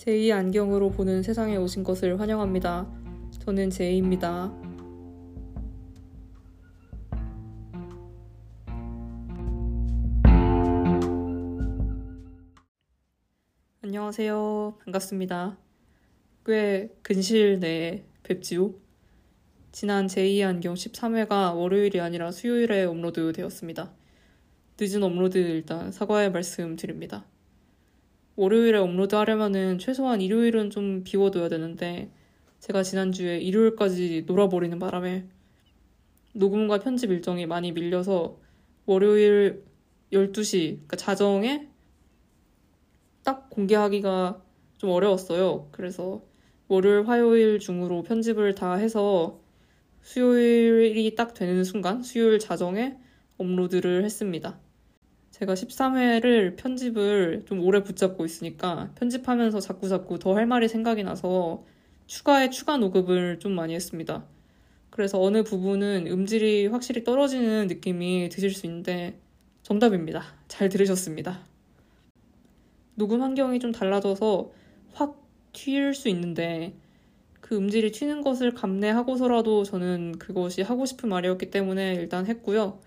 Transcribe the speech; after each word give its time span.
제이의 0.00 0.32
안경으로 0.32 0.92
보는 0.92 1.22
세상에 1.22 1.56
오신 1.56 1.84
것을 1.84 2.18
환영합니다. 2.18 2.90
저는 3.44 3.68
제이입니다. 3.68 4.50
안녕하세요. 13.82 14.78
반갑습니다. 14.82 15.58
꽤 16.46 16.88
근시일 17.02 17.60
내에 17.60 18.06
뵙지요. 18.22 18.72
지난 19.70 20.06
제이의 20.06 20.46
안경 20.46 20.72
13회가 20.72 21.54
월요일이 21.54 22.00
아니라 22.00 22.30
수요일에 22.30 22.84
업로드 22.84 23.34
되었습니다. 23.34 23.92
늦은 24.80 25.02
업로드 25.02 25.36
일단 25.36 25.92
사과의 25.92 26.32
말씀 26.32 26.76
드립니다. 26.76 27.26
월요일에 28.40 28.78
업로드 28.78 29.14
하려면은 29.16 29.78
최소한 29.78 30.22
일요일은 30.22 30.70
좀 30.70 31.04
비워둬야 31.04 31.50
되는데 31.50 32.10
제가 32.60 32.82
지난주에 32.82 33.38
일요일까지 33.38 34.24
놀아버리는 34.26 34.78
바람에 34.78 35.26
녹음과 36.32 36.78
편집 36.78 37.10
일정이 37.10 37.44
많이 37.44 37.72
밀려서 37.72 38.40
월요일 38.86 39.62
12시, 40.10 40.70
그러니까 40.70 40.96
자정에 40.96 41.68
딱 43.24 43.50
공개하기가 43.50 44.42
좀 44.78 44.88
어려웠어요. 44.88 45.68
그래서 45.70 46.24
월요일, 46.68 47.06
화요일 47.06 47.58
중으로 47.58 48.04
편집을 48.04 48.54
다 48.54 48.72
해서 48.72 49.38
수요일이 50.00 51.14
딱 51.14 51.34
되는 51.34 51.62
순간, 51.62 52.02
수요일 52.02 52.38
자정에 52.38 52.96
업로드를 53.36 54.02
했습니다. 54.02 54.58
제가 55.40 55.54
13회를 55.54 56.56
편집을 56.56 57.44
좀 57.46 57.60
오래 57.60 57.82
붙잡고 57.82 58.24
있으니까 58.26 58.90
편집하면서 58.96 59.60
자꾸자꾸 59.60 60.18
더 60.18 60.34
할 60.34 60.46
말이 60.46 60.68
생각이 60.68 61.02
나서 61.02 61.64
추가에 62.06 62.50
추가 62.50 62.76
녹음을 62.76 63.38
좀 63.38 63.52
많이 63.52 63.74
했습니다. 63.74 64.24
그래서 64.90 65.20
어느 65.20 65.42
부분은 65.42 66.06
음질이 66.08 66.66
확실히 66.68 67.04
떨어지는 67.04 67.68
느낌이 67.68 68.28
드실 68.30 68.50
수 68.52 68.66
있는데 68.66 69.18
정답입니다. 69.62 70.22
잘 70.48 70.68
들으셨습니다. 70.68 71.40
녹음 72.96 73.22
환경이 73.22 73.60
좀 73.60 73.72
달라져서 73.72 74.52
확 74.92 75.20
튈 75.52 75.94
수 75.94 76.08
있는데 76.10 76.74
그 77.40 77.56
음질이 77.56 77.92
튀는 77.92 78.22
것을 78.22 78.52
감내하고서라도 78.54 79.64
저는 79.64 80.18
그것이 80.18 80.62
하고 80.62 80.86
싶은 80.86 81.08
말이었기 81.08 81.50
때문에 81.50 81.94
일단 81.94 82.26
했고요. 82.26 82.80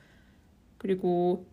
그리고 0.78 1.46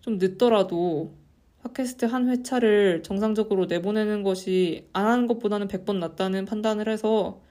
좀 0.00 0.18
늦더라도 0.18 1.14
팟캐스트 1.62 2.04
한 2.06 2.28
회차를 2.28 3.02
정상적으로 3.02 3.66
내보내는 3.66 4.22
것이 4.22 4.88
안 4.92 5.06
하는 5.06 5.26
것보다는 5.26 5.68
100번 5.68 5.98
낫다는 5.98 6.44
판단을 6.44 6.88
해서 6.88 7.42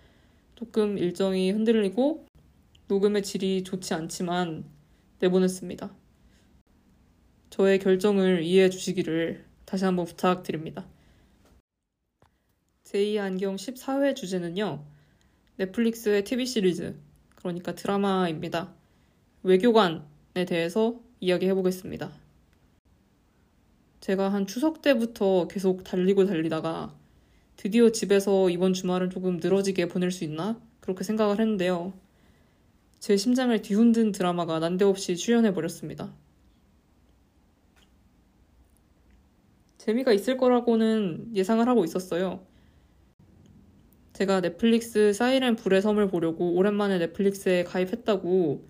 조금 0.56 0.98
일정이 0.98 1.52
흔들리고 1.52 2.26
녹음의 2.88 3.23
질이 3.23 3.64
좋지 3.64 3.94
않지만 3.94 4.66
내보냈습니다. 5.20 5.94
저의 7.50 7.80
결정을 7.80 8.44
이해해 8.44 8.70
주시기를 8.70 9.45
다시 9.66 9.86
한번 9.86 10.06
부탁드립니다. 10.06 10.88
제2 12.86 13.20
안경 13.20 13.56
14회 13.58 14.16
주제는요. 14.16 14.86
넷플릭스의 15.58 16.23
TV 16.23 16.45
시리즈, 16.45 16.95
그러니까 17.36 17.76
드라마입니다. 17.76 18.73
외교관에 19.44 20.45
대해서 20.48 21.00
이야기해 21.20 21.54
보겠습니다. 21.54 22.27
제가 24.00 24.31
한 24.31 24.48
추석 24.48 24.81
때부터 24.81 25.48
계속 25.48 25.84
달리고 25.84 26.26
달리다가 26.26 26.95
드디어 27.55 27.92
집에서 27.92 28.49
이번 28.49 28.73
주말은 28.73 29.10
조금 29.10 29.38
늘어지게 29.38 29.88
보낼 29.88 30.11
수 30.11 30.23
있나? 30.23 30.61
그렇게 30.80 31.04
생각을 31.04 31.39
했는데요. 31.39 31.94
제 32.99 33.17
심장을 33.17 33.60
뒤흔든 33.61 34.11
드라마가 34.11 34.60
난데없이 34.60 35.16
출연해 35.16 35.54
버렸습니다. 35.54 36.14
재미가 39.77 40.11
있을 40.14 40.38
거라고는 40.38 41.36
예상을 41.36 41.66
하고 41.67 41.83
있었어요. 41.86 42.45
제가 44.14 44.42
넷플릭스 44.42 45.14
사이렌 45.14 45.55
불의 45.55 45.82
섬을 45.82 46.08
보려고 46.10 46.55
오랜만에 46.55 46.98
넷플릭스에 46.98 47.64
가입했다고 47.64 48.67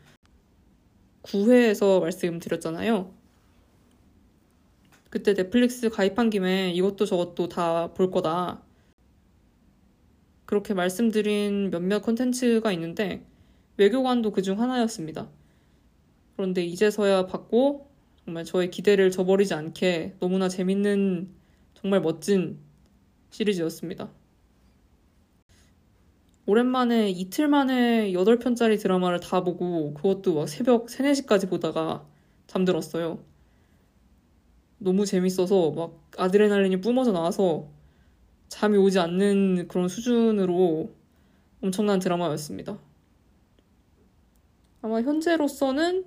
9회에서 1.23 2.01
말씀드렸잖아요. 2.01 3.16
그때 5.17 5.33
넷플릭스 5.33 5.89
가입한 5.89 6.29
김에 6.29 6.71
이것도 6.73 7.05
저것도 7.05 7.49
다 7.49 7.91
볼 7.95 8.11
거다. 8.11 8.61
그렇게 10.45 10.73
말씀드린 10.75 11.71
몇몇 11.71 12.01
콘텐츠가 12.01 12.71
있는데 12.73 13.25
외교관도 13.77 14.31
그중 14.31 14.61
하나였습니다. 14.61 15.27
그런데 16.35 16.63
이제서야 16.63 17.25
봤고 17.27 17.89
정말 18.25 18.43
저의 18.45 18.69
기대를 18.69 19.09
저버리지 19.11 19.53
않게 19.55 20.17
너무나 20.19 20.49
재밌는 20.49 21.29
정말 21.73 22.01
멋진 22.01 22.59
시리즈였습니다. 23.31 24.11
오랜만에 26.45 27.09
이틀 27.09 27.47
만에 27.47 28.11
8편짜리 28.13 28.79
드라마를 28.81 29.19
다 29.19 29.43
보고 29.43 29.93
그것도 29.95 30.35
막 30.35 30.47
새벽 30.47 30.89
3, 30.89 31.05
4시까지 31.07 31.49
보다가 31.49 32.07
잠들었어요. 32.47 33.19
너무 34.79 35.05
재밌어서 35.05 35.71
막 35.71 35.99
아드레날린이 36.17 36.81
뿜어져 36.81 37.11
나와서 37.11 37.67
잠이 38.49 38.77
오지 38.77 38.99
않는 38.99 39.67
그런 39.67 39.87
수준으로 39.87 40.91
엄청난 41.61 41.99
드라마였습니다. 41.99 42.77
아마 44.81 45.01
현재로서는 45.01 46.05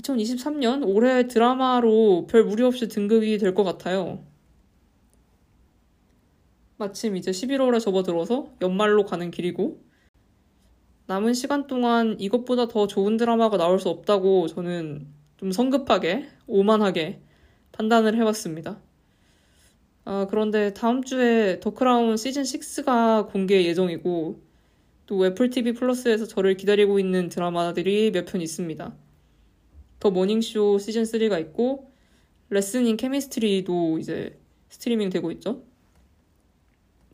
2023년 0.00 0.82
올해 0.86 1.26
드라마로 1.28 2.26
별 2.28 2.44
무리 2.44 2.62
없이 2.62 2.88
등극이 2.88 3.38
될 3.38 3.54
것 3.54 3.64
같아요. 3.64 4.24
마침 6.76 7.16
이제 7.16 7.32
11월에 7.32 7.80
접어들어서 7.80 8.52
연말로 8.62 9.04
가는 9.04 9.30
길이고 9.30 9.82
남은 11.06 11.34
시간 11.34 11.66
동안 11.66 12.16
이것보다 12.20 12.68
더 12.68 12.86
좋은 12.86 13.16
드라마가 13.16 13.56
나올 13.56 13.80
수 13.80 13.88
없다고 13.88 14.46
저는 14.46 15.08
좀 15.38 15.52
성급하게 15.52 16.28
오만하게 16.46 17.20
판단을 17.78 18.16
해봤습니다. 18.16 18.80
아, 20.04 20.26
그런데 20.30 20.72
다음 20.74 21.02
주에 21.04 21.60
더 21.60 21.70
크라운 21.70 22.16
시즌 22.16 22.42
6가 22.42 23.30
공개 23.30 23.64
예정이고 23.64 24.40
또 25.06 25.26
애플 25.26 25.50
TV 25.50 25.72
플러스에서 25.74 26.26
저를 26.26 26.56
기다리고 26.56 26.98
있는 26.98 27.28
드라마들이 27.28 28.10
몇 28.12 28.26
편 28.26 28.40
있습니다. 28.40 28.94
The 30.00 30.10
Morning 30.10 30.53
Show 30.53 30.78
시즌 30.78 31.04
3가 31.04 31.40
있고 31.40 31.92
Lessons 32.50 32.96
in 32.96 33.12
Chemistry도 33.12 33.98
이제 33.98 34.38
스트리밍 34.70 35.10
되고 35.10 35.30
있죠. 35.32 35.62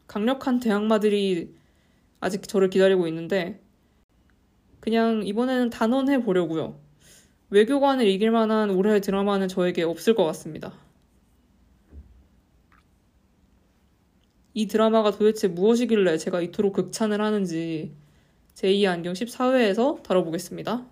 강력한 0.06 0.60
대항마들이 0.60 1.54
아직 2.20 2.46
저를 2.48 2.70
기다리고 2.70 3.06
있는데 3.08 3.60
그냥 4.80 5.22
이번에는 5.26 5.70
단언해 5.70 6.22
보려고요. 6.22 6.80
외교관을 7.50 8.06
이길 8.06 8.30
만한 8.30 8.70
올해의 8.70 9.00
드라마는 9.00 9.48
저에게 9.48 9.82
없을 9.82 10.14
것 10.14 10.24
같습니다. 10.24 10.72
이 14.54 14.66
드라마가 14.66 15.10
도대체 15.10 15.48
무엇이길래 15.48 16.16
제가 16.16 16.40
이토록 16.40 16.74
극찬을 16.74 17.20
하는지 17.20 17.92
제2 18.54 18.86
안경 18.86 19.12
14회에서 19.12 20.02
다뤄보겠습니다. 20.02 20.86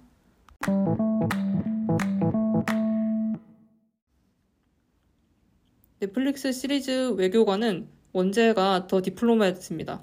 넷플릭스 6.00 6.50
시리즈 6.52 7.12
외교관은 7.12 7.88
원제가 8.12 8.88
더 8.88 9.00
디플로맷입니다. 9.00 10.02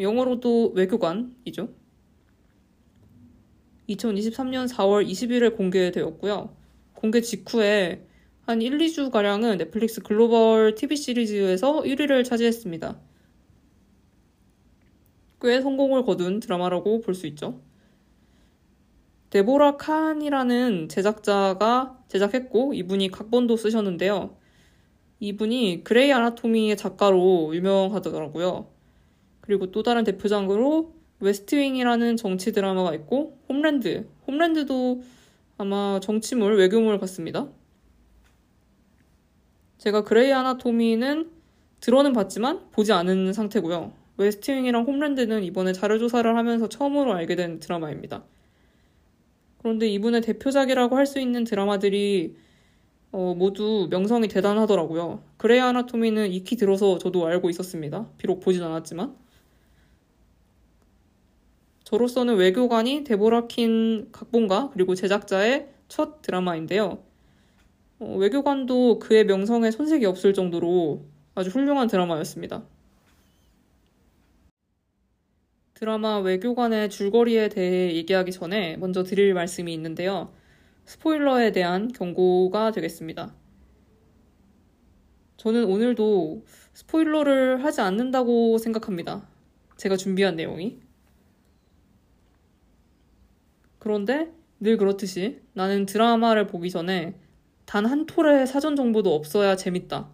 영어로도 0.00 0.72
외교관이죠. 0.74 1.68
2023년 3.88 4.68
4월 4.68 5.06
20일에 5.08 5.56
공개되었고요. 5.56 6.54
공개 6.94 7.20
직후에 7.20 8.06
한 8.42 8.62
1, 8.62 8.78
2주가량은 8.78 9.58
넷플릭스 9.58 10.02
글로벌 10.02 10.74
TV 10.74 10.96
시리즈에서 10.96 11.82
1위를 11.82 12.24
차지했습니다. 12.24 13.00
꽤 15.40 15.60
성공을 15.60 16.04
거둔 16.04 16.40
드라마라고 16.40 17.00
볼 17.00 17.14
수 17.14 17.26
있죠. 17.28 17.60
데보라 19.30 19.76
칸이라는 19.76 20.88
제작자가 20.88 21.98
제작했고 22.08 22.74
이분이 22.74 23.10
각본도 23.10 23.56
쓰셨는데요. 23.56 24.36
이분이 25.20 25.82
그레이 25.84 26.12
아나토미의 26.12 26.76
작가로 26.76 27.54
유명하더라고요. 27.54 28.70
그리고 29.40 29.70
또 29.72 29.82
다른 29.82 30.04
대표작으로 30.04 30.95
웨스트윙이라는 31.20 32.16
정치 32.16 32.52
드라마가 32.52 32.94
있고 32.94 33.38
홈랜드. 33.48 34.06
홈랜드도 34.26 35.02
아마 35.58 35.98
정치물, 36.02 36.56
외교물 36.56 36.98
같습니다. 36.98 37.48
제가 39.78 40.04
그레이 40.04 40.32
아나토미는 40.32 41.30
들어는 41.80 42.12
봤지만 42.12 42.70
보지 42.72 42.92
않은 42.92 43.32
상태고요. 43.32 43.92
웨스트윙이랑 44.18 44.84
홈랜드는 44.84 45.44
이번에 45.44 45.72
자료조사를 45.72 46.36
하면서 46.36 46.68
처음으로 46.68 47.12
알게 47.14 47.36
된 47.36 47.60
드라마입니다. 47.60 48.24
그런데 49.58 49.88
이분의 49.88 50.22
대표작이라고 50.22 50.96
할 50.96 51.06
수 51.06 51.20
있는 51.20 51.44
드라마들이 51.44 52.36
어, 53.12 53.34
모두 53.36 53.88
명성이 53.90 54.28
대단하더라고요. 54.28 55.22
그레이 55.38 55.60
아나토미는 55.60 56.32
익히 56.32 56.56
들어서 56.56 56.98
저도 56.98 57.26
알고 57.26 57.50
있었습니다. 57.50 58.08
비록 58.18 58.40
보진 58.40 58.62
않았지만. 58.62 59.14
저로서는 61.86 62.34
외교관이 62.34 63.04
데보라 63.04 63.46
킨 63.46 64.10
각본가 64.10 64.70
그리고 64.72 64.96
제작자의 64.96 65.68
첫 65.86 66.20
드라마인데요. 66.20 66.98
어, 68.00 68.16
외교관도 68.16 68.98
그의 68.98 69.24
명성에 69.24 69.70
손색이 69.70 70.04
없을 70.04 70.34
정도로 70.34 71.04
아주 71.36 71.50
훌륭한 71.50 71.86
드라마였습니다. 71.86 72.64
드라마 75.74 76.18
외교관의 76.18 76.90
줄거리에 76.90 77.50
대해 77.50 77.94
얘기하기 77.94 78.32
전에 78.32 78.76
먼저 78.78 79.04
드릴 79.04 79.32
말씀이 79.32 79.72
있는데요. 79.72 80.32
스포일러에 80.86 81.52
대한 81.52 81.92
경고가 81.92 82.72
되겠습니다. 82.72 83.32
저는 85.36 85.66
오늘도 85.66 86.44
스포일러를 86.72 87.62
하지 87.62 87.80
않는다고 87.80 88.58
생각합니다. 88.58 89.28
제가 89.76 89.96
준비한 89.96 90.34
내용이. 90.34 90.85
그런데 93.86 94.32
늘 94.58 94.78
그렇듯이 94.78 95.38
나는 95.52 95.86
드라마를 95.86 96.48
보기 96.48 96.70
전에 96.70 97.14
단 97.66 97.86
한 97.86 98.04
톨의 98.06 98.48
사전 98.48 98.74
정보도 98.74 99.14
없어야 99.14 99.54
재밌다. 99.54 100.10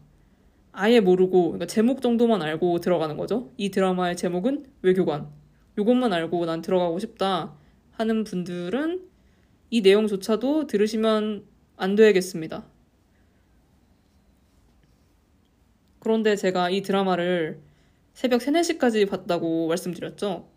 아예 0.72 1.00
모르고 1.00 1.52
그러니까 1.52 1.64
제목 1.64 2.02
정도만 2.02 2.42
알고 2.42 2.80
들어가는 2.80 3.16
거죠. 3.16 3.50
이 3.56 3.70
드라마의 3.70 4.19
제목은 4.19 4.66
외교관. 4.82 5.30
이것만 5.78 6.12
알고 6.12 6.44
난 6.44 6.60
들어가고 6.60 6.98
싶다 6.98 7.54
하는 7.92 8.24
분들은 8.24 9.08
이 9.70 9.80
내용조차도 9.80 10.66
들으시면 10.66 11.46
안 11.78 11.94
되겠습니다. 11.94 12.66
그런데 15.98 16.36
제가 16.36 16.69
이 16.69 16.82
드라마를 16.82 17.62
새벽 18.12 18.42
3, 18.42 18.52
4시까지 18.52 19.08
봤다고 19.08 19.69
말씀드렸죠. 19.69 20.51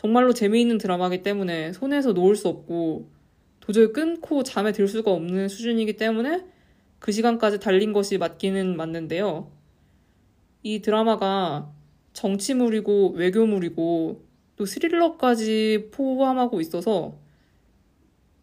정말로 0.00 0.32
재미있는 0.32 0.78
드라마이기 0.78 1.22
때문에 1.22 1.74
손에서 1.74 2.14
놓을 2.14 2.34
수 2.34 2.48
없고 2.48 3.10
도저히 3.60 3.92
끊고 3.92 4.42
잠에 4.42 4.72
들 4.72 4.88
수가 4.88 5.10
없는 5.10 5.48
수준이기 5.48 5.98
때문에 5.98 6.46
그 6.98 7.12
시간까지 7.12 7.60
달린 7.60 7.92
것이 7.92 8.16
맞기는 8.16 8.78
맞는데요. 8.78 9.52
이 10.62 10.80
드라마가 10.80 11.70
정치물이고 12.14 13.10
외교물이고 13.10 14.24
또 14.56 14.64
스릴러까지 14.64 15.90
포함하고 15.92 16.62
있어서 16.62 17.18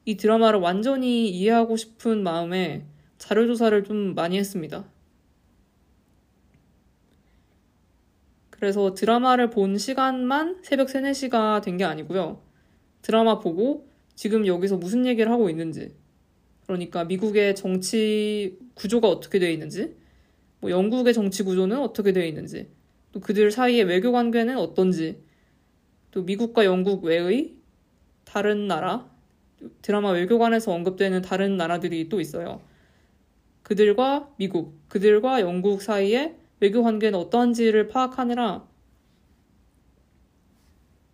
이 0.05 0.15
드라마를 0.15 0.59
완전히 0.59 1.27
이해하고 1.27 1.75
싶은 1.75 2.21
마음에 2.21 2.85
자료조사를 3.17 3.83
좀 3.83 4.13
많이 4.13 4.37
했습니다. 4.37 4.85
그래서 8.59 8.93
드라마를 8.93 9.49
본 9.49 9.77
시간만 9.77 10.59
새벽 10.63 10.89
3, 10.89 11.03
4시가 11.03 11.61
된 11.61 11.77
게 11.77 11.83
아니고요. 11.83 12.41
드라마 13.01 13.39
보고 13.39 13.87
지금 14.15 14.47
여기서 14.47 14.77
무슨 14.77 15.05
얘기를 15.05 15.31
하고 15.31 15.49
있는지, 15.49 15.95
그러니까 16.65 17.05
미국의 17.05 17.55
정치 17.55 18.57
구조가 18.73 19.07
어떻게 19.07 19.39
되어 19.39 19.49
있는지, 19.51 19.95
뭐 20.59 20.71
영국의 20.71 21.13
정치 21.13 21.43
구조는 21.43 21.79
어떻게 21.79 22.11
되어 22.13 22.25
있는지, 22.25 22.69
또 23.11 23.19
그들 23.19 23.51
사이의 23.51 23.83
외교 23.85 24.11
관계는 24.11 24.57
어떤지, 24.57 25.21
또 26.11 26.23
미국과 26.23 26.65
영국 26.65 27.03
외의 27.05 27.55
다른 28.25 28.67
나라, 28.67 29.09
드라마 29.81 30.11
외교관에서 30.11 30.73
언급되는 30.73 31.21
다른 31.21 31.57
나라들이 31.57 32.09
또 32.09 32.19
있어요. 32.21 32.61
그들과 33.63 34.33
미국, 34.37 34.79
그들과 34.89 35.41
영국 35.41 35.81
사이에 35.81 36.35
외교 36.59 36.83
관계는 36.83 37.17
어떠한지를 37.19 37.87
파악하느라 37.87 38.67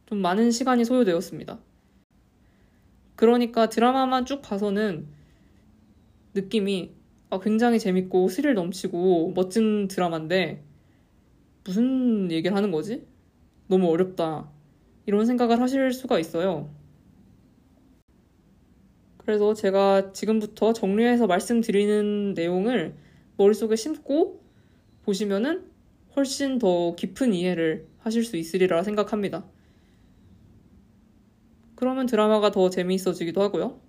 좀 0.05 0.19
많은 0.19 0.51
시간이 0.51 0.85
소요되었습니다. 0.85 1.59
그러니까 3.15 3.69
드라마만 3.69 4.25
쭉 4.25 4.41
봐서는 4.41 5.07
느낌이 6.33 6.91
아, 7.29 7.39
굉장히 7.39 7.79
재밌고 7.79 8.27
스릴 8.29 8.53
넘치고 8.53 9.33
멋진 9.35 9.87
드라마인데 9.87 10.63
무슨 11.63 12.31
얘기를 12.31 12.55
하는 12.55 12.71
거지? 12.71 13.07
너무 13.67 13.89
어렵다. 13.89 14.51
이런 15.05 15.25
생각을 15.25 15.59
하실 15.59 15.91
수가 15.93 16.19
있어요. 16.19 16.69
그래서 19.17 19.53
제가 19.53 20.11
지금부터 20.11 20.73
정리해서 20.73 21.27
말씀드리는 21.27 22.33
내용을 22.33 22.95
머릿속에 23.37 23.75
심고 23.75 24.42
보시면은 25.03 25.69
훨씬 26.15 26.59
더 26.59 26.95
깊은 26.95 27.33
이해를 27.33 27.87
하실 27.99 28.23
수 28.23 28.37
있으리라 28.37 28.83
생각합니다. 28.83 29.45
그러면 31.75 32.05
드라마가 32.05 32.51
더 32.51 32.69
재미있어지기도 32.69 33.41
하고요. 33.41 33.81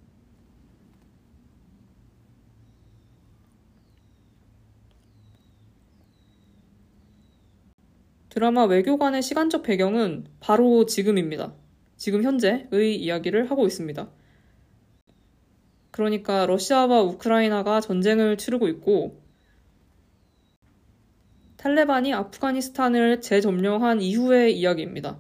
드라마 8.31 8.64
외교관의 8.64 9.22
시간적 9.22 9.62
배경은 9.62 10.26
바로 10.40 10.87
지금입니다. 10.87 11.55
지금 11.96 12.25
현재의 12.25 12.96
이야기를 12.96 13.49
하고 13.49 13.64
있습니다. 13.64 14.11
그러니까 15.93 16.44
러시아와 16.46 17.02
우크라이나가 17.02 17.81
전쟁을 17.81 18.37
치르고 18.37 18.66
있고 18.66 19.24
탈레반이 21.64 22.12
아프가니스탄을 22.12 23.22
재점령한 23.22 24.02
이후의 24.02 24.55
이야기입니다. 24.58 25.19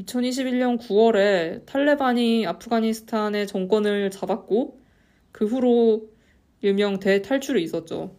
2021년 0.00 0.76
9월에 0.80 1.64
탈레반이 1.66 2.44
아프가니스탄의 2.48 3.46
정권을 3.46 4.10
잡았고 4.10 4.80
그 5.30 5.46
후로 5.46 6.10
일명 6.62 6.98
대탈출이 6.98 7.62
있었죠. 7.62 8.16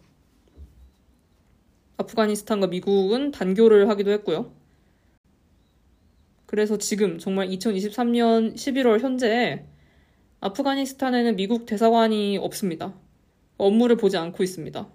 아프가니스탄과 1.98 2.68
미국은 2.68 3.30
단교를 3.30 3.90
하기도 3.90 4.10
했고요. 4.12 4.50
그래서 6.46 6.78
지금 6.78 7.18
정말 7.18 7.48
2023년 7.48 8.54
11월 8.54 9.00
현재 9.00 9.66
아프가니스탄에는 10.40 11.36
미국 11.36 11.66
대사관이 11.66 12.38
없습니다. 12.38 12.94
업무를 13.58 13.96
보지 13.96 14.16
않고 14.16 14.42
있습니다. 14.42 14.93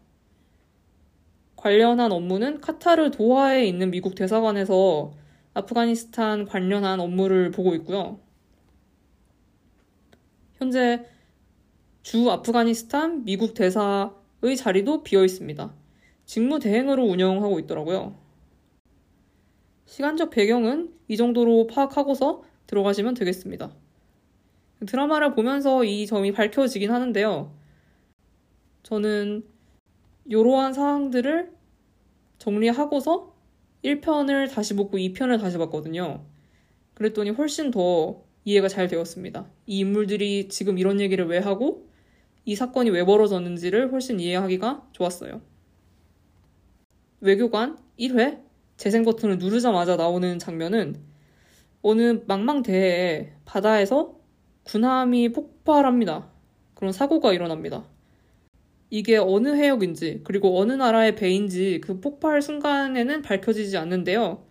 관련한 1.59 2.13
업무는 2.13 2.61
카타르 2.61 3.11
도하에 3.11 3.65
있는 3.65 3.91
미국 3.91 4.15
대사관에서 4.15 5.11
아프가니스탄 5.53 6.45
관련한 6.45 7.01
업무를 7.01 7.51
보고 7.51 7.75
있고요. 7.75 8.21
현재 10.55 11.05
주 12.01 12.31
아프가니스탄 12.31 13.25
미국 13.25 13.53
대사의 13.55 14.55
자리도 14.57 15.03
비어 15.03 15.25
있습니다. 15.25 15.73
직무 16.25 16.59
대행으로 16.59 17.03
운영하고 17.03 17.59
있더라고요. 17.59 18.15
시간적 19.85 20.29
배경은 20.29 20.93
이 21.09 21.17
정도로 21.17 21.67
파악하고서 21.67 22.43
들어가시면 22.67 23.15
되겠습니다. 23.15 23.75
드라마를 24.85 25.35
보면서 25.35 25.83
이 25.83 26.05
점이 26.05 26.31
밝혀지긴 26.31 26.89
하는데요. 26.89 27.53
저는 28.83 29.43
이러한 30.29 30.73
상황들을 30.73 31.51
정리하고서 32.37 33.33
1편을 33.83 34.53
다시 34.53 34.75
보고 34.75 34.97
2편을 34.97 35.39
다시 35.39 35.57
봤거든요. 35.57 36.23
그랬더니 36.93 37.31
훨씬 37.31 37.71
더 37.71 38.21
이해가 38.45 38.67
잘 38.67 38.87
되었습니다. 38.87 39.49
이 39.65 39.79
인물들이 39.79 40.47
지금 40.49 40.77
이런 40.77 41.01
얘기를 41.01 41.25
왜 41.25 41.39
하고 41.39 41.89
이 42.45 42.55
사건이 42.55 42.91
왜 42.91 43.03
벌어졌는지를 43.03 43.91
훨씬 43.91 44.19
이해하기가 44.19 44.89
좋았어요. 44.91 45.41
외교관 47.21 47.77
1회 47.99 48.41
재생 48.77 49.03
버튼을 49.03 49.39
누르자마자 49.39 49.95
나오는 49.95 50.37
장면은 50.39 51.01
어느 51.81 52.21
망망대해에 52.27 53.33
바다에서 53.45 54.15
군함이 54.63 55.31
폭발합니다. 55.31 56.29
그런 56.75 56.93
사고가 56.93 57.33
일어납니다. 57.33 57.85
이게 58.91 59.17
어느 59.17 59.49
해역인지 59.55 60.21
그리고 60.23 60.59
어느 60.59 60.73
나라의 60.73 61.15
배인지 61.15 61.81
그 61.83 61.99
폭발 61.99 62.41
순간에는 62.41 63.21
밝혀지지 63.21 63.77
않는데요. 63.77 64.45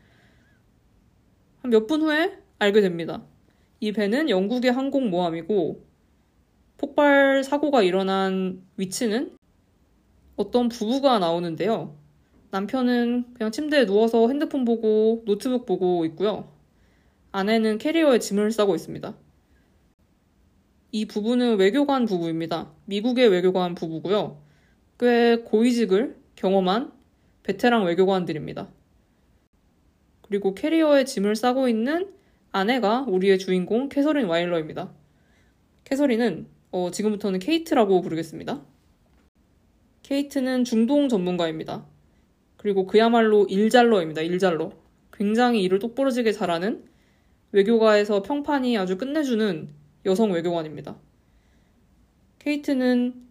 한 1.63 1.71
몇 1.71 1.87
분 1.87 2.03
후에 2.03 2.37
알게 2.59 2.81
됩니다. 2.81 3.25
이 3.81 3.93
배는 3.93 4.29
영국의 4.31 4.73
항공 4.73 5.11
모함이고 5.11 5.85
폭발 6.79 7.45
사고가 7.45 7.83
일어난 7.83 8.63
위치는 8.77 9.37
어떤 10.37 10.69
부부가 10.69 11.19
나오는데요. 11.19 11.97
남편은 12.51 13.35
그냥 13.35 13.53
침대에 13.53 13.87
누워서 13.87 14.29
핸드폰 14.29 14.65
보고 14.65 15.23
노트북 15.27 15.67
보고 15.67 16.05
있고요. 16.07 16.53
아내는 17.33 17.79
캐리어에 17.79 18.19
짐을 18.21 18.53
싸고 18.53 18.75
있습니다. 18.75 19.17
이 20.91 21.05
부부는 21.07 21.59
외교관 21.59 22.07
부부입니다. 22.07 22.71
미국의 22.87 23.29
외교관 23.29 23.75
부부고요. 23.75 24.41
꽤 24.99 25.37
고위직을 25.45 26.17
경험한 26.37 26.93
베테랑 27.43 27.85
외교관들입니다. 27.85 28.69
그리고 30.23 30.55
캐리어에 30.55 31.05
짐을 31.05 31.37
싸고 31.37 31.69
있는 31.69 32.13
아내가 32.53 33.05
우리의 33.07 33.39
주인공 33.39 33.89
캐서린 33.89 34.27
와일러입니다. 34.27 34.93
캐서린은 35.85 36.47
어, 36.71 36.91
지금부터는 36.91 37.39
케이트라고 37.39 38.01
부르겠습니다. 38.01 38.63
케이트는 40.03 40.65
중동 40.65 41.09
전문가입니다. 41.09 41.87
그리고 42.57 42.87
그야말로 42.87 43.47
일잘러입니다. 43.47 44.23
일잘러. 44.23 44.73
굉장히 45.13 45.63
일을 45.63 45.79
똑부러지게 45.79 46.33
잘하는 46.33 46.85
외교가에서 47.53 48.23
평판이 48.23 48.77
아주 48.77 48.99
끝내주는 48.99 49.69
여성 50.07 50.33
외교관입니다. 50.33 50.97
케이트는 52.39 53.29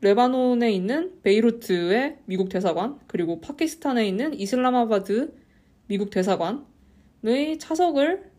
레바논에 0.00 0.70
있는 0.70 1.20
베이루트의 1.22 2.18
미국 2.26 2.48
대사관, 2.48 2.98
그리고 3.06 3.40
파키스탄에 3.40 4.06
있는 4.06 4.38
이슬라마바드 4.38 5.34
미국 5.86 6.10
대사관의 6.10 7.58
차석을 7.58 8.30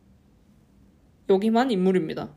역임한 1.30 1.72
인물입니다. 1.72 2.30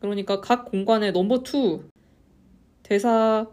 그러니까 0.00 0.40
각 0.40 0.66
공관의 0.66 1.12
넘버 1.12 1.42
2 1.46 1.80
대사 2.82 3.46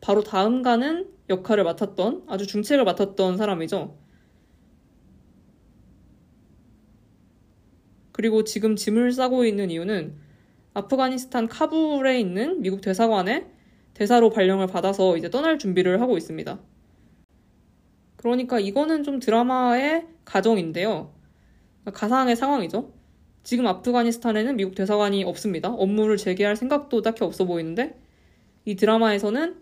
바로 0.00 0.22
다음 0.22 0.62
가는 0.62 1.10
역할을 1.28 1.64
맡았던 1.64 2.24
아주 2.28 2.46
중책을 2.46 2.84
맡았던 2.84 3.36
사람이죠. 3.36 3.96
그리고 8.14 8.44
지금 8.44 8.76
짐을 8.76 9.10
싸고 9.10 9.44
있는 9.44 9.72
이유는 9.72 10.14
아프가니스탄 10.72 11.48
카불에 11.48 12.20
있는 12.20 12.62
미국 12.62 12.80
대사관에 12.80 13.50
대사로 13.92 14.30
발령을 14.30 14.68
받아서 14.68 15.16
이제 15.16 15.30
떠날 15.30 15.58
준비를 15.58 16.00
하고 16.00 16.16
있습니다. 16.16 16.60
그러니까 18.14 18.60
이거는 18.60 19.02
좀 19.02 19.18
드라마의 19.18 20.06
가정인데요. 20.24 21.12
가상의 21.92 22.36
상황이죠. 22.36 22.92
지금 23.42 23.66
아프가니스탄에는 23.66 24.56
미국 24.56 24.76
대사관이 24.76 25.24
없습니다. 25.24 25.70
업무를 25.70 26.16
재개할 26.16 26.54
생각도 26.54 27.02
딱히 27.02 27.24
없어 27.24 27.44
보이는데 27.44 27.98
이 28.64 28.76
드라마에서는 28.76 29.56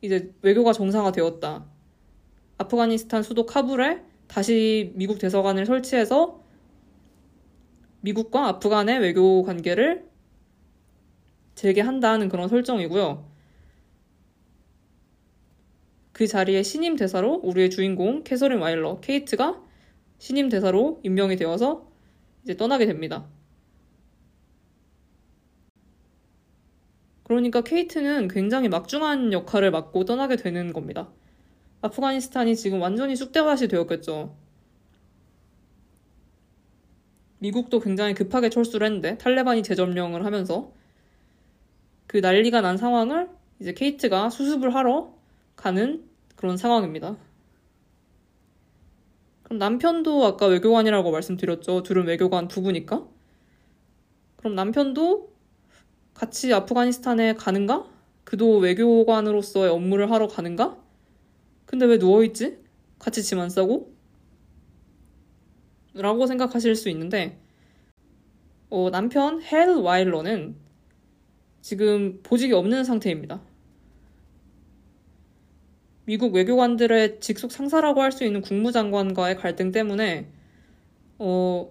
이제 0.00 0.32
외교가 0.42 0.72
정상화되었다. 0.72 1.64
아프가니스탄 2.58 3.24
수도 3.24 3.46
카불에 3.46 4.00
다시 4.28 4.92
미국 4.94 5.18
대사관을 5.18 5.66
설치해서 5.66 6.39
미국과 8.00 8.48
아프간의 8.48 9.00
외교 9.00 9.42
관계를 9.42 10.08
재개한다는 11.54 12.28
그런 12.28 12.48
설정이고요. 12.48 13.28
그 16.12 16.26
자리에 16.26 16.62
신임 16.62 16.96
대사로 16.96 17.40
우리의 17.42 17.70
주인공 17.70 18.24
캐서린 18.24 18.58
와일러, 18.58 19.00
케이트가 19.00 19.62
신임 20.18 20.48
대사로 20.48 21.00
임명이 21.02 21.36
되어서 21.36 21.90
이제 22.42 22.56
떠나게 22.56 22.86
됩니다. 22.86 23.26
그러니까 27.22 27.60
케이트는 27.60 28.28
굉장히 28.28 28.68
막중한 28.68 29.32
역할을 29.32 29.70
맡고 29.70 30.04
떠나게 30.04 30.36
되는 30.36 30.72
겁니다. 30.72 31.10
아프가니스탄이 31.80 32.56
지금 32.56 32.80
완전히 32.80 33.14
쑥대밭이 33.16 33.68
되었겠죠. 33.68 34.36
미국도 37.40 37.80
굉장히 37.80 38.14
급하게 38.14 38.50
철수를 38.50 38.86
했는데 38.86 39.18
탈레반이 39.18 39.62
재점령을 39.62 40.24
하면서 40.24 40.72
그 42.06 42.18
난리가 42.18 42.60
난 42.60 42.76
상황을 42.76 43.28
이제 43.60 43.72
케이트가 43.74 44.30
수습을 44.30 44.74
하러 44.74 45.14
가는 45.56 46.04
그런 46.36 46.56
상황입니다. 46.56 47.16
그럼 49.42 49.58
남편도 49.58 50.24
아까 50.24 50.46
외교관이라고 50.46 51.10
말씀드렸죠. 51.10 51.82
둘은 51.82 52.06
외교관 52.06 52.48
부부니까. 52.48 53.06
그럼 54.36 54.54
남편도 54.54 55.32
같이 56.14 56.52
아프가니스탄에 56.52 57.34
가는가? 57.34 57.86
그도 58.24 58.58
외교관으로서의 58.58 59.70
업무를 59.70 60.10
하러 60.10 60.28
가는가? 60.28 60.78
근데 61.66 61.86
왜 61.86 61.96
누워있지? 61.98 62.58
같이 62.98 63.22
짐 63.22 63.38
안 63.40 63.50
싸고? 63.50 63.94
라고 65.94 66.26
생각하실 66.26 66.74
수 66.76 66.88
있는데 66.90 67.38
어, 68.70 68.90
남편 68.90 69.42
헬 69.42 69.68
와일러는 69.70 70.54
지금 71.60 72.20
보직이 72.22 72.52
없는 72.52 72.84
상태입니다. 72.84 73.40
미국 76.06 76.34
외교관들의 76.34 77.20
직속 77.20 77.52
상사라고 77.52 78.02
할 78.02 78.12
수 78.12 78.24
있는 78.24 78.40
국무장관과의 78.40 79.36
갈등 79.36 79.70
때문에 79.72 80.28
어, 81.18 81.70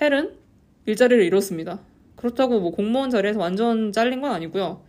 헬은 0.00 0.36
일자리를 0.86 1.22
잃었습니다. 1.24 1.80
그렇다고 2.16 2.60
뭐 2.60 2.70
공무원 2.72 3.10
자리에서 3.10 3.38
완전 3.38 3.92
잘린 3.92 4.20
건 4.20 4.32
아니고요. 4.32 4.84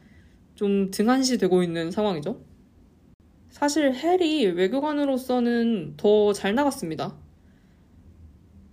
좀 0.55 0.91
등한시 0.91 1.37
되고 1.37 1.63
있는 1.63 1.91
상황이죠. 1.91 2.41
사실 3.49 3.93
헬이 3.93 4.47
외교관으로서는 4.47 5.95
더 5.97 6.33
잘 6.33 6.55
나갔습니다. 6.55 7.15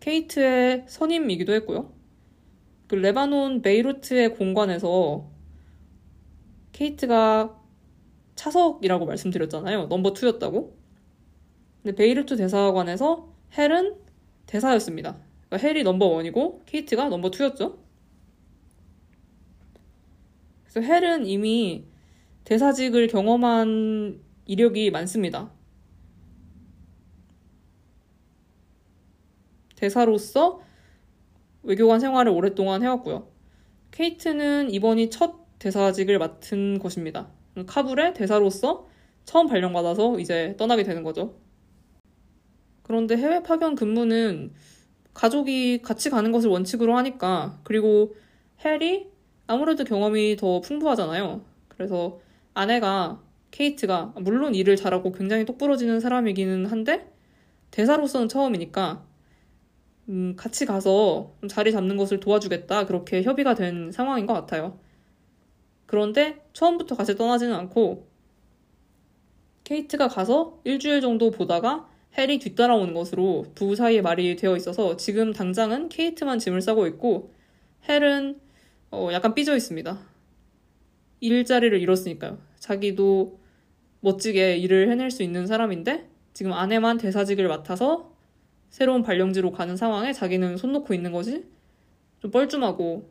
케이트의 0.06 0.84
선임이기도 0.86 1.52
했고요. 1.54 1.92
그 2.86 2.94
레바논 2.94 3.60
베이루트의 3.62 4.36
공관에서 4.36 5.28
케이트가 6.70 7.60
차석이라고 8.36 9.04
말씀드렸잖아요. 9.04 9.86
넘버 9.86 10.12
2였다고. 10.12 10.75
근데 11.82 11.96
베이루트 11.96 12.36
대사관에서 12.36 13.34
헬은 13.58 13.96
대사였습니다. 14.46 15.18
그러니까 15.48 15.66
헬이 15.68 15.82
넘버 15.82 16.06
1이고 16.18 16.64
케이트가 16.66 17.08
넘버 17.08 17.30
2였죠. 17.30 17.78
그래서 20.68 20.80
헬은 20.82 21.26
이미 21.26 21.84
대사직을 22.44 23.08
경험한 23.08 24.20
이력이 24.44 24.92
많습니다. 24.92 25.50
대사로서 29.87 30.61
외교관 31.62 32.00
생활을 32.00 32.33
오랫동안 32.33 32.83
해왔고요. 32.83 33.28
케이트는 33.93 34.71
이번이 34.71 35.11
첫 35.11 35.47
대사직을 35.61 36.19
맡은 36.19 36.81
것입니다. 36.81 37.28
카불의 37.66 38.14
대사로서 38.14 38.88
처음 39.25 39.47
발령받아서 39.47 40.19
이제 40.19 40.55
떠나게 40.59 40.83
되는 40.83 41.05
거죠. 41.05 41.37
그런데 42.83 43.16
해외 43.16 43.43
파견 43.43 43.76
근무는 43.76 44.52
가족이 45.14 45.83
같이 45.83 46.11
가는 46.11 46.33
것을 46.33 46.50
원칙으로 46.50 46.97
하니까 46.97 47.61
그리고 47.62 48.16
헬이 48.64 49.07
아무래도 49.47 49.85
경험이 49.85 50.37
더 50.37 50.61
풍부하잖아요. 50.61 51.43
그래서 51.69 52.21
아내가 52.55 53.23
케이트가 53.52 54.14
물론 54.16 54.55
일을 54.55 54.76
잘하고 54.76 55.12
굉장히 55.12 55.45
똑부러지는 55.45 56.00
사람이기는 56.00 56.66
한데 56.66 57.11
대사로서는 57.71 58.28
처음이니까 58.28 59.05
음, 60.08 60.34
같이 60.36 60.66
가서 60.66 61.34
자리 61.48 61.72
잡는 61.72 61.96
것을 61.96 62.20
도와주겠다. 62.20 62.86
그렇게 62.86 63.22
협의가 63.22 63.54
된 63.54 63.90
상황인 63.90 64.26
것 64.26 64.34
같아요. 64.34 64.78
그런데 65.86 66.44
처음부터 66.52 66.96
같이 66.96 67.16
떠나지는 67.16 67.54
않고 67.54 68.06
케이트가 69.64 70.08
가서 70.08 70.60
일주일 70.64 71.00
정도 71.00 71.30
보다가 71.30 71.88
헬이 72.16 72.38
뒤따라오는 72.38 72.94
것으로 72.94 73.46
부부 73.54 73.76
사이에 73.76 74.00
말이 74.00 74.36
되어 74.36 74.56
있어서 74.56 74.96
지금 74.96 75.32
당장은 75.32 75.88
케이트만 75.88 76.38
짐을 76.38 76.60
싸고 76.60 76.86
있고 76.86 77.32
헬은 77.88 78.40
어, 78.90 79.08
약간 79.12 79.34
삐져 79.34 79.56
있습니다. 79.56 79.98
일자리를 81.20 81.80
잃었으니까요. 81.80 82.38
자기도 82.58 83.40
멋지게 84.00 84.56
일을 84.58 84.90
해낼 84.90 85.10
수 85.10 85.22
있는 85.22 85.46
사람인데 85.46 86.08
지금 86.32 86.52
아내만 86.52 86.98
대사직을 86.98 87.48
맡아서 87.48 88.15
새로운 88.70 89.02
발령지로 89.02 89.52
가는 89.52 89.76
상황에 89.76 90.12
자기는 90.12 90.56
손 90.56 90.73
놓고 90.73 90.94
있는 90.94 91.12
것이 91.12 91.44
좀 92.20 92.30
뻘쭘하고 92.30 93.11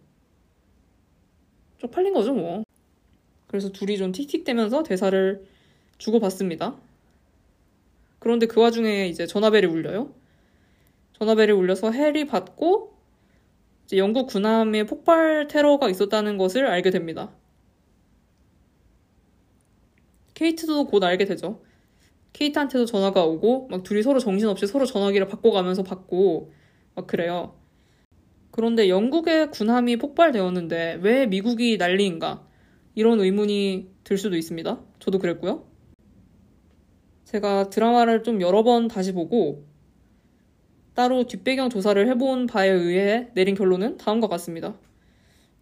쪽팔린 1.77 2.13
거죠, 2.13 2.33
뭐. 2.33 2.63
그래서 3.47 3.71
둘이 3.71 3.97
좀 3.97 4.11
틱틱대면서 4.11 4.83
대사를 4.83 5.45
주고받습니다. 5.97 6.75
그런데 8.19 8.47
그 8.47 8.59
와중에 8.59 9.07
이제 9.07 9.27
전화벨이 9.27 9.65
울려요. 9.67 10.13
전화벨이 11.13 11.51
울려서 11.51 11.91
헬이 11.91 12.25
받고 12.25 12.95
영국 13.93 14.27
군함에 14.27 14.85
폭발 14.85 15.47
테러가 15.47 15.89
있었다는 15.89 16.37
것을 16.37 16.65
알게 16.65 16.89
됩니다. 16.89 17.31
케이트도 20.33 20.87
곧 20.87 21.03
알게 21.03 21.25
되죠. 21.25 21.61
케이트한테도 22.35 22.85
전화가 22.85 23.23
오고 23.23 23.69
막 23.71 23.83
둘이 23.83 24.03
서로 24.03 24.19
정신없이 24.19 24.67
서로 24.67 24.85
전화기를 24.85 25.27
바꿔가면서 25.27 25.83
받고 25.83 26.51
막 26.93 27.07
그래요. 27.07 27.55
그런데 28.51 28.89
영국의 28.89 29.51
군함이 29.51 29.97
폭발되었는데 29.97 30.99
왜 31.01 31.27
미국이 31.27 31.77
난리인가? 31.77 32.45
이런 32.93 33.21
의문이 33.21 33.89
들 34.03 34.17
수도 34.17 34.35
있습니다. 34.35 34.81
저도 34.99 35.19
그랬고요. 35.19 35.65
제가 37.23 37.69
드라마를 37.69 38.23
좀 38.23 38.41
여러 38.41 38.63
번 38.63 38.89
다시 38.89 39.13
보고 39.13 39.65
따로 40.93 41.25
뒷배경 41.27 41.69
조사를 41.69 42.05
해본 42.05 42.47
바에 42.47 42.69
의해 42.69 43.29
내린 43.33 43.55
결론은 43.55 43.95
다음과 43.97 44.27
같습니다. 44.27 44.77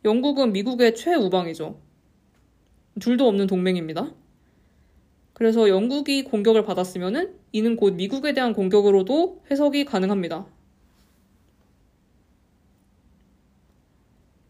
영국은 0.06 0.54
미국의 0.54 0.96
최우방이죠. 0.96 1.80
둘도 3.00 3.28
없는 3.28 3.46
동맹입니다. 3.46 4.14
그래서 5.34 5.68
영국이 5.68 6.24
공격을 6.24 6.64
받았으면은 6.64 7.34
이는 7.52 7.76
곧 7.76 7.96
미국에 7.96 8.34
대한 8.34 8.54
공격으로도 8.54 9.44
해석이 9.50 9.86
가능합니다. 9.86 10.46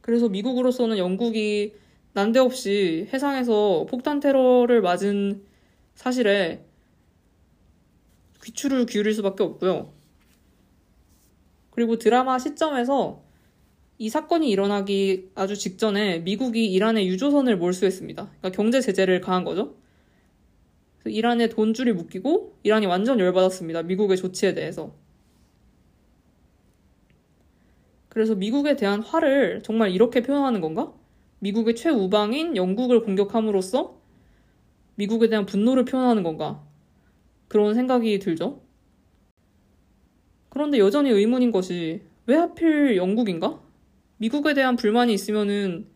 그래서 0.02 0.28
미국으로서는 0.28 0.98
영국이 0.98 1.74
난데없이 2.12 3.08
해상에서 3.14 3.86
폭탄 3.90 4.20
테러를 4.20 4.82
맞은 4.82 5.44
사실에 5.96 6.66
귀추를 8.44 8.86
기울일 8.86 9.14
수밖에 9.14 9.44
없고요. 9.44 9.94
그리고 11.70 11.98
드라마 11.98 12.38
시점에서 12.38 13.24
이 13.98 14.10
사건이 14.10 14.50
일어나기 14.50 15.30
아주 15.34 15.56
직전에 15.56 16.20
미국이 16.20 16.72
이란의 16.72 17.08
유조선을 17.08 17.58
몰수했습니다. 17.58 18.26
그러니까 18.26 18.52
경제 18.52 18.82
제재를 18.82 19.22
가한 19.22 19.46
거죠. 19.46 19.76
이란에 21.06 21.50
돈줄이 21.50 21.94
묶이고 21.94 22.58
이란이 22.64 22.86
완전 22.86 23.20
열받았습니다. 23.20 23.84
미국의 23.84 24.18
조치에 24.18 24.54
대해서. 24.54 24.94
그래서 28.10 28.36
미국에 28.36 28.76
대한 28.76 29.02
화를 29.02 29.64
정말 29.64 29.92
이렇게 29.92 30.22
표현하는 30.22 30.62
건가? 30.62 30.94
미국의 31.40 31.76
최우방인 31.76 32.56
영국을 32.56 33.02
공격함으로써 33.02 33.98
미국에 34.96 35.30
대한 35.30 35.46
분노를 35.46 35.86
표현하는 35.86 36.24
건가? 36.24 36.64
그런 37.48 37.74
생각이 37.74 38.20
들죠. 38.20 38.62
그런데 40.50 40.78
여전히 40.78 41.10
의문인 41.10 41.52
것이 41.52 42.04
왜 42.28 42.36
하필 42.36 42.96
영국인가? 42.96 43.60
미국에 44.18 44.54
대한 44.54 44.76
불만이 44.76 45.14
있으면은 45.14 45.88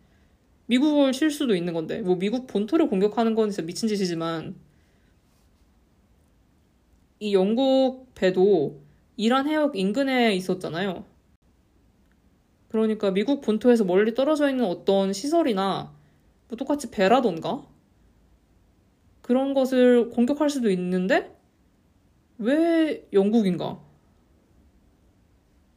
미국을 0.66 1.12
칠 1.12 1.30
수도 1.30 1.54
있는 1.54 1.72
건데, 1.72 2.02
뭐 2.02 2.16
미국 2.16 2.46
본토를 2.46 2.88
공격하는 2.88 3.34
건 3.34 3.50
진짜 3.50 3.62
미친 3.62 3.88
짓이지만, 3.88 4.56
이 7.20 7.34
영국 7.34 8.14
배도 8.14 8.80
이란 9.16 9.48
해역 9.48 9.76
인근에 9.76 10.34
있었잖아요. 10.34 11.04
그러니까 12.68 13.10
미국 13.10 13.40
본토에서 13.40 13.84
멀리 13.84 14.14
떨어져 14.14 14.48
있는 14.48 14.64
어떤 14.64 15.12
시설이나 15.12 15.92
뭐 16.48 16.56
똑같이 16.56 16.90
배라던가 16.90 17.66
그런 19.22 19.54
것을 19.54 20.10
공격할 20.10 20.48
수도 20.48 20.70
있는데 20.70 21.34
왜 22.38 23.06
영국인가? 23.12 23.80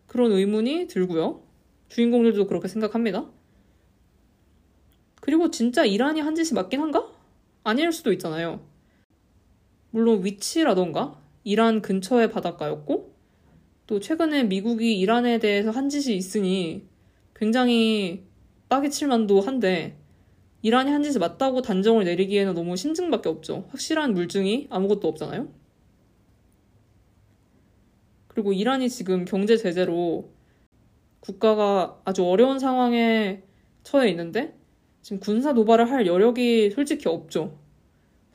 그런 0.06 0.32
의문이 0.32 0.88
들고요. 0.88 1.42
주인공들도 1.90 2.48
그렇게 2.48 2.68
생각합니다. 2.68 3.26
그리고 5.22 5.50
진짜 5.50 5.86
이란이 5.86 6.22
한 6.22 6.36
짓이 6.36 6.54
맞긴 6.54 6.82
한가? 6.82 7.10
아닐 7.64 7.92
수도 7.92 8.12
있잖아요. 8.12 8.60
물론 9.90 10.24
위치라던가 10.24 11.20
이란 11.44 11.82
근처의 11.82 12.30
바닷가였고 12.32 13.14
또 13.88 14.00
최근에 14.00 14.44
미국이 14.44 15.00
이란에 15.00 15.40
대해서 15.40 15.72
한 15.72 15.90
짓이 15.90 16.16
있으니 16.16 16.86
굉장히 17.36 18.24
빠개칠 18.70 19.08
만도 19.08 19.42
한데 19.42 19.98
이란이 20.62 20.92
한 20.92 21.04
짓이 21.04 21.18
맞다고 21.18 21.62
단정을 21.62 22.06
내리기에는 22.06 22.54
너무 22.54 22.78
심증밖에 22.78 23.30
없죠. 23.30 23.66
확실한 23.70 24.14
물증이 24.14 24.68
아무것도 24.70 25.08
없잖아요. 25.08 25.50
그리고 28.28 28.54
이란이 28.54 28.90
지금 28.90 29.26
경제 29.26 29.58
제재로 29.58 30.32
국가가 31.20 32.00
아주 32.06 32.26
어려운 32.26 32.60
상황에 32.60 33.44
처해 33.84 34.10
있는데 34.10 34.56
지금 35.02 35.20
군사 35.20 35.54
도발을 35.54 35.90
할 35.90 36.06
여력이 36.06 36.72
솔직히 36.72 37.10
없죠. 37.10 37.60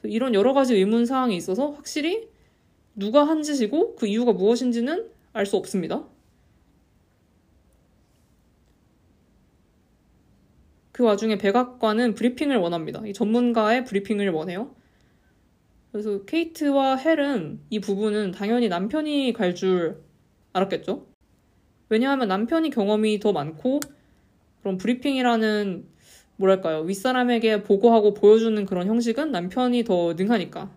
이런 0.02 0.34
여러 0.34 0.52
가지 0.52 0.74
의문 0.74 1.06
사항이 1.06 1.36
있어서 1.36 1.70
확실히 1.70 2.28
누가 2.96 3.24
한 3.24 3.42
짓이고 3.42 3.96
그 3.96 4.06
이유가 4.06 4.32
무엇인지는 4.32 5.10
알 5.32 5.46
수 5.46 5.56
없습니다. 5.56 6.04
그 10.92 11.04
와중에 11.04 11.36
백악관은 11.38 12.14
브리핑을 12.14 12.56
원합니다. 12.56 13.06
이 13.06 13.12
전문가의 13.12 13.84
브리핑을 13.84 14.30
원해요. 14.30 14.74
그래서 15.92 16.24
케이트와 16.24 16.96
헬은 16.96 17.60
이 17.70 17.80
부분은 17.80 18.32
당연히 18.32 18.68
남편이 18.68 19.32
갈 19.34 19.54
줄 19.54 20.02
알았겠죠. 20.54 21.06
왜냐하면 21.90 22.28
남편이 22.28 22.70
경험이 22.70 23.20
더 23.20 23.32
많고 23.32 23.80
그런 24.62 24.78
브리핑이라는 24.78 25.86
뭐랄까요 26.36 26.80
윗사람에게 26.82 27.62
보고하고 27.62 28.14
보여주는 28.14 28.64
그런 28.66 28.86
형식은 28.88 29.32
남편이 29.32 29.84
더 29.84 30.14
능하니까 30.14 30.70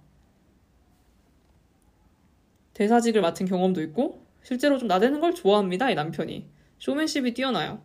대사직을 2.80 3.22
맡은 3.22 3.46
경험도 3.46 3.82
있고 3.84 4.26
실제로 4.42 4.78
좀 4.78 4.88
나대는 4.88 5.20
걸 5.20 5.36
좋아합니다 5.36 5.92
이 5.92 5.96
남편이 5.96 6.50
쇼맨십이 6.80 7.34
뛰어나요 7.34 7.82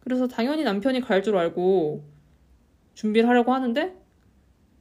그래서 0.00 0.26
당연히 0.26 0.64
남편이 0.64 1.02
갈 1.02 1.22
줄 1.22 1.36
알고 1.36 2.02
준비를 2.94 3.28
하려고 3.28 3.52
하는데 3.52 3.94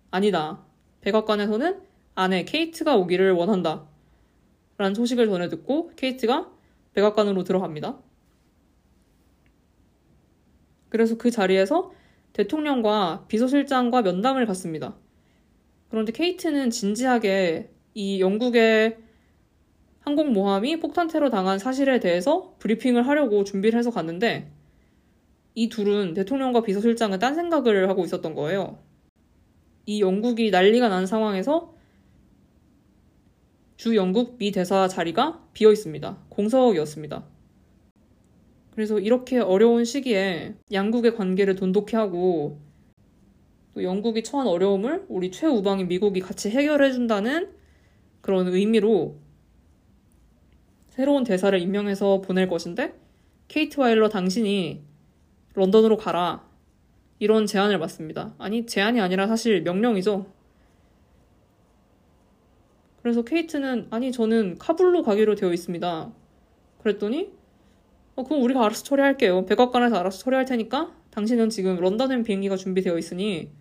아니다. 0.09 0.63
백악관에서는 1.01 1.81
아내 2.15 2.45
케이트가 2.45 2.95
오기를 2.95 3.33
원한다. 3.33 3.87
라는 4.77 4.95
소식을 4.95 5.27
전해 5.27 5.49
듣고 5.49 5.91
케이트가 5.95 6.49
백악관으로 6.93 7.43
들어갑니다. 7.43 7.99
그래서 10.89 11.17
그 11.17 11.29
자리에서 11.29 11.91
대통령과 12.33 13.25
비서실장과 13.27 14.01
면담을 14.01 14.45
갖습니다. 14.45 14.95
그런데 15.89 16.11
케이트는 16.11 16.69
진지하게 16.69 17.69
이 17.97 18.21
영국의 18.21 18.95
항공모함이 20.01 20.79
폭탄 20.79 21.07
테러 21.07 21.31
당한 21.31 21.57
사실에 21.57 21.99
대해서 21.99 22.53
브리핑을 22.59 23.07
하려고 23.07 23.43
준비를 23.43 23.79
해서 23.79 23.89
갔는데 23.89 24.51
이 25.55 25.67
둘은 25.67 26.13
대통령과 26.13 26.61
비서실장은 26.61 27.17
딴 27.17 27.33
생각을 27.33 27.89
하고 27.89 28.05
있었던 28.05 28.35
거예요. 28.35 28.77
이 29.87 29.99
영국이 29.99 30.51
난리가 30.51 30.89
난 30.89 31.07
상황에서 31.07 31.73
주 33.77 33.95
영국 33.95 34.37
미 34.37 34.51
대사 34.51 34.87
자리가 34.87 35.47
비어 35.53 35.71
있습니다. 35.71 36.19
공석이었습니다. 36.29 37.25
그래서 38.75 38.99
이렇게 38.99 39.39
어려운 39.39 39.85
시기에 39.85 40.53
양국의 40.71 41.15
관계를 41.15 41.55
돈독히 41.55 41.95
하고 41.95 42.61
또 43.73 43.81
영국이 43.81 44.21
처한 44.21 44.45
어려움을 44.45 45.07
우리 45.09 45.31
최우방인 45.31 45.87
미국이 45.87 46.19
같이 46.19 46.51
해결해준다는 46.51 47.56
그런 48.27 48.49
의미로 48.49 49.15
새로운 50.89 51.23
대사를 51.23 51.57
임명해서 51.57 52.19
보낼 52.19 52.49
것인데 52.49 52.93
케이트 53.47 53.79
와일러 53.79 54.09
당신이 54.09 54.83
런던으로 55.53 55.95
가라. 55.95 56.45
이런 57.19 57.45
제안을 57.45 57.79
받습니다. 57.79 58.35
아니, 58.37 58.65
제안이 58.65 58.99
아니라 58.99 59.27
사실 59.27 59.61
명령이죠. 59.61 60.25
그래서 63.01 63.21
케이트는, 63.21 63.87
아니, 63.91 64.11
저는 64.11 64.57
카불로 64.57 65.03
가기로 65.03 65.35
되어 65.35 65.53
있습니다. 65.53 66.11
그랬더니, 66.79 67.31
어, 68.15 68.23
그럼 68.25 68.43
우리가 68.43 68.59
알아서 68.65 68.83
처리할게요. 68.83 69.45
백악관에서 69.45 69.95
알아서 69.95 70.19
처리할 70.19 70.43
테니까 70.43 70.93
당신은 71.11 71.49
지금 71.49 71.77
런던행 71.77 72.23
비행기가 72.23 72.57
준비되어 72.57 72.97
있으니 72.97 73.51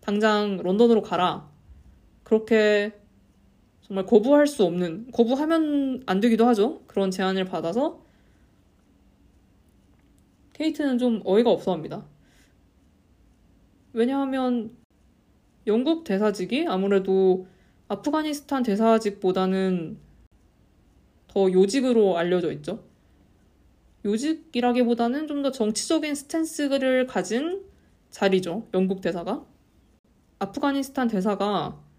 당장 0.00 0.58
런던으로 0.58 1.02
가라. 1.02 1.50
그렇게 2.22 2.99
정말 3.90 4.06
거부할 4.06 4.46
수 4.46 4.62
없는, 4.62 5.10
거부하면 5.10 6.04
안 6.06 6.20
되기도 6.20 6.46
하죠. 6.46 6.80
그런 6.86 7.10
제안을 7.10 7.44
받아서 7.46 8.00
케이트는 10.52 10.96
좀 10.98 11.20
어이가 11.24 11.50
없어 11.50 11.72
합니다. 11.72 12.06
왜냐하면 13.92 14.70
영국 15.66 16.04
대사직이 16.04 16.66
아무래도 16.68 17.48
아프가니스탄 17.88 18.62
대사직보다는 18.62 19.98
더 21.26 21.50
요직으로 21.50 22.16
알려져 22.16 22.52
있죠. 22.52 22.84
요직이라기보다는 24.04 25.26
좀 25.26 25.42
더 25.42 25.50
정치적인 25.50 26.14
스탠스를 26.14 27.08
가진 27.08 27.64
자리죠. 28.10 28.68
영국 28.72 29.00
대사가. 29.00 29.44
아프가니스탄 30.38 31.08
대사가 31.08 31.89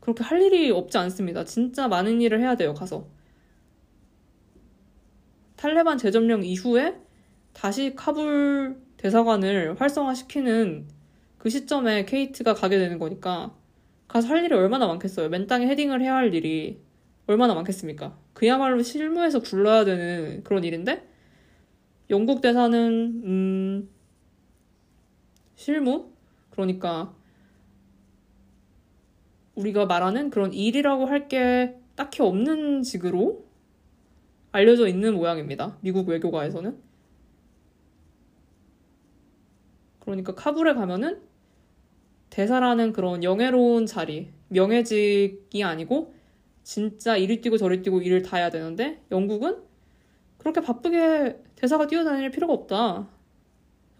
그렇게 0.00 0.24
할 0.24 0.42
일이 0.42 0.70
없지 0.70 0.98
않습니다. 0.98 1.44
진짜 1.44 1.88
많은 1.88 2.20
일을 2.20 2.40
해야 2.40 2.56
돼요, 2.56 2.74
가서. 2.74 3.06
탈레반 5.56 5.98
재점령 5.98 6.42
이후에 6.42 6.96
다시 7.52 7.94
카불 7.94 8.80
대사관을 8.96 9.80
활성화시키는 9.80 10.88
그 11.38 11.50
시점에 11.50 12.04
케이트가 12.04 12.54
가게 12.54 12.78
되는 12.78 12.98
거니까 12.98 13.54
가서 14.08 14.28
할 14.28 14.44
일이 14.44 14.54
얼마나 14.54 14.86
많겠어요. 14.86 15.28
맨 15.28 15.46
땅에 15.46 15.66
헤딩을 15.66 16.02
해야 16.02 16.16
할 16.16 16.34
일이 16.34 16.80
얼마나 17.26 17.54
많겠습니까? 17.54 18.16
그야말로 18.32 18.82
실무에서 18.82 19.40
굴러야 19.40 19.84
되는 19.84 20.42
그런 20.44 20.64
일인데 20.64 21.06
영국 22.10 22.40
대사는 22.40 23.22
음 23.24 23.90
실무 25.54 26.10
그러니까 26.50 27.14
우리가 29.60 29.86
말하는 29.86 30.30
그런 30.30 30.52
일이라고 30.52 31.06
할 31.06 31.28
게 31.28 31.76
딱히 31.96 32.22
없는 32.22 32.82
직으로 32.82 33.44
알려져 34.52 34.88
있는 34.88 35.14
모양입니다. 35.14 35.76
미국 35.80 36.08
외교가에서는. 36.08 36.76
그러니까 40.00 40.34
카불에 40.34 40.74
가면은 40.74 41.20
대사라는 42.30 42.92
그런 42.92 43.22
영예로운 43.22 43.86
자리, 43.86 44.30
명예직이 44.48 45.62
아니고 45.62 46.14
진짜 46.62 47.16
이리 47.16 47.40
뛰고 47.40 47.58
저리 47.58 47.82
뛰고 47.82 48.00
일을 48.00 48.22
다 48.22 48.36
해야 48.38 48.50
되는데 48.50 49.02
영국은 49.10 49.58
그렇게 50.38 50.60
바쁘게 50.60 51.42
대사가 51.56 51.86
뛰어다닐 51.86 52.30
필요가 52.30 52.52
없다. 52.54 53.08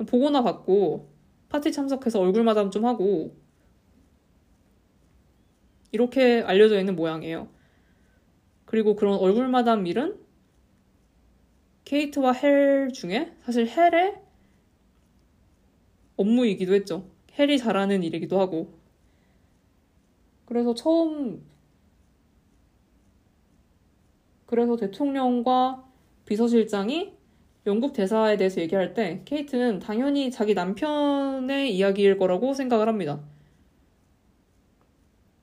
보고나 0.07 0.43
받고 0.43 1.11
파티 1.49 1.71
참석해서 1.73 2.21
얼굴 2.21 2.45
마담 2.45 2.71
좀 2.71 2.87
하고 2.87 3.37
이렇게 5.93 6.43
알려져 6.43 6.79
있는 6.79 6.97
모양이에요. 6.97 7.49
그리고 8.65 8.95
그런 8.95 9.19
얼굴 9.19 9.49
마담 9.49 9.87
일은 9.87 10.19
케이트와 11.85 12.33
헬 12.33 12.93
중에 12.93 13.33
사실 13.41 13.69
헬의 13.69 14.15
업무이기도 16.17 16.75
했죠. 16.75 17.05
헬이 17.39 17.59
잘하는 17.59 18.03
일이기도 18.03 18.39
하고. 18.39 18.73
그래서 20.45 20.75
처음 20.75 21.43
그래서 24.47 24.77
대통령과 24.77 25.85
비서실장이 26.27 27.13
영국 27.67 27.93
대사에 27.93 28.37
대해서 28.37 28.61
얘기할 28.61 28.95
때 28.95 29.23
케이트는 29.25 29.79
당연히 29.79 30.31
자기 30.31 30.55
남편의 30.55 31.75
이야기일 31.75 32.19
거라고 32.19 32.55
생각을 32.55 32.89
합니다. 32.89 33.21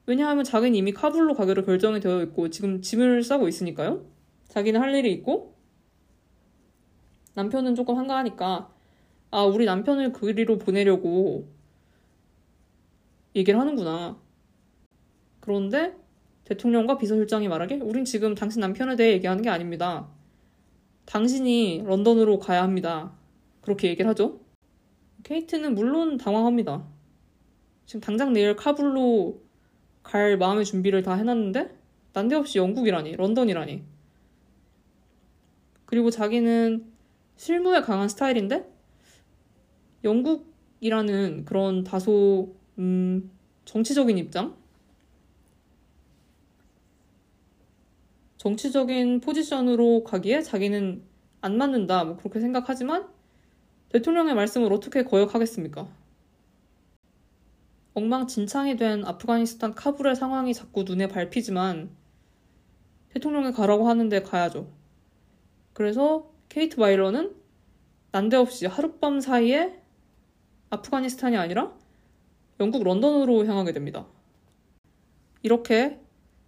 왜냐하면 0.08 0.46
자기는 0.46 0.74
이미 0.74 0.94
카불로 0.94 1.34
가기로 1.34 1.66
결정이 1.66 2.00
되어 2.00 2.22
있고 2.24 2.50
지금 2.50 2.82
짐을 2.82 3.24
싸고 3.24 3.50
있으니까요. 3.50 4.06
자기는 4.48 4.80
할 4.80 4.96
일이 4.96 5.12
있고 5.12 5.54
남편은 7.36 7.76
조금 7.76 7.98
한가하니까 7.98 8.74
아 9.32 9.44
우리 9.44 9.66
남편을 9.66 10.14
그리로 10.14 10.58
보내려고 10.58 11.50
얘기를 13.36 13.60
하는구나. 13.60 14.18
그런데 15.42 15.94
대통령과 16.46 16.98
비서실장이 16.98 17.50
말하길 17.50 17.84
우린 17.84 18.06
지금 18.06 18.34
당신 18.34 18.62
남편에 18.62 18.96
대해 18.96 19.12
얘기하는 19.12 19.44
게 19.44 19.50
아닙니다. 19.50 20.08
당신이 21.06 21.84
런던으로 21.86 22.40
가야 22.40 22.64
합니다. 22.64 23.14
그렇게 23.60 23.90
얘기를 23.90 24.10
하죠. 24.12 24.40
케이트는 25.24 25.76
물론 25.76 26.18
당황합니다. 26.18 26.88
지금 27.86 28.00
당장 28.00 28.32
내일 28.32 28.56
카불로 28.56 29.47
갈 30.08 30.38
마음의 30.38 30.64
준비를 30.64 31.04
다 31.04 31.16
해놨는데 31.16 31.70
난데없이 32.14 32.58
영국이라니 32.58 33.18
런던이라니 33.18 33.84
그리고 35.86 36.10
자기는 36.10 36.86
실무에 37.36 37.82
강한 37.82 38.08
스타일인데 38.08 38.66
영국이라는 40.06 41.44
그런 41.44 41.84
다소 41.84 42.56
음, 42.80 43.30
정치적인 43.66 44.18
입장 44.18 44.56
정치적인 48.38 49.20
포지션으로 49.20 50.06
가기에 50.06 50.42
자기는 50.42 51.04
안 51.42 51.58
맞는다 51.58 52.06
뭐 52.06 52.16
그렇게 52.16 52.40
생각하지만 52.40 53.10
대통령의 53.90 54.36
말씀을 54.36 54.72
어떻게 54.72 55.04
거역하겠습니까? 55.04 56.07
엉망진창이 57.98 58.78
된 58.78 59.04
아프가니스탄 59.04 59.74
카불의 59.74 60.16
상황이 60.16 60.54
자꾸 60.54 60.84
눈에 60.84 61.08
밟히지만 61.08 61.90
대통령이 63.10 63.54
가라고 63.54 63.90
하는데 63.90 64.22
가야죠. 64.22 64.72
그래서 65.74 66.32
케이트 66.48 66.80
마일러는 66.80 67.36
난데없이 68.12 68.68
하룻밤 68.68 69.20
사이에 69.20 69.82
아프가니스탄이 70.70 71.38
아니라 71.38 71.76
영국 72.60 72.84
런던으로 72.84 73.48
향하게 73.48 73.72
됩니다. 73.72 74.06
이렇게 75.42 76.00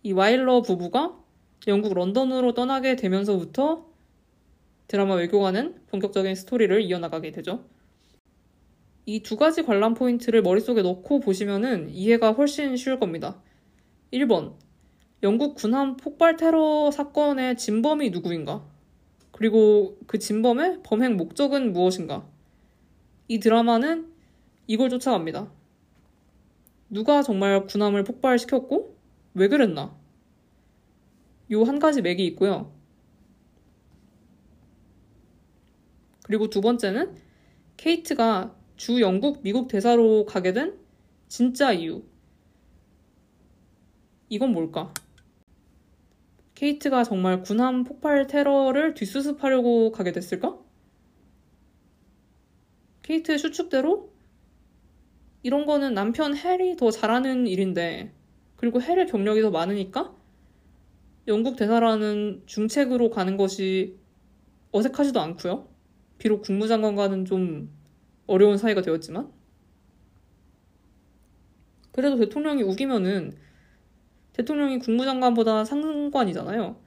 이 0.03 0.11
와일러 0.11 0.61
부부가 0.61 1.17
영국 1.65 1.95
런던으로 1.95 2.53
떠나게 2.53 2.95
되면서부터 2.95 3.87
드라마 4.87 5.15
외교관은 5.15 5.81
본격적인 5.87 6.35
스토리를 6.35 6.79
이어나가게 6.83 7.31
되죠. 7.31 7.65
이 9.05 9.21
두 9.23 9.37
가지 9.37 9.63
관람 9.63 9.93
포인트를 9.93 10.41
머릿속에 10.41 10.81
넣고 10.81 11.19
보시면은 11.19 11.89
이해가 11.89 12.31
훨씬 12.33 12.75
쉬울 12.77 12.99
겁니다. 12.99 13.41
1번. 14.13 14.53
영국 15.23 15.55
군함 15.55 15.97
폭발 15.97 16.37
테러 16.37 16.91
사건의 16.91 17.57
진범이 17.57 18.11
누구인가? 18.11 18.65
그리고 19.31 19.97
그 20.07 20.17
진범의 20.19 20.81
범행 20.83 21.17
목적은 21.17 21.73
무엇인가? 21.73 22.27
이 23.27 23.39
드라마는 23.39 24.11
이걸 24.67 24.89
쫓아갑니다. 24.89 25.51
누가 26.89 27.21
정말 27.21 27.65
군함을 27.65 28.03
폭발시켰고 28.03 28.95
왜 29.33 29.47
그랬나? 29.47 29.95
요 31.51 31.63
한 31.63 31.79
가지 31.79 32.01
맥이 32.01 32.25
있고요. 32.27 32.71
그리고 36.23 36.49
두 36.49 36.61
번째는 36.61 37.15
케이트가 37.77 38.55
주 38.79 39.01
영국, 39.01 39.41
미국 39.43 39.67
대사로 39.67 40.23
가게 40.25 40.53
된 40.53 40.79
진짜 41.27 41.73
이유. 41.73 42.01
이건 44.29 44.53
뭘까? 44.53 44.93
케이트가 46.55 47.03
정말 47.03 47.41
군함 47.41 47.83
폭발 47.83 48.25
테러를 48.25 48.93
뒷수습하려고 48.93 49.91
가게 49.91 50.13
됐을까? 50.13 50.57
케이트의 53.01 53.37
추측대로 53.37 54.13
이런 55.43 55.65
거는 55.65 55.93
남편 55.93 56.33
헬이 56.33 56.77
더 56.77 56.89
잘하는 56.89 57.47
일인데 57.47 58.13
그리고 58.55 58.81
헬의 58.81 59.07
경력이 59.07 59.41
더 59.41 59.51
많으니까 59.51 60.15
영국 61.27 61.57
대사라는 61.57 62.43
중책으로 62.45 63.09
가는 63.09 63.35
것이 63.35 63.97
어색하지도 64.71 65.19
않고요. 65.19 65.67
비록 66.17 66.43
국무장관과는 66.43 67.25
좀 67.25 67.77
어려운 68.29 68.57
사이가 68.57 68.81
되었지만 68.81 69.31
그래도 71.91 72.17
대통령이 72.17 72.63
우기면은 72.63 73.35
대통령이 74.33 74.79
국무장관보다 74.79 75.65
상관이잖아요. 75.65 76.77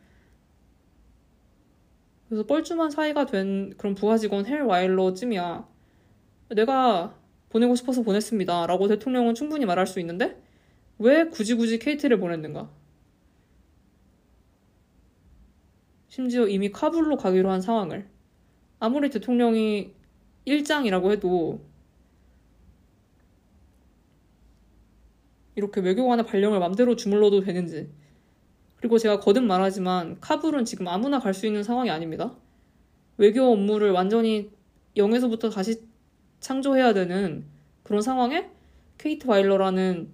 그래서 2.28 2.46
뻘쭘한 2.46 2.90
사이가 2.90 3.26
된 3.26 3.74
그런 3.76 3.94
부하 3.94 4.16
직원 4.16 4.46
헬 4.46 4.62
와일러 4.62 5.12
쯤이야. 5.12 5.68
내가 6.50 7.18
보내고 7.50 7.74
싶어서 7.74 8.02
보냈습니다. 8.02 8.66
라고 8.66 8.88
대통령은 8.88 9.35
충분히 9.35 9.66
말할 9.66 9.87
수 9.87 10.00
있는데 10.00 10.42
왜 10.98 11.24
굳이 11.28 11.55
굳이 11.55 11.78
케이트를 11.78 12.18
보냈는가? 12.18 12.70
심지어 16.09 16.46
이미 16.46 16.70
카불로 16.70 17.16
가기로 17.16 17.50
한 17.50 17.61
상황을 17.61 18.09
아무리 18.78 19.11
대통령이 19.11 19.92
일장이라고 20.44 21.12
해도 21.12 21.61
이렇게 25.55 25.81
외교관의 25.81 26.26
발령을 26.26 26.59
맘대로 26.59 26.96
주물러도 26.96 27.40
되는지 27.40 27.90
그리고 28.76 28.98
제가 28.98 29.20
거듭 29.20 29.44
말하지만 29.44 30.18
카불은 30.20 30.64
지금 30.64 30.88
아무나 30.88 31.18
갈 31.18 31.35
수 31.35 31.46
있는 31.46 31.62
상황이 31.62 31.90
아닙니다. 31.90 32.35
외교 33.16 33.42
업무를 33.44 33.92
완전히 33.92 34.50
0에서부터 34.96 35.52
다시 35.52 35.83
창조해야 36.40 36.92
되는 36.92 37.44
그런 37.85 38.02
상황에 38.02 38.50
케이트 38.98 39.26
바일러라는 39.26 40.11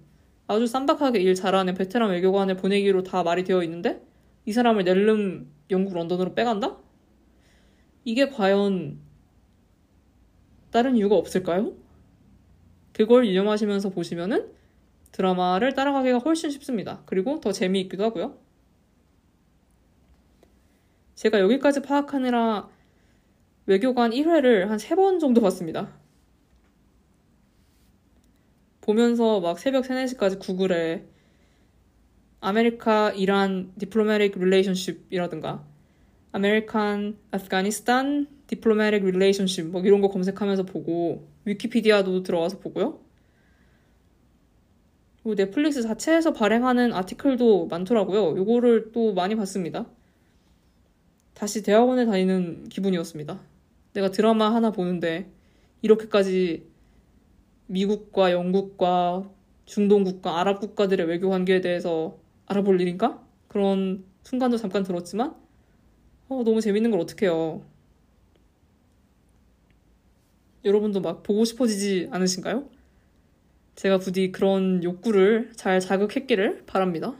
아주 0.47 0.67
쌈박하게 0.67 1.19
일 1.19 1.35
잘하는 1.35 1.73
베테랑 1.73 2.11
외교관을 2.11 2.57
보내기로 2.57 3.03
다 3.03 3.23
말이 3.23 3.43
되어 3.43 3.63
있는데 3.63 4.01
이 4.45 4.51
사람을 4.51 4.83
낼름 4.83 5.51
영국 5.71 5.93
런던으로 5.93 6.33
빼간다? 6.35 6.77
이게 8.03 8.29
과연 8.29 8.99
다른 10.71 10.95
이유가 10.95 11.15
없을까요? 11.15 11.73
그걸 12.93 13.27
유념하시면서 13.27 13.89
보시면은 13.89 14.51
드라마를 15.11 15.73
따라가기가 15.73 16.19
훨씬 16.19 16.49
쉽습니다. 16.49 17.01
그리고 17.05 17.39
더 17.39 17.51
재미있기도 17.51 18.03
하고요. 18.03 18.37
제가 21.15 21.39
여기까지 21.39 21.81
파악하느라 21.81 22.69
외교관 23.65 24.11
1회를 24.11 24.67
한 24.67 24.77
3번 24.77 25.19
정도 25.19 25.41
봤습니다. 25.41 25.93
보면서 28.81 29.39
막 29.39 29.59
새벽 29.59 29.85
3, 29.85 29.97
4시까지 29.97 30.39
구글에 30.39 31.05
America 32.41 33.11
Iran 33.11 33.73
diplomatic 33.77 34.39
relationship이라든가 34.39 35.65
American 36.31 37.17
Afghanistan 37.31 38.27
diplomatic 38.47 39.03
relationship 39.03 39.67
뭐 39.67 39.81
이런 39.81 40.01
거 40.01 40.09
검색하면서 40.09 40.63
보고 40.63 41.27
위키피디아도 41.45 42.23
들어가서 42.23 42.59
보고요. 42.59 42.99
그리고 45.23 45.35
넷플릭스 45.35 45.81
자체에서 45.81 46.33
발행하는 46.33 46.93
아티클도 46.93 47.67
많더라고요. 47.67 48.37
요거를 48.37 48.91
또 48.91 49.13
많이 49.13 49.35
봤습니다. 49.35 49.85
다시 51.33 51.63
대학원에 51.63 52.05
다니는 52.05 52.69
기분이었습니다. 52.69 53.39
내가 53.93 54.11
드라마 54.11 54.53
하나 54.53 54.71
보는데 54.71 55.29
이렇게까지 55.81 56.67
미국과 57.67 58.31
영국과 58.31 59.29
중동 59.65 60.03
국가, 60.03 60.39
아랍 60.39 60.59
국가들의 60.59 61.05
외교 61.07 61.29
관계에 61.29 61.61
대해서 61.61 62.17
알아볼 62.47 62.81
일인가? 62.81 63.23
그런 63.47 64.03
순간도 64.23 64.57
잠깐 64.57 64.83
들었지만 64.83 65.35
어, 66.29 66.43
너무 66.43 66.61
재밌는 66.61 66.91
걸 66.91 66.99
어떡해요. 67.01 67.63
여러분도 70.63 71.01
막 71.01 71.23
보고 71.23 71.43
싶어지지 71.45 72.09
않으신가요? 72.11 72.69
제가 73.75 73.97
부디 73.97 74.31
그런 74.31 74.83
욕구를 74.83 75.51
잘 75.55 75.79
자극했기를 75.79 76.65
바랍니다. 76.65 77.15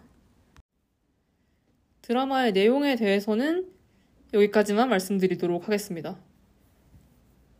드라마의 2.01 2.51
내용에 2.51 2.95
대해서는 2.95 3.67
여기까지만 4.33 4.89
말씀드리도록 4.89 5.67
하겠습니다. 5.67 6.19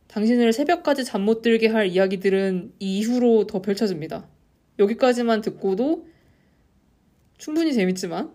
당신을 0.08 0.52
새벽까지 0.52 1.04
잠 1.04 1.24
못 1.24 1.40
들게 1.42 1.68
할 1.68 1.86
이야기들은 1.86 2.74
이후로 2.78 3.46
더 3.46 3.62
펼쳐집니다. 3.62 4.28
여기까지만 4.78 5.40
듣고도 5.40 6.06
충분히 7.38 7.72
재밌지만 7.72 8.32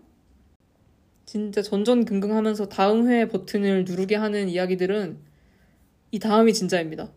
진짜 1.26 1.60
전전긍긍하면서 1.60 2.68
다음 2.68 3.08
회 3.08 3.26
버튼을 3.26 3.84
누르게 3.84 4.14
하는 4.14 4.48
이야기들은 4.48 5.18
이 6.12 6.18
다음이 6.20 6.54
진짜입니다. 6.54 7.10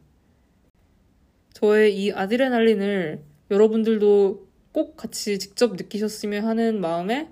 저의 1.54 1.96
이 1.96 2.12
아드레날린을 2.12 3.22
여러분들도 3.52 4.48
꼭 4.72 4.98
같이 4.98 5.38
직접 5.38 5.76
느끼셨으면 5.76 6.44
하는 6.44 6.82
마음에 6.82 7.30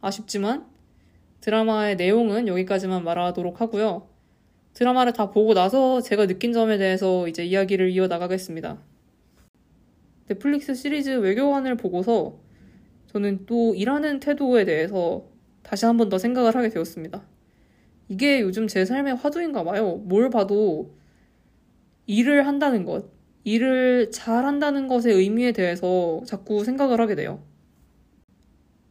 아쉽지만 0.00 0.66
드라마의 1.42 1.96
내용은 1.96 2.48
여기까지만 2.48 3.04
말하도록 3.04 3.60
하고요. 3.60 4.08
드라마를 4.72 5.12
다 5.12 5.30
보고 5.30 5.52
나서 5.52 6.00
제가 6.00 6.26
느낀 6.26 6.54
점에 6.54 6.78
대해서 6.78 7.28
이제 7.28 7.44
이야기를 7.44 7.90
이어나가겠습니다. 7.90 8.78
넷플릭스 10.28 10.74
시리즈 10.74 11.10
외교관을 11.10 11.76
보고서 11.76 12.38
저는 13.08 13.44
또 13.44 13.74
일하는 13.74 14.20
태도에 14.20 14.64
대해서 14.64 15.33
다시 15.64 15.86
한 15.86 15.96
번 15.98 16.10
더 16.10 16.18
생각을 16.18 16.54
하게 16.56 16.68
되었습니다. 16.70 17.24
이게 18.08 18.40
요즘 18.42 18.68
제 18.68 18.84
삶의 18.84 19.16
화두인가 19.16 19.64
봐요. 19.64 19.96
뭘 19.96 20.30
봐도 20.30 20.94
일을 22.06 22.46
한다는 22.46 22.84
것, 22.84 23.10
일을 23.44 24.10
잘 24.12 24.44
한다는 24.46 24.88
것의 24.88 25.14
의미에 25.14 25.52
대해서 25.52 26.22
자꾸 26.26 26.64
생각을 26.64 27.00
하게 27.00 27.14
돼요. 27.16 27.42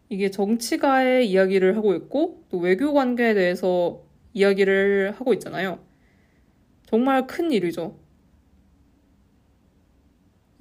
이게 0.09 0.29
정치가의 0.31 1.29
이야기를 1.29 1.75
하고 1.77 1.93
있고 1.95 2.45
또 2.49 2.59
외교 2.59 2.93
관계에 2.93 3.33
대해서 3.33 4.03
이야기를 4.33 5.13
하고 5.17 5.33
있잖아요. 5.33 5.79
정말 6.85 7.27
큰 7.27 7.51
일이죠. 7.51 7.97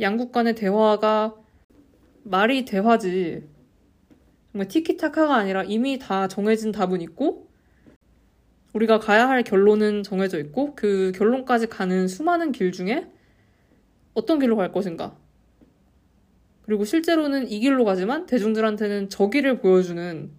양국 0.00 0.32
간의 0.32 0.54
대화가 0.54 1.36
말이 2.24 2.64
대화지 2.64 3.48
정말 4.52 4.68
티키타카가 4.68 5.34
아니라 5.34 5.64
이미 5.64 5.98
다 5.98 6.28
정해진 6.28 6.72
답은 6.72 7.00
있고 7.00 7.48
우리가 8.74 8.98
가야 8.98 9.28
할 9.28 9.42
결론은 9.42 10.02
정해져 10.02 10.38
있고 10.38 10.74
그 10.74 11.12
결론까지 11.14 11.66
가는 11.68 12.06
수많은 12.06 12.52
길 12.52 12.70
중에 12.70 13.06
어떤 14.14 14.38
길로 14.38 14.56
갈 14.56 14.72
것인가. 14.72 15.16
그리고 16.62 16.84
실제로는 16.84 17.50
이 17.50 17.60
길로 17.60 17.84
가지만 17.84 18.26
대중들한테는 18.26 19.08
저 19.08 19.30
길을 19.30 19.58
보여주는 19.58 20.30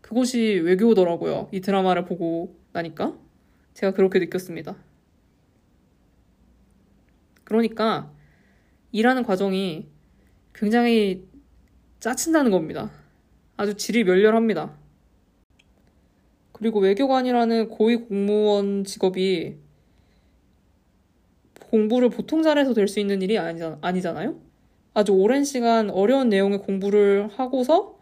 그곳이 0.00 0.60
외교더라고요. 0.64 1.48
이 1.52 1.60
드라마를 1.60 2.04
보고 2.04 2.56
나니까. 2.72 3.16
제가 3.74 3.92
그렇게 3.92 4.18
느꼈습니다. 4.18 4.74
그러니까 7.44 8.10
일하는 8.90 9.22
과정이 9.22 9.88
굉장히 10.54 11.26
짜친다는 12.00 12.50
겁니다. 12.50 12.90
아주 13.56 13.74
질이 13.74 14.04
멸렬합니다. 14.04 14.76
그리고 16.52 16.80
외교관이라는 16.80 17.68
고위 17.68 17.96
공무원 17.96 18.84
직업이 18.84 19.56
공부를 21.70 22.08
보통 22.10 22.42
잘해서 22.42 22.74
될 22.74 22.88
수 22.88 23.00
있는 23.00 23.20
일이 23.22 23.38
아니잖아요? 23.38 24.40
아주 24.94 25.12
오랜 25.12 25.44
시간 25.44 25.90
어려운 25.90 26.28
내용의 26.28 26.60
공부를 26.60 27.28
하고서 27.28 27.98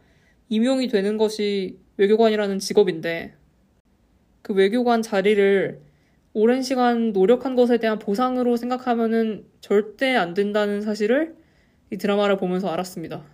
임용이 0.49 0.89
되는 0.89 1.17
것이 1.17 1.79
외교관이라는 1.97 2.59
직업인데 2.59 3.35
그 4.43 4.53
외교관 4.53 5.03
자리를 5.03 5.81
오랜 6.35 6.63
시간 6.63 7.13
노력한 7.13 7.55
것에 7.57 7.79
대한 7.79 7.99
보상으로 7.99 8.57
생각하면은 8.57 9.47
절대 9.61 10.15
안 10.17 10.35
된다는 10.35 10.83
사실을 10.83 11.37
이 11.91 11.97
드라마를 11.97 12.37
보면서 12.37 12.69
알았습니다. 12.69 13.25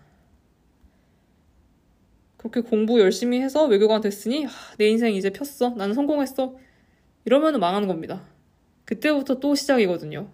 그렇게 2.40 2.62
공부 2.62 2.98
열심히 3.00 3.38
해서 3.42 3.66
외교관 3.66 4.00
됐으니 4.00 4.44
하, 4.44 4.50
내 4.78 4.88
인생 4.88 5.12
이제 5.14 5.28
폈어. 5.28 5.74
나는 5.76 5.92
성공했어. 5.94 6.56
이러면 7.26 7.60
망하는 7.60 7.86
겁니다. 7.86 8.22
그때부터 8.86 9.40
또 9.40 9.54
시작이거든요. 9.54 10.30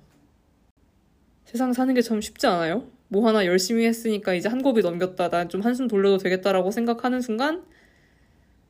세상 1.45 1.73
사는 1.73 1.93
게 1.95 2.03
참 2.03 2.21
쉽지 2.21 2.47
않아요? 2.47 2.87
뭐 3.09 3.27
하나 3.27 3.45
열심히 3.45 3.85
했으니까 3.87 4.35
이제 4.35 4.49
한 4.49 4.63
고비 4.63 4.83
넘겼다. 4.83 5.31
난 5.31 5.49
좀 5.49 5.63
한숨 5.63 5.89
돌려도 5.89 6.19
되겠다라고 6.19 6.71
생각하는 6.71 7.21
순간 7.21 7.65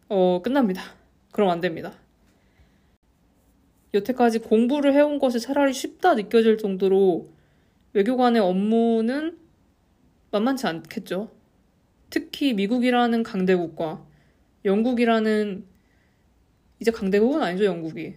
어, 0.09 0.40
끝납니다. 0.42 0.83
그럼 1.33 1.51
안 1.51 1.61
됩니다. 1.61 1.92
여태까지 3.92 4.38
공부를 4.38 4.94
해온 4.94 5.18
것이 5.18 5.40
차라리 5.40 5.75
쉽다 5.75 6.14
느껴질 6.14 6.57
정도로 6.57 7.29
외교관의 7.92 8.40
업무는 8.40 9.37
만만치 10.31 10.66
않겠죠. 10.66 11.36
특히 12.11 12.55
미국이라는 12.55 13.23
강대국과 13.23 14.05
영국이라는 14.64 15.64
이제 16.81 16.90
강대국은 16.90 17.42
아니죠, 17.42 17.64
영국이. 17.64 18.14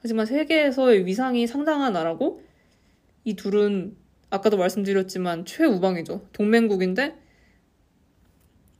하지만 0.00 0.26
세계에서의 0.26 1.06
위상이 1.06 1.46
상당한 1.46 1.92
나라고 1.92 2.42
이 3.24 3.34
둘은 3.34 3.96
아까도 4.30 4.56
말씀드렸지만 4.56 5.44
최우방이죠. 5.44 6.28
동맹국인데 6.32 7.16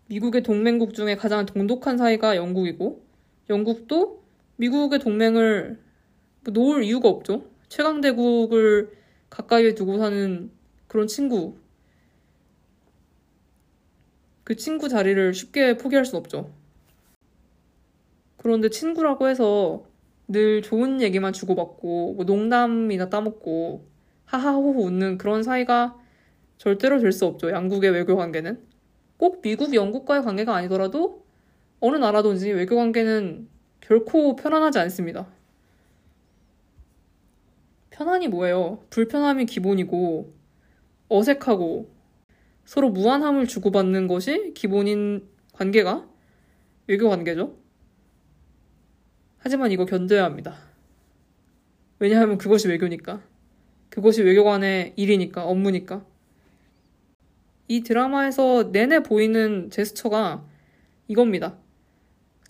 미국의 0.06 0.42
동맹국 0.42 0.94
중에 0.94 1.16
가장 1.16 1.44
동독한 1.46 1.98
사이가 1.98 2.36
영국이고 2.36 3.04
영국도 3.50 4.22
미국의 4.56 4.98
동맹을 4.98 5.78
놓을 6.44 6.84
이유가 6.84 7.08
없죠. 7.08 7.44
최강대국을 7.68 8.92
가까이에 9.30 9.74
두고 9.74 9.98
사는 9.98 10.50
그런 10.86 11.06
친구. 11.06 11.56
그 14.48 14.56
친구 14.56 14.88
자리를 14.88 15.34
쉽게 15.34 15.76
포기할 15.76 16.06
순 16.06 16.16
없죠. 16.16 16.50
그런데 18.38 18.70
친구라고 18.70 19.28
해서 19.28 19.84
늘 20.26 20.62
좋은 20.62 21.02
얘기만 21.02 21.34
주고받고 21.34 22.14
뭐 22.14 22.24
농담이나 22.24 23.10
따먹고 23.10 23.86
하하호호 24.24 24.84
웃는 24.84 25.18
그런 25.18 25.42
사이가 25.42 25.98
절대로 26.56 26.98
될 26.98 27.12
수 27.12 27.26
없죠. 27.26 27.50
양국의 27.50 27.90
외교 27.90 28.16
관계는. 28.16 28.58
꼭 29.18 29.42
미국, 29.42 29.74
영국과의 29.74 30.22
관계가 30.22 30.54
아니더라도 30.54 31.26
어느 31.80 31.98
나라든지 31.98 32.50
외교 32.50 32.76
관계는 32.76 33.48
결코 33.82 34.34
편안하지 34.34 34.78
않습니다. 34.78 35.26
편안이 37.90 38.28
뭐예요? 38.28 38.78
불편함이 38.88 39.44
기본이고 39.44 40.32
어색하고 41.10 41.97
서로 42.68 42.90
무한함을 42.90 43.46
주고받는 43.46 44.08
것이 44.08 44.52
기본인 44.52 45.26
관계가 45.54 46.06
외교 46.86 47.08
관계죠. 47.08 47.56
하지만 49.38 49.72
이거 49.72 49.86
견뎌야 49.86 50.22
합니다. 50.22 50.54
왜냐하면 51.98 52.36
그것이 52.36 52.68
외교니까. 52.68 53.22
그것이 53.88 54.22
외교관의 54.22 54.92
일이니까, 54.96 55.46
업무니까. 55.46 56.04
이 57.68 57.80
드라마에서 57.80 58.70
내내 58.70 59.02
보이는 59.02 59.70
제스처가 59.70 60.44
이겁니다. 61.06 61.56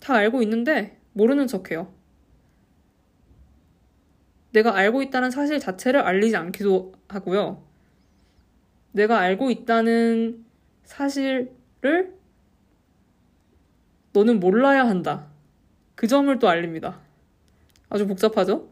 다 0.01 0.15
알고 0.15 0.41
있는데 0.41 0.99
모르는 1.13 1.47
척해요. 1.47 1.93
내가 4.51 4.75
알고 4.75 5.01
있다는 5.01 5.31
사실 5.31 5.61
자체를 5.61 6.01
알리지 6.01 6.35
않기도 6.35 6.91
하고요. 7.07 7.68
내가 8.91 9.19
알고 9.19 9.51
있다는 9.51 10.45
사실을 10.83 11.53
너는 14.13 14.39
몰라야 14.39 14.87
한다. 14.87 15.27
그 15.95 16.07
점을 16.07 16.37
또 16.39 16.49
알립니다. 16.49 16.99
아주 17.89 18.07
복잡하죠? 18.07 18.69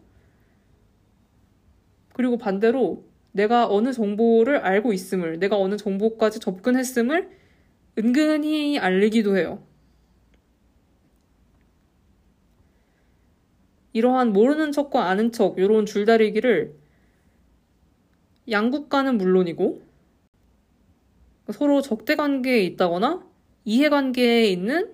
그리고 2.13 2.37
반대로 2.37 3.03
내가 3.31 3.67
어느 3.69 3.93
정보를 3.93 4.57
알고 4.57 4.93
있음을, 4.93 5.37
내가 5.37 5.57
어느 5.57 5.77
정보까지 5.77 6.39
접근했음을 6.39 7.29
은근히 7.99 8.79
알리기도 8.79 9.37
해요. 9.37 9.61
이러한 13.93 14.33
모르는 14.33 14.71
척과 14.71 15.05
아는 15.05 15.31
척, 15.31 15.59
이런 15.59 15.85
줄다리기를 15.85 16.75
양국과는 18.49 19.17
물론이고, 19.17 19.86
서로 21.53 21.81
적대 21.81 22.15
관계에 22.15 22.63
있다거나 22.63 23.25
이해 23.65 23.89
관계에 23.89 24.47
있는 24.47 24.93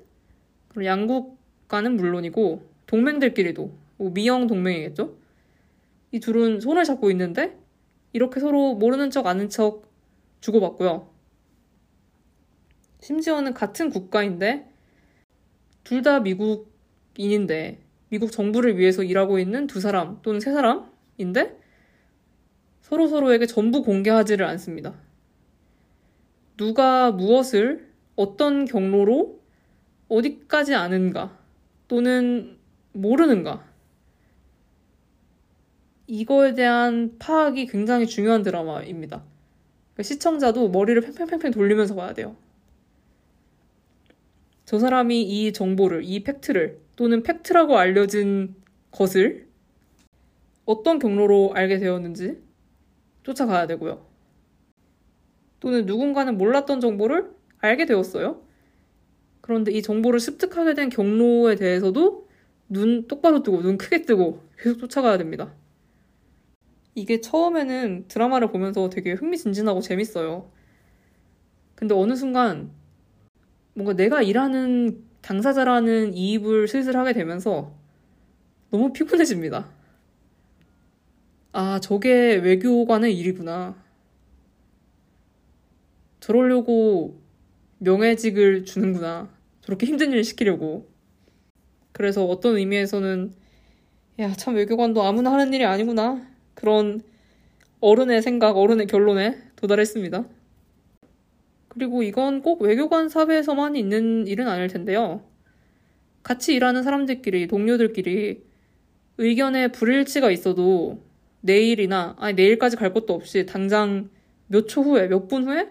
양국과는 0.84 1.96
물론이고, 1.96 2.64
동맹들끼리도, 2.88 3.72
뭐 3.98 4.12
미영 4.12 4.48
동맹이겠죠? 4.48 5.16
이 6.12 6.20
둘은 6.20 6.60
손을 6.62 6.84
잡고 6.84 7.12
있는데, 7.12 7.58
이렇게 8.14 8.40
서로 8.40 8.76
모르는 8.76 9.10
척 9.12 9.28
아는 9.28 9.50
척 9.50 9.84
주고받고요. 10.42 11.10
심지어는 13.02 13.54
같은 13.54 13.90
국가인데, 13.90 14.68
둘 15.84 16.02
다 16.02 16.20
미국인인데, 16.22 17.80
미국 18.10 18.32
정부를 18.32 18.78
위해서 18.78 19.04
일하고 19.04 19.40
있는 19.40 19.66
두 19.68 19.80
사람 19.80 20.20
또는 20.22 20.40
세 20.40 20.52
사람인데 20.54 21.58
서로 22.82 23.08
서로에게 23.08 23.48
전부 23.48 23.82
공개하지를 23.82 24.46
않습니다. 24.46 24.94
누가 26.58 27.12
무엇을 27.12 27.92
어떤 28.16 28.66
경로로 28.66 29.40
어디까지 30.08 30.76
아는가 30.76 31.38
또는 31.88 32.58
모르는가 32.92 33.66
이거에 36.08 36.54
대한 36.54 37.18
파악이 37.18 37.66
굉장히 37.68 38.06
중요한 38.06 38.44
드라마입니다. 38.44 39.24
그러니까 39.94 40.04
시청자도 40.04 40.70
머리를 40.70 41.02
팽팽팽팽 41.02 41.52
돌리면서 41.52 41.96
봐야 41.96 42.14
돼요. 42.14 42.36
저 44.66 44.80
사람이 44.80 45.22
이 45.22 45.54
정보를, 45.54 46.04
이 46.04 46.24
팩트를 46.24 46.80
또는 46.96 47.24
팩트라고 47.24 47.78
알려진 47.78 48.56
것을 48.92 49.48
어떤 50.66 51.00
경로로 51.00 51.52
알게 51.54 51.80
되었는지 51.80 52.42
쫓아가야 53.24 53.68
되고요. 53.68 54.13
또는 55.64 55.86
누군가는 55.86 56.38
몰랐던 56.38 56.82
정보를 56.82 57.32
알게 57.60 57.86
되었어요. 57.86 58.42
그런데 59.40 59.72
이 59.72 59.82
정보를 59.82 60.20
습득하게 60.20 60.74
된 60.74 60.90
경로에 60.90 61.56
대해서도 61.56 62.28
눈 62.68 63.08
똑바로 63.08 63.44
뜨고 63.44 63.62
눈 63.62 63.78
크게 63.78 64.02
뜨고 64.02 64.44
계속 64.60 64.78
쫓아가야 64.80 65.18
됩니다. 65.18 65.54
이게 66.96 67.22
처음에는 67.22 68.10
드라마를 68.10 68.52
보면서 68.52 68.90
되게 68.90 69.14
흥미진진하고 69.14 69.80
재밌어요. 69.80 70.52
근데 71.76 71.96
어느 71.96 72.18
순간 72.18 72.72
뭔가 73.74 73.94
내가 73.94 74.22
일하는 74.22 75.02
당사자라는 75.22 76.14
이입을 76.14 76.68
슬슬 76.68 76.98
하게 76.98 77.14
되면서 77.14 77.74
너무 78.70 78.92
피곤해집니다. 78.92 79.70
아, 81.54 81.80
저게 81.80 82.36
외교관의 82.36 83.18
일이구나. 83.18 83.83
저러려고 86.24 87.20
명예직을 87.80 88.64
주는구나. 88.64 89.30
저렇게 89.60 89.86
힘든 89.86 90.12
일을 90.14 90.24
시키려고. 90.24 90.88
그래서 91.92 92.24
어떤 92.26 92.56
의미에서는, 92.56 93.34
야, 94.20 94.32
참 94.32 94.56
외교관도 94.56 95.04
아무나 95.04 95.34
하는 95.34 95.54
일이 95.54 95.66
아니구나. 95.66 96.26
그런 96.54 97.02
어른의 97.82 98.22
생각, 98.22 98.56
어른의 98.56 98.88
결론에 98.88 99.38
도달했습니다. 99.58 100.24
그리고 101.68 102.04
이건 102.04 102.42
꼭 102.42 102.62
외교관 102.62 103.10
사회에서만 103.10 103.76
있는 103.76 104.26
일은 104.26 104.48
아닐 104.48 104.70
텐데요. 104.70 105.26
같이 106.24 106.54
일하는 106.54 106.84
사람들끼리, 106.84 107.48
동료들끼리 107.48 108.46
의견에 109.18 109.68
불일치가 109.74 110.32
있어도 110.32 111.04
내일이나, 111.42 112.16
아니, 112.18 112.36
내일까지 112.36 112.78
갈 112.78 112.94
것도 112.94 113.14
없이 113.14 113.46
당장 113.46 114.10
몇 114.48 114.68
초 114.68 114.84
후에, 114.84 115.08
몇 115.10 115.28
분 115.28 115.50
후에 115.50 115.68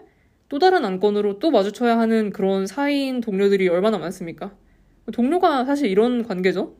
또 0.53 0.59
다른 0.59 0.85
안건으로 0.85 1.39
또 1.39 1.49
마주쳐야 1.49 1.97
하는 1.97 2.29
그런 2.29 2.67
사이인 2.67 3.21
동료들이 3.21 3.67
얼마나 3.69 3.97
많습니까? 3.97 4.55
동료가 5.11 5.65
사실 5.65 5.89
이런 5.89 6.21
관계죠? 6.21 6.75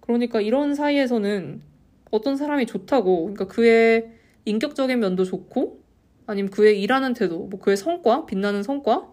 그러니까 0.00 0.42
이런 0.42 0.74
사이에서는 0.74 1.62
어떤 2.10 2.36
사람이 2.36 2.66
좋다고, 2.66 3.22
그러니까 3.22 3.46
그의 3.46 4.10
인격적인 4.44 5.00
면도 5.00 5.24
좋고 5.24 5.82
아니면 6.26 6.50
그의 6.50 6.82
일하는 6.82 7.14
태도, 7.14 7.46
뭐 7.46 7.58
그의 7.58 7.78
성과, 7.78 8.26
빛나는 8.26 8.62
성과, 8.62 9.10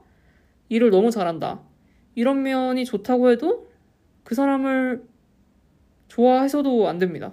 일을 0.67 0.89
너무 0.89 1.11
잘한다. 1.11 1.61
이런 2.15 2.43
면이 2.43 2.83
좋다고 2.83 3.31
해도 3.31 3.69
그 4.25 4.35
사람을 4.35 5.05
좋아해서도 6.09 6.89
안 6.89 6.97
됩니다. 6.97 7.31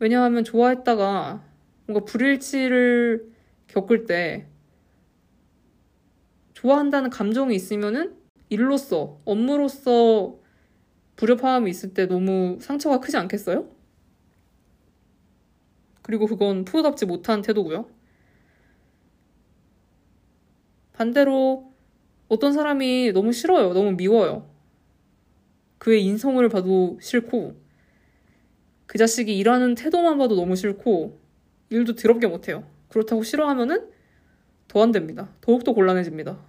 왜냐하면 0.00 0.44
좋아했다가 0.44 1.44
뭔가 1.86 2.04
불일치를 2.06 3.30
겪을 3.68 4.06
때 4.06 4.46
좋아한다는 6.54 7.10
감정이 7.10 7.54
있으면은 7.54 8.16
일로서, 8.48 9.20
업무로서 9.24 10.38
불협화음이 11.16 11.70
있을 11.70 11.94
때 11.94 12.06
너무 12.06 12.58
상처가 12.60 12.98
크지 12.98 13.16
않겠어요? 13.18 13.68
그리고 16.02 16.26
그건 16.26 16.64
프로답지 16.64 17.04
못한 17.04 17.42
태도고요. 17.42 17.88
반대로 20.94 21.72
어떤 22.28 22.52
사람이 22.52 23.12
너무 23.12 23.32
싫어요. 23.32 23.74
너무 23.74 23.92
미워요. 23.92 24.48
그의 25.78 26.04
인성을 26.04 26.46
봐도 26.48 26.98
싫고, 27.00 27.59
그 28.90 28.98
자식이 28.98 29.38
일하는 29.38 29.76
태도만 29.76 30.18
봐도 30.18 30.34
너무 30.34 30.56
싫고, 30.56 31.16
일도 31.68 31.94
더럽게 31.94 32.26
못해요. 32.26 32.66
그렇다고 32.88 33.22
싫어하면은 33.22 33.88
더 34.66 34.82
안 34.82 34.90
됩니다. 34.90 35.30
더욱더 35.40 35.74
곤란해집니다. 35.74 36.40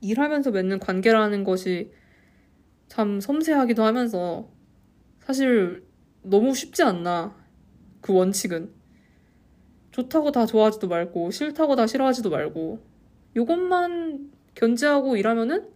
일하면서 0.00 0.52
맺는 0.52 0.78
관계라는 0.78 1.44
것이 1.44 1.92
참 2.88 3.20
섬세하기도 3.20 3.84
하면서 3.84 4.48
사실 5.18 5.84
너무 6.22 6.54
쉽지 6.54 6.82
않나 6.82 7.36
그 8.00 8.14
원칙은. 8.14 8.72
좋다고 9.90 10.32
다 10.32 10.46
좋아하지도 10.46 10.88
말고, 10.88 11.30
싫다고 11.30 11.76
다 11.76 11.86
싫어하지도 11.86 12.30
말고, 12.30 12.82
이것만 13.36 14.30
견제하고 14.54 15.18
일하면은 15.18 15.68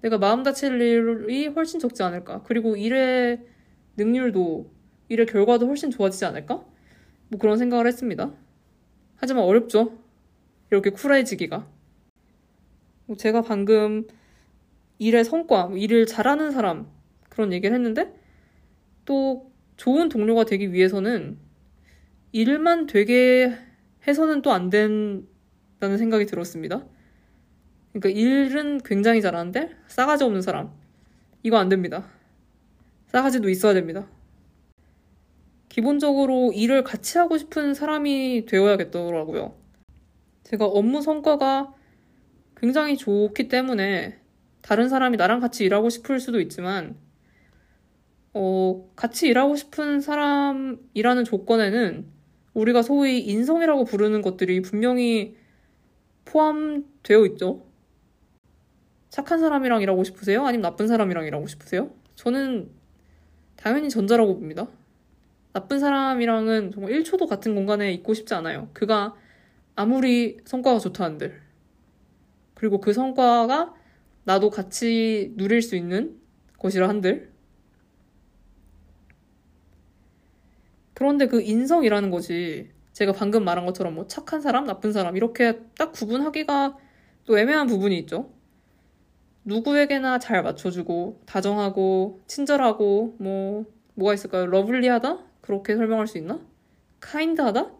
내가 0.00 0.18
마음 0.18 0.42
다칠 0.42 0.80
일이 0.80 1.46
훨씬 1.46 1.78
적지 1.78 2.02
않을까. 2.02 2.42
그리고 2.42 2.74
일의 2.74 3.54
능률도, 3.96 4.70
일의 5.08 5.26
결과도 5.26 5.66
훨씬 5.66 5.90
좋아지지 5.90 6.24
않을까? 6.24 6.64
뭐 7.28 7.38
그런 7.40 7.58
생각을 7.58 7.86
했습니다. 7.86 8.32
하지만 9.16 9.44
어렵죠. 9.44 9.98
이렇게 10.70 10.90
쿨해지기가. 10.90 11.66
뭐 13.06 13.16
제가 13.16 13.42
방금 13.42 14.06
일의 14.98 15.24
성과, 15.24 15.66
뭐 15.66 15.76
일을 15.76 16.06
잘하는 16.06 16.50
사람, 16.50 16.88
그런 17.28 17.52
얘기를 17.52 17.74
했는데, 17.74 18.12
또 19.04 19.52
좋은 19.76 20.08
동료가 20.08 20.44
되기 20.44 20.72
위해서는 20.72 21.38
일만 22.32 22.86
되게 22.86 23.56
해서는 24.06 24.42
또 24.42 24.52
안 24.52 24.70
된다는 24.70 25.98
생각이 25.98 26.26
들었습니다. 26.26 26.84
그러니까 27.92 28.08
일은 28.20 28.78
굉장히 28.84 29.22
잘하는데 29.22 29.70
싸가지 29.88 30.24
없는 30.24 30.42
사람. 30.42 30.72
이거 31.42 31.56
안 31.58 31.68
됩니다. 31.68 32.08
싸가지도 33.06 33.48
있어야 33.48 33.74
됩니다. 33.74 34.06
기본적으로 35.68 36.52
일을 36.52 36.84
같이 36.84 37.18
하고 37.18 37.36
싶은 37.36 37.74
사람이 37.74 38.46
되어야겠더라고요. 38.46 39.54
제가 40.44 40.64
업무 40.64 41.02
성과가 41.02 41.74
굉장히 42.56 42.96
좋기 42.96 43.48
때문에 43.48 44.18
다른 44.62 44.88
사람이 44.88 45.16
나랑 45.16 45.40
같이 45.40 45.64
일하고 45.64 45.90
싶을 45.90 46.18
수도 46.18 46.40
있지만 46.40 46.96
어, 48.32 48.88
같이 48.96 49.28
일하고 49.28 49.56
싶은 49.56 50.00
사람이라는 50.00 51.24
조건에는 51.24 52.06
우리가 52.54 52.82
소위 52.82 53.20
인성이라고 53.20 53.84
부르는 53.84 54.22
것들이 54.22 54.62
분명히 54.62 55.36
포함되어 56.24 57.26
있죠. 57.26 57.66
착한 59.10 59.38
사람이랑 59.40 59.82
일하고 59.82 60.04
싶으세요? 60.04 60.44
아니면 60.46 60.62
나쁜 60.62 60.88
사람이랑 60.88 61.26
일하고 61.26 61.46
싶으세요? 61.46 61.90
저는 62.14 62.70
당연히 63.66 63.90
전자라고 63.90 64.36
봅니다. 64.36 64.68
나쁜 65.52 65.80
사람이랑은 65.80 66.70
정말 66.70 66.92
1초도 66.92 67.26
같은 67.26 67.56
공간에 67.56 67.92
있고 67.94 68.14
싶지 68.14 68.32
않아요. 68.34 68.70
그가 68.72 69.16
아무리 69.74 70.36
성과가 70.44 70.78
좋다 70.78 71.02
한들. 71.02 71.42
그리고 72.54 72.78
그 72.80 72.92
성과가 72.92 73.74
나도 74.22 74.50
같이 74.50 75.32
누릴 75.36 75.62
수 75.62 75.74
있는 75.74 76.16
것이라 76.60 76.88
한들. 76.88 77.32
그런데 80.94 81.26
그 81.26 81.42
인성이라는 81.42 82.12
것이 82.12 82.70
제가 82.92 83.10
방금 83.10 83.44
말한 83.44 83.66
것처럼 83.66 83.96
뭐 83.96 84.06
착한 84.06 84.40
사람, 84.40 84.64
나쁜 84.66 84.92
사람 84.92 85.16
이렇게 85.16 85.58
딱 85.76 85.90
구분하기가 85.90 86.76
또 87.24 87.36
애매한 87.36 87.66
부분이 87.66 87.98
있죠. 87.98 88.30
누구에게나 89.46 90.18
잘 90.18 90.42
맞춰주고 90.42 91.22
다정하고 91.24 92.20
친절하고 92.26 93.14
뭐 93.20 93.64
뭐가 93.94 94.12
있을까요? 94.12 94.46
lovely하다? 94.46 95.18
그렇게 95.40 95.76
설명할 95.76 96.08
수 96.08 96.18
있나? 96.18 96.40
kind하다? 97.00 97.70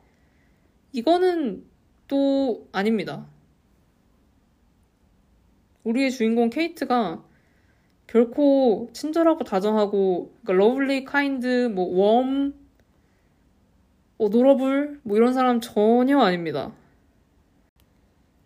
이거는 0.93 1.64
또 2.07 2.69
아닙니다. 2.71 3.27
우리의 5.83 6.12
주인공 6.12 6.51
케이트가 6.51 7.25
결코 8.07 8.89
친절하고 8.93 9.43
다정하고 9.43 10.33
그러니까 10.43 10.53
lovely, 10.53 11.05
kind, 11.05 11.66
뭐 11.67 11.85
warm, 11.85 12.55
adorable 14.18 15.01
뭐 15.03 15.17
이런 15.17 15.35
사람 15.35 15.61
전혀 15.61 16.21
아닙니다. 16.21 16.73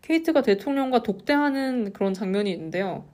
케이트가 0.01 0.41
대통령과 0.41 1.03
독대하는 1.03 1.93
그런 1.93 2.15
장면이 2.15 2.51
있는데요. 2.51 3.10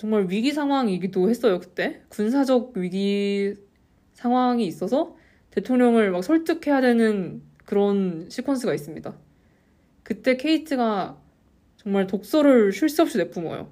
정말 0.00 0.30
위기 0.30 0.52
상황이기도 0.52 1.28
했어요, 1.28 1.58
그때. 1.58 2.00
군사적 2.08 2.72
위기 2.74 3.54
상황이 4.14 4.66
있어서 4.66 5.14
대통령을 5.50 6.10
막 6.10 6.24
설득해야 6.24 6.80
되는 6.80 7.42
그런 7.66 8.26
시퀀스가 8.30 8.74
있습니다. 8.74 9.14
그때 10.02 10.38
케이트가 10.38 11.20
정말 11.76 12.06
독서를 12.06 12.72
쉴 12.72 12.88
새 12.88 13.02
없이 13.02 13.18
내뿜어요. 13.18 13.70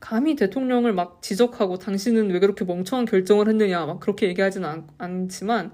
감히 0.00 0.36
대통령을 0.36 0.92
막 0.92 1.22
지적하고 1.22 1.78
당신은 1.78 2.28
왜 2.30 2.38
그렇게 2.38 2.66
멍청한 2.66 3.06
결정을 3.06 3.48
했느냐 3.48 3.86
막 3.86 4.00
그렇게 4.00 4.28
얘기하지는 4.28 4.68
않, 4.68 4.86
않지만 4.98 5.72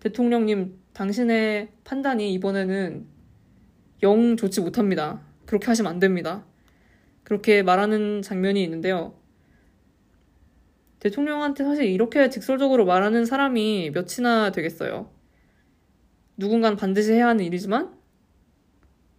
대통령님 0.00 0.78
당신의 0.94 1.68
판단이 1.84 2.32
이번에는 2.32 3.06
영 4.04 4.36
좋지 4.38 4.62
못합니다. 4.62 5.20
그렇게 5.44 5.66
하시면 5.66 5.92
안 5.92 5.98
됩니다. 5.98 6.46
그렇게 7.26 7.64
말하는 7.64 8.22
장면이 8.22 8.62
있는데요. 8.62 9.18
대통령한테 11.00 11.64
사실 11.64 11.86
이렇게 11.86 12.30
직설적으로 12.30 12.84
말하는 12.84 13.24
사람이 13.24 13.90
몇이나 13.90 14.52
되겠어요. 14.52 15.10
누군가는 16.36 16.76
반드시 16.76 17.14
해야 17.14 17.26
하는 17.26 17.44
일이지만 17.44 17.92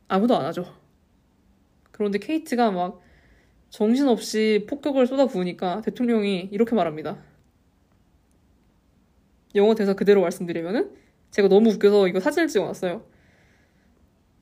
아무도 0.07 0.37
안 0.37 0.45
하죠. 0.45 0.73
그런데 1.91 2.17
케이트가 2.17 2.71
막 2.71 3.01
정신없이 3.69 4.65
폭격을 4.69 5.05
쏟아부으니까 5.05 5.81
대통령이 5.81 6.47
이렇게 6.49 6.75
말합니다. 6.75 7.21
영어 9.55 9.75
대사 9.75 9.93
그대로 9.93 10.21
말씀드리면은 10.21 10.95
제가 11.31 11.49
너무 11.49 11.71
웃겨서 11.71 12.07
이거 12.07 12.21
사진을 12.21 12.47
찍어놨어요. 12.47 13.05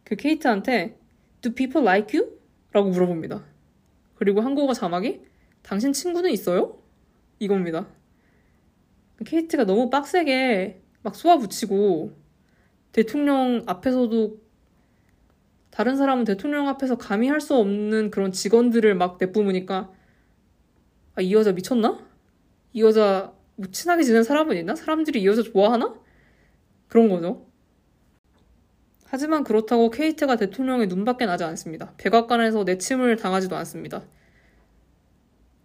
그 0.03 0.15
케이트한테 0.15 0.99
Do 1.41 1.55
people 1.55 1.83
like 1.83 2.19
you? 2.19 2.37
라고 2.71 2.89
물어봅니다. 2.89 3.54
그리고 4.15 4.41
한국어 4.41 4.73
자막이 4.73 5.21
당신 5.61 5.93
친구는 5.93 6.31
있어요? 6.31 6.77
이겁니다. 7.39 7.87
케이트가 9.25 9.65
너무 9.65 9.89
빡세게 9.89 10.81
막 11.03 11.15
쏘아붙이고 11.15 12.11
대통령 12.91 13.63
앞에서도 13.67 14.41
다른 15.71 15.97
사람은 15.97 16.23
대통령 16.23 16.67
앞에서 16.69 16.97
감히 16.97 17.27
할 17.27 17.41
수 17.41 17.55
없는 17.55 18.11
그런 18.11 18.31
직원들을 18.31 18.95
막 18.95 19.17
내뿜으니까 19.19 19.91
아, 21.15 21.21
이 21.21 21.33
여자 21.33 21.51
미쳤나? 21.51 21.99
이 22.73 22.81
여자 22.81 23.33
뭐 23.55 23.67
친하게 23.71 24.03
지낸 24.03 24.23
사람은 24.23 24.57
있나? 24.57 24.75
사람들이 24.75 25.21
이 25.21 25.27
여자 25.27 25.41
좋아하나? 25.43 25.95
그런 26.87 27.09
거죠. 27.09 27.44
하지만 29.05 29.43
그렇다고 29.43 29.89
케이트가 29.91 30.35
대통령의 30.35 30.87
눈밖에 30.87 31.25
나지 31.25 31.43
않습니다. 31.45 31.93
백악관에서 31.97 32.63
내침을 32.63 33.15
당하지도 33.17 33.55
않습니다. 33.57 34.03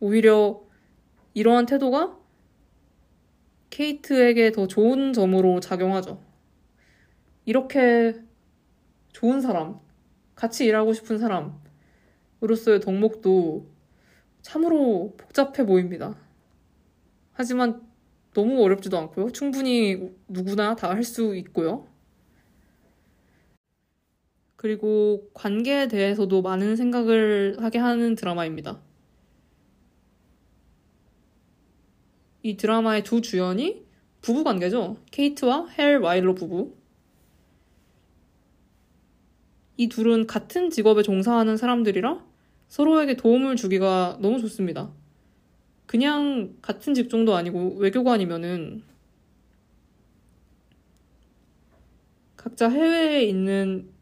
오히려 0.01 0.63
이러한 1.35 1.67
태도가 1.67 2.19
케이트에게 3.71 4.53
더 4.53 4.67
좋은 4.67 5.13
점으로 5.13 5.61
작용하죠. 5.61 6.21
이렇게 7.45 8.15
좋은 9.13 9.41
사람, 9.41 9.81
같이 10.35 10.65
일하고 10.67 10.93
싶은 10.93 11.19
사람으로서의 11.19 12.81
덕목도 12.81 13.67
참으로 14.43 15.15
복잡해 15.19 15.67
보입니다. 15.67 16.17
하지만 17.33 17.83
너무 18.35 18.63
어렵지도 18.63 18.99
않고요. 18.99 19.31
충분히 19.33 20.13
누구나 20.29 20.77
다 20.77 20.91
할 20.91 21.05
수 21.05 21.35
있고요. 21.37 21.87
그리고 24.61 25.31
관계에 25.33 25.89
대해서도 25.89 26.43
많은 26.43 26.77
생각을 26.77 27.57
하게 27.61 27.79
하는 27.79 28.15
드라마입니다. 28.15 28.79
이 32.43 32.59
드라마의 32.59 33.03
두 33.03 33.23
주연이 33.23 33.87
부부 34.21 34.45
관계죠. 34.45 34.99
케이트와 35.13 35.69
헬 35.69 35.97
와일러 35.97 36.35
부부. 36.35 36.77
이 39.79 39.89
둘은 39.89 40.27
같은 40.27 40.69
직업에 40.69 41.01
종사하는 41.01 41.57
사람들이라 41.57 42.23
서로에게 42.69 43.17
도움을 43.17 43.57
주기가 43.57 44.19
너무 44.21 44.41
좋습니다. 44.41 44.93
그냥 45.87 46.59
같은 46.61 46.93
직종도 46.93 47.35
아니고 47.35 47.77
외교관이면은 47.77 48.83
각자 52.37 52.69
해외에 52.69 53.23
있는 53.23 53.99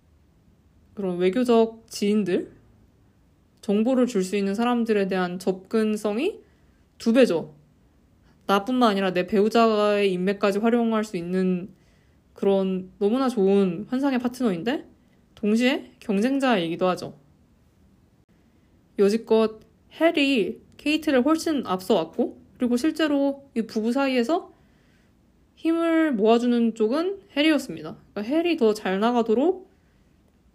그런 0.99 1.19
외교적 1.19 1.85
지인들, 1.89 2.51
정보를 3.61 4.09
줄 4.09 4.25
수 4.25 4.35
있는 4.35 4.57
사람들에 4.57 5.07
대한 5.07 5.39
접근성이 5.39 6.41
두 6.99 7.13
배죠. 7.13 7.55
나뿐만 8.49 8.91
아니라 8.91 9.13
내 9.13 9.29
배우자의 9.29 10.13
인맥까지 10.13 10.59
활용할 10.59 11.05
수 11.05 11.17
있는 11.17 11.69
그런 12.33 12.91
너무나 12.99 13.29
좋은 13.29 13.87
환상의 13.89 14.19
파트너인데 14.19 14.89
동시에 15.37 15.93
경쟁자이기도 16.01 16.89
하죠. 16.89 17.17
여지껏 18.99 19.61
헬이 20.01 20.61
케이트를 20.79 21.25
훨씬 21.25 21.65
앞서왔고, 21.65 22.43
그리고 22.59 22.77
실제로 22.77 23.49
이 23.55 23.63
부부 23.63 23.93
사이에서 23.93 24.53
힘을 25.55 26.13
모아주는 26.13 26.75
쪽은 26.75 27.21
헬이었습니다. 27.37 27.97
그러니까 28.13 28.35
헬이 28.35 28.57
더잘 28.57 28.99
나가도록 28.99 29.69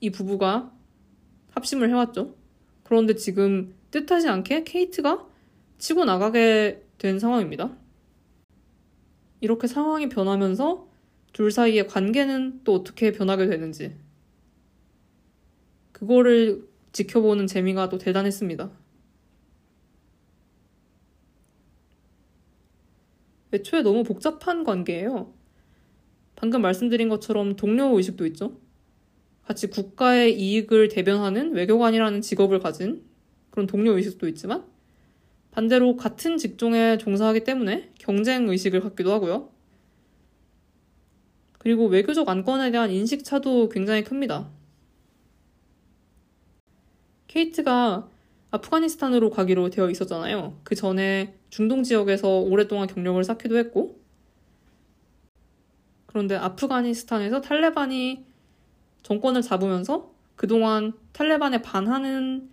이 0.03 0.09
부부가 0.09 0.69
합심을 1.51 1.89
해왔죠. 1.89 2.35
그런데 2.83 3.15
지금 3.15 3.73
뜻하지 3.89 4.27
않게 4.27 4.65
케이트가 4.65 5.25
치고 5.77 6.03
나가게 6.03 6.83
된 6.97 7.19
상황입니다. 7.19 7.73
이렇게 9.39 9.65
상황이 9.65 10.09
변하면서 10.09 10.89
둘 11.31 11.51
사이의 11.51 11.87
관계는 11.87 12.65
또 12.65 12.73
어떻게 12.73 13.13
변하게 13.13 13.47
되는지 13.47 13.95
그거를 15.93 16.67
지켜보는 16.91 17.47
재미가 17.47 17.87
또 17.87 17.97
대단했습니다. 17.97 18.71
애초에 23.53 23.81
너무 23.83 24.03
복잡한 24.03 24.65
관계예요. 24.65 25.33
방금 26.35 26.61
말씀드린 26.61 27.07
것처럼 27.07 27.55
동료 27.55 27.95
의식도 27.95 28.25
있죠. 28.25 28.57
같이 29.45 29.67
국가의 29.67 30.39
이익을 30.39 30.87
대변하는 30.89 31.53
외교관이라는 31.53 32.21
직업을 32.21 32.59
가진 32.59 33.03
그런 33.49 33.67
동료 33.67 33.91
의식도 33.95 34.27
있지만 34.29 34.65
반대로 35.51 35.95
같은 35.97 36.37
직종에 36.37 36.97
종사하기 36.97 37.43
때문에 37.43 37.91
경쟁 37.99 38.49
의식을 38.49 38.81
갖기도 38.81 39.11
하고요. 39.11 39.49
그리고 41.59 41.85
외교적 41.85 42.27
안건에 42.27 42.71
대한 42.71 42.91
인식 42.91 43.23
차도 43.23 43.69
굉장히 43.69 44.03
큽니다. 44.03 44.49
케이트가 47.27 48.09
아프가니스탄으로 48.51 49.29
가기로 49.29 49.69
되어 49.69 49.89
있었잖아요. 49.89 50.59
그 50.63 50.75
전에 50.75 51.37
중동 51.49 51.83
지역에서 51.83 52.39
오랫동안 52.39 52.87
경력을 52.87 53.23
쌓기도 53.23 53.57
했고, 53.57 53.99
그런데 56.05 56.35
아프가니스탄에서 56.35 57.41
탈레반이 57.41 58.25
정권을 59.03 59.41
잡으면서 59.41 60.11
그동안 60.35 60.93
탈레반에 61.13 61.61
반하는 61.61 62.49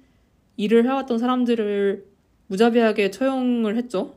일을 0.57 0.84
해왔던 0.86 1.18
사람들을 1.18 2.07
무자비하게 2.48 3.11
처형을 3.11 3.76
했죠. 3.76 4.16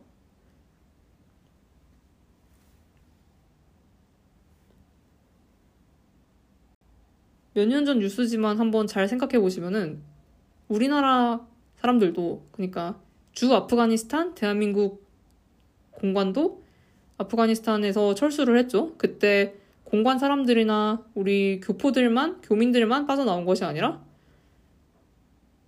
몇 7.53 7.67
년 7.67 7.86
전 7.86 7.99
뉴스지만 7.99 8.59
한번 8.59 8.88
잘 8.88 9.07
생각해 9.07 9.39
보시면은 9.39 10.01
우리나라 10.67 11.45
사람들도 11.77 12.47
그러니까 12.51 12.99
주 13.31 13.53
아프가니스탄 13.53 14.36
대한민국 14.36 15.07
공관도 15.91 16.63
아프가니스탄에서 17.17 18.15
철수를 18.15 18.57
했죠. 18.57 18.95
그때 18.97 19.55
공관 19.93 20.17
사람들이나 20.17 21.05
우리 21.13 21.59
교포들만 21.59 22.41
교민들만 22.41 23.05
빠져나온 23.05 23.45
것이 23.45 23.63
아니라 23.63 24.03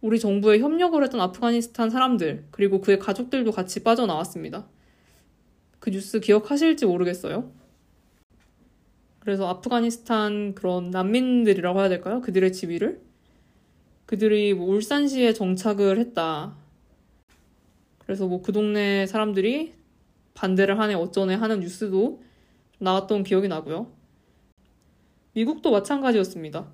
우리 0.01 0.19
정부에 0.19 0.57
협력을 0.57 1.03
했던 1.03 1.21
아프가니스탄 1.21 1.91
사람들 1.91 2.47
그리고 2.49 2.82
그의 2.82 2.97
가족들도 2.97 3.51
같이 3.51 3.84
빠져나왔습니다. 3.84 4.65
그 5.78 5.91
뉴스 5.91 6.19
기억하실지 6.19 6.88
모르겠어요. 6.88 7.51
그래서 9.19 9.47
아프가니스탄 9.47 10.55
그런 10.55 10.89
난민들이라고 10.89 11.82
해야 11.82 11.89
될까요? 11.89 12.21
그들의 12.21 12.51
지위를 12.51 13.03
그들이 14.07 14.55
뭐 14.55 14.69
울산시에 14.69 15.34
정착을 15.34 15.99
했다. 15.99 16.55
그래서 17.99 18.26
뭐 18.26 18.41
그 18.41 18.51
동네 18.51 19.05
사람들이 19.05 19.76
반대를 20.34 20.80
하네 20.80 20.95
어쩌네 20.95 21.36
하는 21.36 21.59
뉴스도 21.59 22.23
나왔던 22.80 23.21
기억이 23.21 23.47
나고요. 23.47 23.95
미국도 25.36 25.70
마찬가지였습니다. 25.70 26.66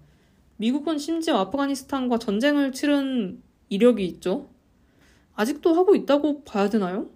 미국은 0.57 0.99
심지어 0.99 1.37
아프가니스탄과 1.37 2.19
전쟁을 2.19 2.71
치른 2.71 3.41
이력이 3.69 4.05
있죠. 4.05 4.49
아직도 5.33 5.73
하고 5.73 5.95
있다고 5.95 6.43
봐야 6.43 6.69
되나요? 6.69 7.09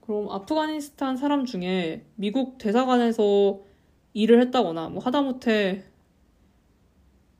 그럼 0.00 0.30
아프가니스탄 0.30 1.18
사람 1.18 1.44
중에 1.44 2.06
미국 2.14 2.56
대사관에서 2.56 3.60
일을 4.14 4.40
했다거나 4.40 4.88
뭐 4.88 5.02
하다못해 5.02 5.84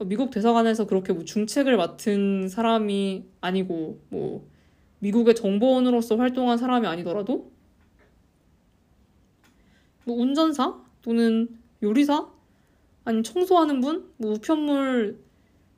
미국 0.05 0.30
대사관에서 0.30 0.87
그렇게 0.87 1.14
뭐 1.14 1.24
중책을 1.24 1.78
맡은 1.78 2.49
사람이 2.49 3.24
아니고 3.41 4.01
뭐 4.11 4.47
미국의 4.99 5.35
정보원으로서 5.37 6.16
활동한 6.16 6.59
사람이 6.59 6.87
아니더라도 6.87 7.51
뭐 10.05 10.16
운전사 10.16 10.82
또는 11.01 11.49
요리사 11.82 12.34
아니면 13.05 13.22
청소하는 13.22 13.80
분, 13.80 14.11
뭐 14.16 14.32
우편물 14.32 15.22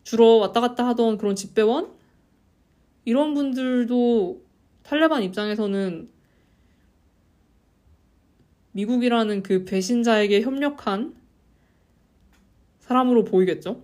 주러 0.05 0.37
왔다 0.37 0.61
갔다 0.61 0.87
하던 0.89 1.19
그런 1.19 1.35
집배원 1.35 1.91
이런 3.05 3.35
분들도 3.35 4.43
탈레반 4.83 5.23
입장에서는 5.25 6.09
미국이라는 8.73 9.43
그 9.43 9.65
배신자에게 9.65 10.43
협력한 10.43 11.17
사람으로 12.81 13.25
보이겠죠. 13.25 13.83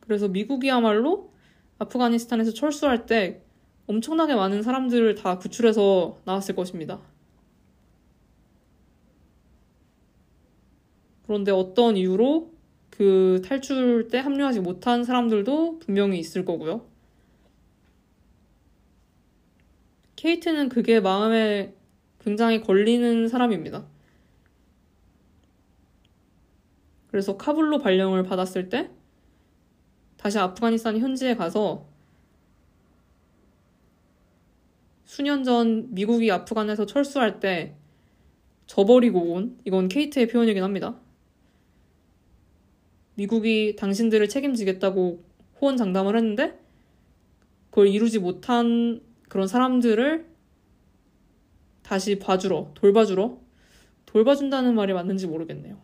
그래서 0.00 0.28
미국이야말로 0.28 1.32
아프가니스탄에서 1.78 2.52
철수할 2.52 3.04
때 3.04 3.42
엄청나게 3.86 4.34
많은 4.34 4.62
사람들을 4.62 5.16
다 5.16 5.38
구출해서 5.38 6.18
나왔을 6.24 6.54
것입니다. 6.54 7.00
그런데 11.28 11.52
어떤 11.52 11.98
이유로 11.98 12.54
그 12.88 13.42
탈출 13.44 14.08
때 14.08 14.18
합류하지 14.18 14.60
못한 14.60 15.04
사람들도 15.04 15.78
분명히 15.78 16.18
있을 16.18 16.46
거고요. 16.46 16.86
케이트는 20.16 20.70
그게 20.70 21.00
마음에 21.00 21.74
굉장히 22.24 22.62
걸리는 22.62 23.28
사람입니다. 23.28 23.86
그래서 27.08 27.36
카불로 27.36 27.78
발령을 27.78 28.22
받았을 28.22 28.70
때 28.70 28.90
다시 30.16 30.38
아프가니스탄 30.38 30.98
현지에 30.98 31.36
가서 31.36 31.86
수년 35.04 35.44
전 35.44 35.92
미국이 35.92 36.30
아프간에서 36.32 36.86
철수할 36.86 37.38
때 37.38 37.76
저버리고 38.66 39.34
온 39.34 39.58
이건 39.66 39.88
케이트의 39.88 40.28
표현이긴 40.28 40.62
합니다. 40.62 40.98
미국이 43.18 43.74
당신들을 43.74 44.28
책임지겠다고 44.28 45.24
호언장담을 45.60 46.16
했는데 46.16 46.56
그걸 47.70 47.88
이루지 47.88 48.20
못한 48.20 49.00
그런 49.28 49.48
사람들을 49.48 50.24
다시 51.82 52.20
봐주러, 52.20 52.70
돌봐주러, 52.74 53.36
돌봐준다는 54.06 54.76
말이 54.76 54.92
맞는지 54.92 55.26
모르겠네요. 55.26 55.78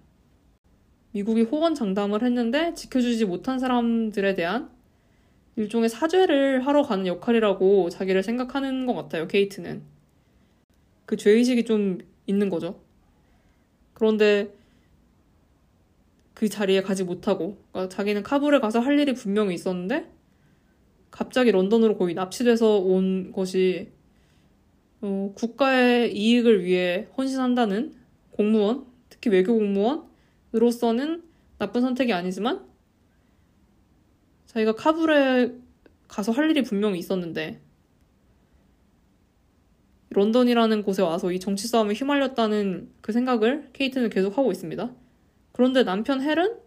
미국이 1.10 1.42
호언장담을 1.42 2.22
했는데 2.22 2.72
지켜주지 2.74 3.24
못한 3.24 3.58
사람들에 3.58 4.36
대한 4.36 4.70
일종의 5.56 5.88
사죄를 5.88 6.64
하러 6.64 6.82
가는 6.82 7.04
역할이라고 7.04 7.90
자기를 7.90 8.22
생각하는 8.22 8.86
것 8.86 8.94
같아요, 8.94 9.26
케이트는. 9.26 9.82
그 11.04 11.16
죄의식이 11.16 11.64
좀 11.64 11.98
있는 12.28 12.48
거죠. 12.48 12.80
그런데 13.92 14.54
그 16.34 16.48
자리에 16.48 16.82
가지 16.82 17.04
못하고 17.04 17.58
그러니까 17.72 17.94
자기는 17.94 18.22
카불에 18.22 18.58
가서 18.58 18.80
할 18.80 18.98
일이 18.98 19.14
분명히 19.14 19.54
있었는데 19.54 20.10
갑자기 21.10 21.52
런던으로 21.52 21.96
거의 21.96 22.14
납치돼서 22.14 22.78
온 22.78 23.30
것이 23.32 23.92
어, 25.00 25.32
국가의 25.36 26.16
이익을 26.16 26.64
위해 26.64 27.08
헌신한다는 27.16 27.94
공무원, 28.32 28.86
특히 29.10 29.30
외교 29.30 29.54
공무원으로서는 29.54 31.22
나쁜 31.58 31.82
선택이 31.82 32.12
아니지만 32.12 32.66
자기가 34.46 34.74
카불에 34.74 35.52
가서 36.08 36.32
할 36.32 36.50
일이 36.50 36.62
분명히 36.62 36.98
있었는데 36.98 37.60
런던이라는 40.10 40.82
곳에 40.82 41.02
와서 41.02 41.30
이 41.32 41.38
정치 41.38 41.68
싸움에 41.68 41.94
휘말렸다는 41.94 42.90
그 43.00 43.12
생각을 43.12 43.70
케이트는 43.72 44.10
계속 44.10 44.38
하고 44.38 44.52
있습니다. 44.52 44.90
그런데 45.54 45.84
남편 45.84 46.20
헬은 46.20 46.58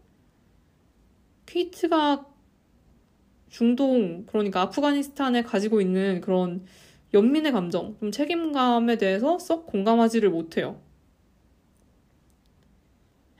케이트가 1.45 2.25
중동, 3.49 4.25
그러니까 4.27 4.61
아프가니스탄에 4.61 5.43
가지고 5.43 5.81
있는 5.81 6.21
그런 6.21 6.65
연민의 7.13 7.51
감정, 7.51 7.97
좀 7.99 8.11
책임감에 8.11 8.97
대해서 8.97 9.39
썩 9.39 9.67
공감하지를 9.67 10.29
못해요. 10.29 10.79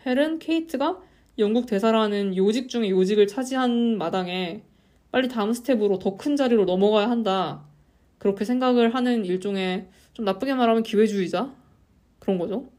헬은 0.06 0.40
케이트가 0.40 1.02
영국 1.40 1.66
대사라는 1.66 2.36
요직 2.36 2.68
중에 2.68 2.90
요직을 2.90 3.28
차지한 3.28 3.98
마당에 3.98 4.64
빨리 5.12 5.30
다음 5.30 5.54
스텝으로 5.54 6.00
더 6.00 6.18
큰 6.18 6.36
자리로 6.36 6.66
넘어가야 6.66 7.10
한다. 7.10 7.66
그렇게 8.18 8.44
생각을 8.44 8.94
하는 8.96 9.24
일종의 9.24 9.88
좀 10.14 10.26
나쁘게 10.26 10.56
말하면 10.56 10.84
기회주의자? 10.84 11.56
그런 12.20 12.38
거죠. 12.38 12.70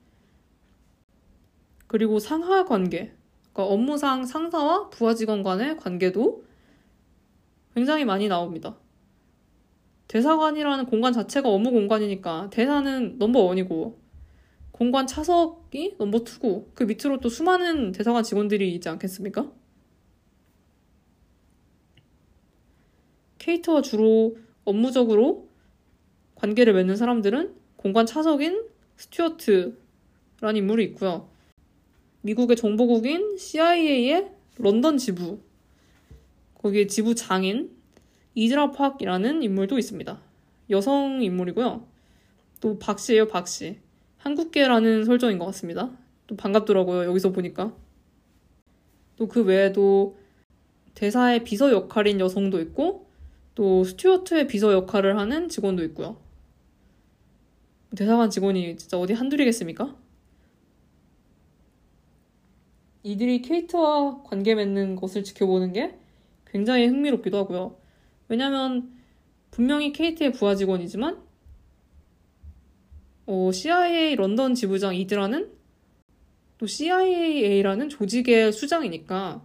그리고 1.88 2.20
상하 2.20 2.64
관계, 2.64 3.12
그러니까 3.52 3.64
업무상 3.74 4.24
상사와 4.24 4.90
부하 4.90 5.14
직원 5.14 5.42
간의 5.42 5.76
관계도 5.78 6.44
굉장히 7.74 8.04
많이 8.04 8.28
나옵니다. 8.28 8.76
대사관이라는 10.06 10.86
공간 10.86 11.12
자체가 11.12 11.48
업무 11.48 11.70
공간이니까 11.70 12.50
대사는 12.50 13.18
넘버 13.18 13.40
원이고 13.40 13.98
공간 14.70 15.06
차석이 15.06 15.96
넘버 15.98 16.20
투고 16.20 16.70
그 16.74 16.84
밑으로 16.84 17.20
또 17.20 17.28
수많은 17.28 17.92
대사관 17.92 18.22
직원들이 18.22 18.74
있지 18.74 18.88
않겠습니까? 18.88 19.50
케이트와 23.38 23.82
주로 23.82 24.36
업무적으로 24.64 25.48
관계를 26.34 26.74
맺는 26.74 26.96
사람들은 26.96 27.54
공간 27.76 28.06
차석인 28.06 28.68
스튜어트라는 28.96 29.76
인물이 30.56 30.84
있고요. 30.84 31.28
미국의 32.22 32.56
정보국인 32.56 33.36
CIA의 33.36 34.28
런던 34.58 34.98
지부, 34.98 35.40
거기에 36.54 36.86
지부장인 36.86 37.70
이드라 38.34 38.72
팍이라는 38.72 39.42
인물도 39.42 39.78
있습니다. 39.78 40.20
여성 40.70 41.22
인물이고요. 41.22 41.86
또 42.60 42.78
박씨예요, 42.78 43.28
박씨. 43.28 43.78
한국계라는 44.18 45.04
설정인 45.04 45.38
것 45.38 45.46
같습니다. 45.46 45.90
또 46.26 46.36
반갑더라고요, 46.36 47.04
여기서 47.04 47.32
보니까. 47.32 47.74
또 49.16 49.26
그 49.26 49.42
외에도 49.42 50.16
대사의 50.94 51.44
비서 51.44 51.72
역할인 51.72 52.20
여성도 52.20 52.60
있고 52.60 53.06
또 53.54 53.84
스튜어트의 53.84 54.46
비서 54.46 54.72
역할을 54.72 55.18
하는 55.18 55.48
직원도 55.48 55.82
있고요. 55.84 56.16
대사관 57.96 58.30
직원이 58.30 58.76
진짜 58.76 58.98
어디 58.98 59.12
한둘이겠습니까? 59.12 59.96
이들이 63.08 63.40
케이트와 63.40 64.22
관계 64.22 64.54
맺는 64.54 64.96
것을 64.96 65.24
지켜보는 65.24 65.72
게 65.72 65.98
굉장히 66.44 66.86
흥미롭기도 66.86 67.38
하고요. 67.38 67.76
왜냐면 68.28 68.92
분명히 69.50 69.92
케이트의 69.92 70.32
부하 70.32 70.54
직원이지만 70.54 71.18
어, 73.26 73.50
CIA 73.50 74.14
런던 74.16 74.54
지부장 74.54 74.94
이드라는 74.94 75.50
또 76.58 76.66
CIA라는 76.66 77.88
조직의 77.88 78.52
수장이니까 78.52 79.42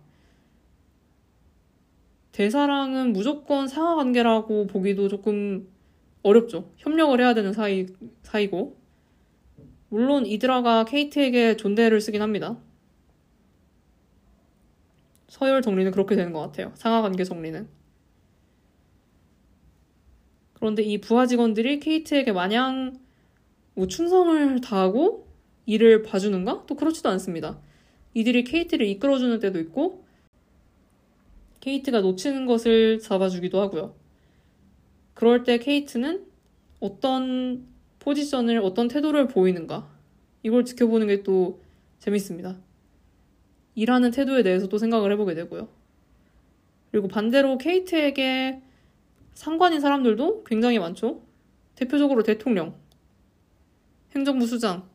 대사랑은 2.33 3.13
무조건 3.13 3.69
상하 3.69 3.95
관계라고 3.95 4.67
보기도 4.67 5.07
조금 5.07 5.69
어렵죠. 6.21 6.69
협력을 6.77 7.17
해야 7.19 7.33
되는 7.33 7.53
사이, 7.53 7.85
사이고. 8.23 8.75
물론 9.87 10.25
이드라가 10.25 10.83
케이트에게 10.83 11.55
존대를 11.55 12.01
쓰긴 12.01 12.21
합니다. 12.21 12.57
서열 15.33 15.63
정리는 15.63 15.91
그렇게 15.91 16.15
되는 16.15 16.31
것 16.31 16.41
같아요. 16.41 16.71
상하 16.75 17.01
관계 17.01 17.23
정리는. 17.23 17.67
그런데 20.53 20.83
이 20.83 21.01
부하 21.01 21.25
직원들이 21.25 21.79
케이트에게 21.79 22.31
마냥 22.31 22.99
뭐 23.73 23.87
충성을 23.87 24.61
다하고 24.61 25.27
일을 25.65 26.03
봐주는가? 26.03 26.65
또 26.67 26.75
그렇지도 26.75 27.09
않습니다. 27.09 27.59
이들이 28.13 28.43
케이트를 28.43 28.85
이끌어주는 28.85 29.39
때도 29.39 29.59
있고 29.61 30.05
케이트가 31.61 32.01
놓치는 32.01 32.45
것을 32.45 32.99
잡아주기도 32.99 33.59
하고요. 33.59 33.95
그럴 35.15 35.43
때 35.43 35.57
케이트는 35.57 36.27
어떤 36.79 37.65
포지션을, 37.97 38.59
어떤 38.59 38.87
태도를 38.87 39.29
보이는가. 39.29 39.89
이걸 40.43 40.63
지켜보는 40.63 41.07
게 41.07 41.23
또 41.23 41.59
재밌습니다. 41.97 42.55
일하는 43.75 44.11
태도에 44.11 44.43
대해서 44.43 44.67
또 44.67 44.77
생각을 44.77 45.11
해보게 45.13 45.33
되고요. 45.33 45.67
그리고 46.91 47.07
반대로 47.07 47.57
케이트에게 47.57 48.61
상관인 49.33 49.79
사람들도 49.79 50.43
굉장히 50.43 50.77
많죠. 50.79 51.21
대표적으로 51.75 52.21
대통령, 52.23 52.75
행정부 54.15 54.45
수장, 54.45 54.87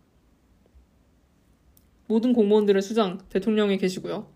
모든 2.06 2.32
공무원들의 2.32 2.80
수장, 2.82 3.18
대통령이 3.28 3.78
계시고요. 3.78 4.30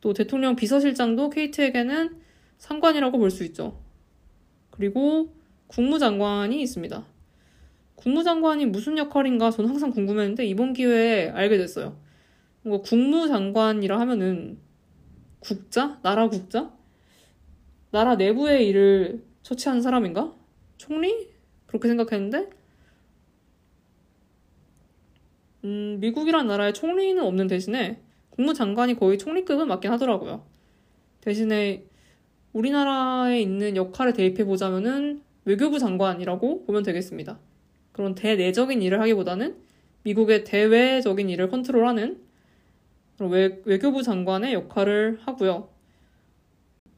또 0.00 0.12
대통령 0.14 0.56
비서실장도 0.56 1.30
케이트에게는 1.30 2.20
상관이라고 2.58 3.18
볼 3.18 3.30
수 3.30 3.44
있죠. 3.44 3.78
그리고 4.70 5.34
국무장관이 5.66 6.62
있습니다. 6.62 7.04
국무장관이 7.96 8.66
무슨 8.66 8.96
역할인가 8.96 9.50
저는 9.50 9.68
항상 9.70 9.90
궁금했는데 9.90 10.46
이번 10.46 10.72
기회에 10.72 11.28
알게 11.30 11.58
됐어요. 11.58 11.96
뭔가 12.62 12.82
국무장관이라 12.88 13.98
하면은 14.00 14.58
국자? 15.40 15.98
나라 16.02 16.28
국자? 16.28 16.72
나라 17.90 18.16
내부의 18.16 18.68
일을 18.68 19.24
처치하는 19.42 19.80
사람인가? 19.82 20.34
총리? 20.76 21.28
그렇게 21.66 21.88
생각했는데 21.88 22.50
음, 25.64 25.98
미국이란 26.00 26.46
나라에 26.46 26.72
총리는 26.72 27.22
없는 27.22 27.46
대신에 27.46 28.00
국무장관이 28.30 28.94
거의 28.94 29.18
총리급은 29.18 29.66
맞긴 29.66 29.90
하더라고요. 29.90 30.44
대신에 31.20 31.84
우리나라에 32.52 33.40
있는 33.40 33.76
역할을 33.76 34.12
대입해 34.12 34.44
보자면은 34.44 35.22
외교부 35.44 35.78
장관이라고 35.78 36.64
보면 36.64 36.82
되겠습니다. 36.82 37.38
그런 37.92 38.14
대내적인 38.14 38.80
일을 38.82 39.00
하기보다는 39.00 39.56
미국의 40.04 40.44
대외적인 40.44 41.28
일을 41.28 41.48
컨트롤하는 41.48 42.20
외, 43.20 43.60
외교부 43.64 44.02
장관의 44.02 44.54
역할을 44.54 45.20
하고요. 45.22 45.68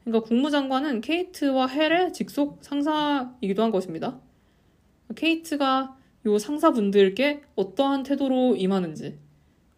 그러니까 0.03 0.27
국무장관은 0.27 1.01
케이트와 1.01 1.67
헬의 1.67 2.13
직속 2.13 2.59
상사이기도 2.61 3.61
한 3.63 3.71
것입니다. 3.71 4.19
케이트가 5.15 5.97
요 6.25 6.37
상사분들께 6.37 7.41
어떠한 7.55 8.03
태도로 8.03 8.55
임하는지, 8.55 9.17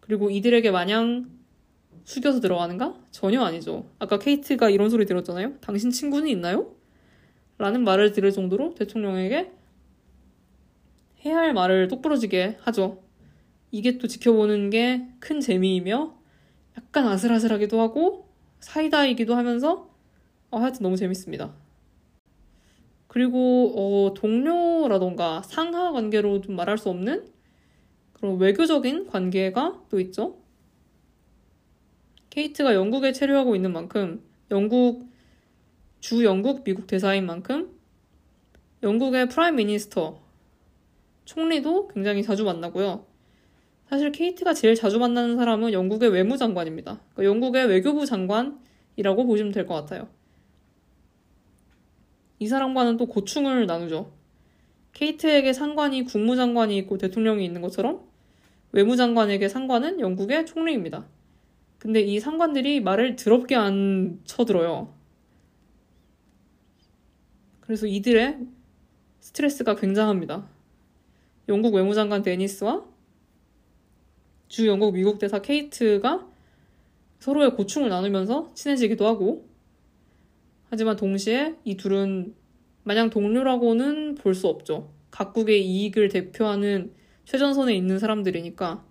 그리고 0.00 0.30
이들에게 0.30 0.70
마냥 0.70 1.30
숙여서 2.04 2.40
들어가는가? 2.40 2.94
전혀 3.10 3.42
아니죠. 3.42 3.90
아까 3.98 4.18
케이트가 4.18 4.68
이런 4.70 4.90
소리 4.90 5.06
들었잖아요. 5.06 5.54
당신 5.60 5.90
친구는 5.90 6.28
있나요? 6.28 6.74
라는 7.58 7.84
말을 7.84 8.12
들을 8.12 8.30
정도로 8.30 8.74
대통령에게 8.74 9.52
해야 11.24 11.38
할 11.38 11.54
말을 11.54 11.88
똑부러지게 11.88 12.58
하죠. 12.62 13.02
이게 13.70 13.98
또 13.98 14.06
지켜보는 14.06 14.70
게 14.70 15.08
큰 15.20 15.40
재미이며 15.40 16.14
약간 16.76 17.06
아슬아슬하기도 17.06 17.80
하고 17.80 18.28
사이다이기도 18.60 19.34
하면서 19.34 19.90
어, 20.50 20.58
하여튼 20.58 20.82
너무 20.82 20.96
재밌습니다. 20.96 21.52
그리고 23.08 23.72
어, 23.76 24.14
동료라던가 24.14 25.42
상하 25.42 25.92
관계로 25.92 26.40
좀 26.40 26.56
말할 26.56 26.78
수 26.78 26.88
없는 26.88 27.28
그런 28.12 28.38
외교적인 28.38 29.06
관계가 29.06 29.82
또 29.88 30.00
있죠. 30.00 30.38
케이트가 32.30 32.74
영국에 32.74 33.12
체류하고 33.12 33.54
있는 33.54 33.72
만큼 33.72 34.22
영국 34.50 35.08
주 36.00 36.24
영국 36.24 36.64
미국 36.64 36.86
대사인 36.86 37.26
만큼 37.26 37.70
영국의 38.82 39.28
prime 39.28 39.56
minister 39.56 40.20
총리도 41.24 41.88
굉장히 41.88 42.22
자주 42.22 42.44
만나고요. 42.44 43.06
사실 43.88 44.12
케이트가 44.12 44.54
제일 44.54 44.74
자주 44.74 44.98
만나는 44.98 45.36
사람은 45.36 45.72
영국의 45.72 46.10
외무장관입니다. 46.10 47.00
그러니까 47.14 47.24
영국의 47.24 47.66
외교부 47.66 48.06
장관이라고 48.06 49.26
보시면 49.26 49.52
될 49.52 49.66
것 49.66 49.74
같아요. 49.74 50.08
이 52.38 52.48
사람과는 52.48 52.96
또 52.96 53.06
고충을 53.06 53.66
나누죠. 53.66 54.12
케이트에게 54.92 55.52
상관이 55.52 56.04
국무장관이 56.04 56.76
있고 56.78 56.98
대통령이 56.98 57.44
있는 57.44 57.60
것처럼 57.60 58.02
외무장관에게 58.72 59.48
상관은 59.48 60.00
영국의 60.00 60.46
총리입니다. 60.46 61.06
근데 61.78 62.00
이 62.00 62.18
상관들이 62.18 62.80
말을 62.80 63.16
더럽게 63.16 63.54
안 63.54 64.20
쳐들어요. 64.24 64.92
그래서 67.60 67.86
이들의 67.86 68.38
스트레스가 69.20 69.76
굉장합니다. 69.76 70.48
영국 71.48 71.74
외무장관 71.74 72.22
데니스와 72.22 72.84
주 74.54 74.68
영국 74.68 74.94
미국 74.94 75.18
대사 75.18 75.42
케이트가 75.42 76.28
서로의 77.18 77.56
고충을 77.56 77.88
나누면서 77.88 78.52
친해지기도 78.54 79.04
하고 79.04 79.48
하지만 80.70 80.94
동시에 80.94 81.56
이 81.64 81.76
둘은 81.76 82.36
마냥 82.84 83.10
동료라고는 83.10 84.14
볼 84.14 84.32
수 84.32 84.46
없죠. 84.46 84.92
각국의 85.10 85.66
이익을 85.66 86.08
대표하는 86.08 86.92
최전선에 87.24 87.74
있는 87.74 87.98
사람들이니까 87.98 88.84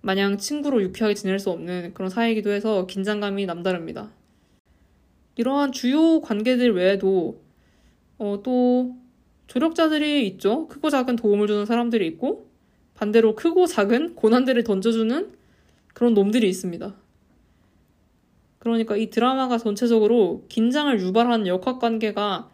마냥 0.00 0.38
친구로 0.38 0.80
유쾌하게 0.84 1.12
지낼 1.12 1.38
수 1.38 1.50
없는 1.50 1.92
그런 1.92 2.08
사이이기도 2.08 2.50
해서 2.50 2.86
긴장감이 2.86 3.44
남다릅니다. 3.44 4.10
이러한 5.36 5.72
주요 5.72 6.22
관계들 6.22 6.74
외에도 6.74 7.42
어, 8.16 8.40
또 8.42 8.96
조력자들이 9.48 10.26
있죠. 10.28 10.66
크고 10.68 10.88
작은 10.88 11.16
도움을 11.16 11.46
주는 11.46 11.66
사람들이 11.66 12.06
있고 12.06 12.49
반대로 13.00 13.34
크고 13.34 13.66
작은 13.66 14.14
고난들을 14.14 14.62
던져주는 14.62 15.32
그런 15.94 16.12
놈들이 16.12 16.46
있습니다. 16.50 16.94
그러니까 18.58 18.94
이 18.94 19.08
드라마가 19.08 19.56
전체적으로 19.56 20.44
긴장을 20.50 21.00
유발하는 21.00 21.46
역학 21.46 21.78
관계가 21.78 22.50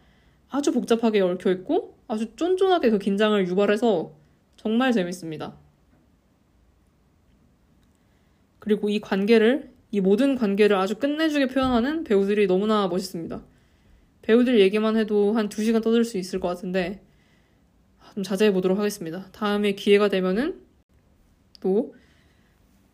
아주 0.48 0.70
복잡하게 0.70 1.20
얽혀 1.20 1.50
있고 1.50 1.98
아주 2.06 2.36
쫀쫀하게 2.36 2.90
그 2.90 3.00
긴장을 3.00 3.44
유발해서 3.48 4.12
정말 4.54 4.92
재밌습니다. 4.92 5.56
그리고 8.60 8.88
이 8.88 9.00
관계를, 9.00 9.72
이 9.90 10.00
모든 10.00 10.36
관계를 10.36 10.76
아주 10.76 10.94
끝내주게 10.94 11.48
표현하는 11.48 12.04
배우들이 12.04 12.46
너무나 12.46 12.86
멋있습니다. 12.86 13.42
배우들 14.22 14.60
얘기만 14.60 14.96
해도 14.96 15.32
한 15.32 15.48
2시간 15.48 15.82
떠들 15.82 16.04
수 16.04 16.18
있을 16.18 16.38
것 16.38 16.46
같은데, 16.46 17.00
좀 18.16 18.22
자제해 18.22 18.50
보도록 18.50 18.78
하겠습니다. 18.78 19.26
다음에 19.32 19.72
기회가 19.72 20.08
되면은 20.08 20.58
또 21.60 21.94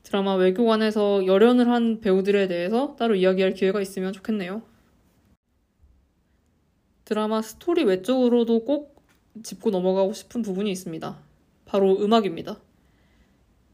드라마 0.03 0.35
외교관에서 0.35 1.27
열연을 1.27 1.69
한 1.69 2.01
배우들에 2.01 2.49
대해서 2.49 2.97
따로 2.97 3.15
이야기할 3.15 3.55
기회가 3.55 3.81
있으면 3.81 4.13
좋겠네요. 4.13 4.63
드라마 7.05 7.41
스토리 7.41 7.85
외적으로도 7.85 8.65
꼭 8.65 9.01
짚고 9.45 9.71
넘어가고 9.71 10.13
싶은 10.13 10.43
부분이 10.43 10.73
있습니다. 10.73 11.17
바로 11.67 12.03
음악입니다. 12.03 12.61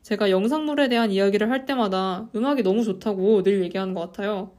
제가 0.03 0.31
영상물에 0.31 0.91
대한 0.91 1.11
이야기를 1.11 1.51
할 1.51 1.65
때마다 1.65 2.29
음악이 2.37 2.63
너무 2.63 2.85
좋다고 2.85 3.43
늘 3.43 3.63
얘기하는 3.63 3.95
것 3.95 4.01
같아요. 4.01 4.53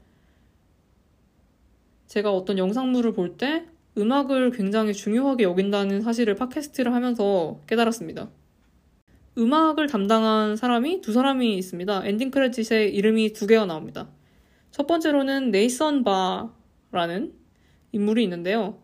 제가 2.08 2.32
어떤 2.32 2.58
영상물을 2.58 3.12
볼 3.12 3.36
때 3.36 3.68
음악을 4.00 4.50
굉장히 4.52 4.94
중요하게 4.94 5.44
여긴다는 5.44 6.00
사실을 6.00 6.34
팟캐스트를 6.34 6.94
하면서 6.94 7.60
깨달았습니다. 7.66 8.30
음악을 9.38 9.86
담당한 9.86 10.56
사람이 10.56 11.00
두 11.02 11.12
사람이 11.12 11.56
있습니다. 11.56 12.06
엔딩 12.06 12.30
크레딧에 12.30 12.88
이름이 12.88 13.32
두 13.32 13.46
개가 13.46 13.66
나옵니다. 13.66 14.08
첫 14.70 14.86
번째로는 14.86 15.50
네이선 15.50 16.04
바라는 16.04 17.34
인물이 17.92 18.22
있는데요. 18.24 18.82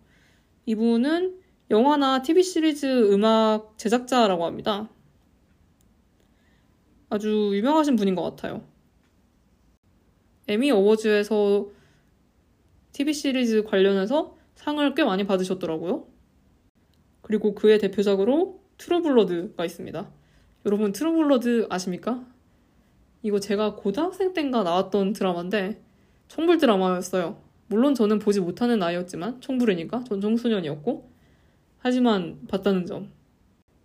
이분은 0.66 1.40
영화나 1.70 2.22
TV 2.22 2.42
시리즈 2.42 3.12
음악 3.12 3.76
제작자라고 3.78 4.44
합니다. 4.44 4.88
아주 7.08 7.50
유명하신 7.54 7.96
분인 7.96 8.14
것 8.14 8.22
같아요. 8.22 8.64
에미 10.48 10.70
어워즈에서 10.70 11.70
TV 12.92 13.12
시리즈 13.12 13.64
관련해서 13.64 14.35
상을 14.56 14.94
꽤 14.94 15.04
많이 15.04 15.24
받으셨더라고요. 15.24 16.06
그리고 17.22 17.54
그의 17.54 17.78
대표작으로 17.78 18.60
트루블러드가 18.78 19.64
있습니다. 19.64 20.10
여러분 20.66 20.92
트루블러드 20.92 21.68
아십니까? 21.70 22.24
이거 23.22 23.38
제가 23.40 23.76
고등학생 23.76 24.32
땐가 24.32 24.62
나왔던 24.62 25.12
드라마인데 25.12 25.82
청불 26.28 26.58
드라마였어요. 26.58 27.40
물론 27.68 27.94
저는 27.94 28.18
보지 28.18 28.40
못하는 28.40 28.78
나이였지만 28.78 29.40
청불이니까 29.40 30.04
전 30.04 30.20
청소년이었고 30.20 31.10
하지만 31.78 32.46
봤다는 32.48 32.86
점. 32.86 33.10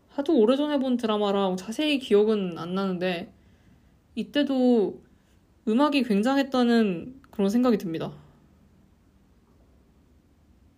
하도 0.10 0.38
오래전에 0.38 0.80
본 0.80 0.98
드라마라 0.98 1.56
자세히 1.56 2.00
기억은 2.00 2.58
안 2.58 2.76
나는데 2.76 3.34
이때도 4.16 5.02
음악이 5.68 6.04
굉장했다는 6.04 7.22
그런 7.32 7.50
생각이 7.50 7.78
듭니다. 7.78 8.12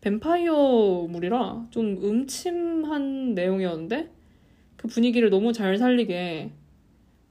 뱀파이어물이라 0.04 1.68
좀 1.72 1.98
음침한 2.04 3.36
내용이었는데 3.36 4.12
그 4.76 4.88
분위기를 4.90 5.30
너무 5.30 5.54
잘 5.54 5.78
살리게 5.78 6.52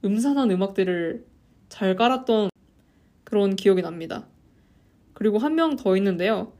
음산한 0.03 0.49
음악들을 0.49 1.23
잘 1.69 1.95
깔았던 1.95 2.49
그런 3.23 3.55
기억이 3.55 3.83
납니다. 3.83 4.27
그리고 5.13 5.37
한 5.37 5.53
명 5.53 5.75
더 5.75 5.95
있는데요. 5.97 6.51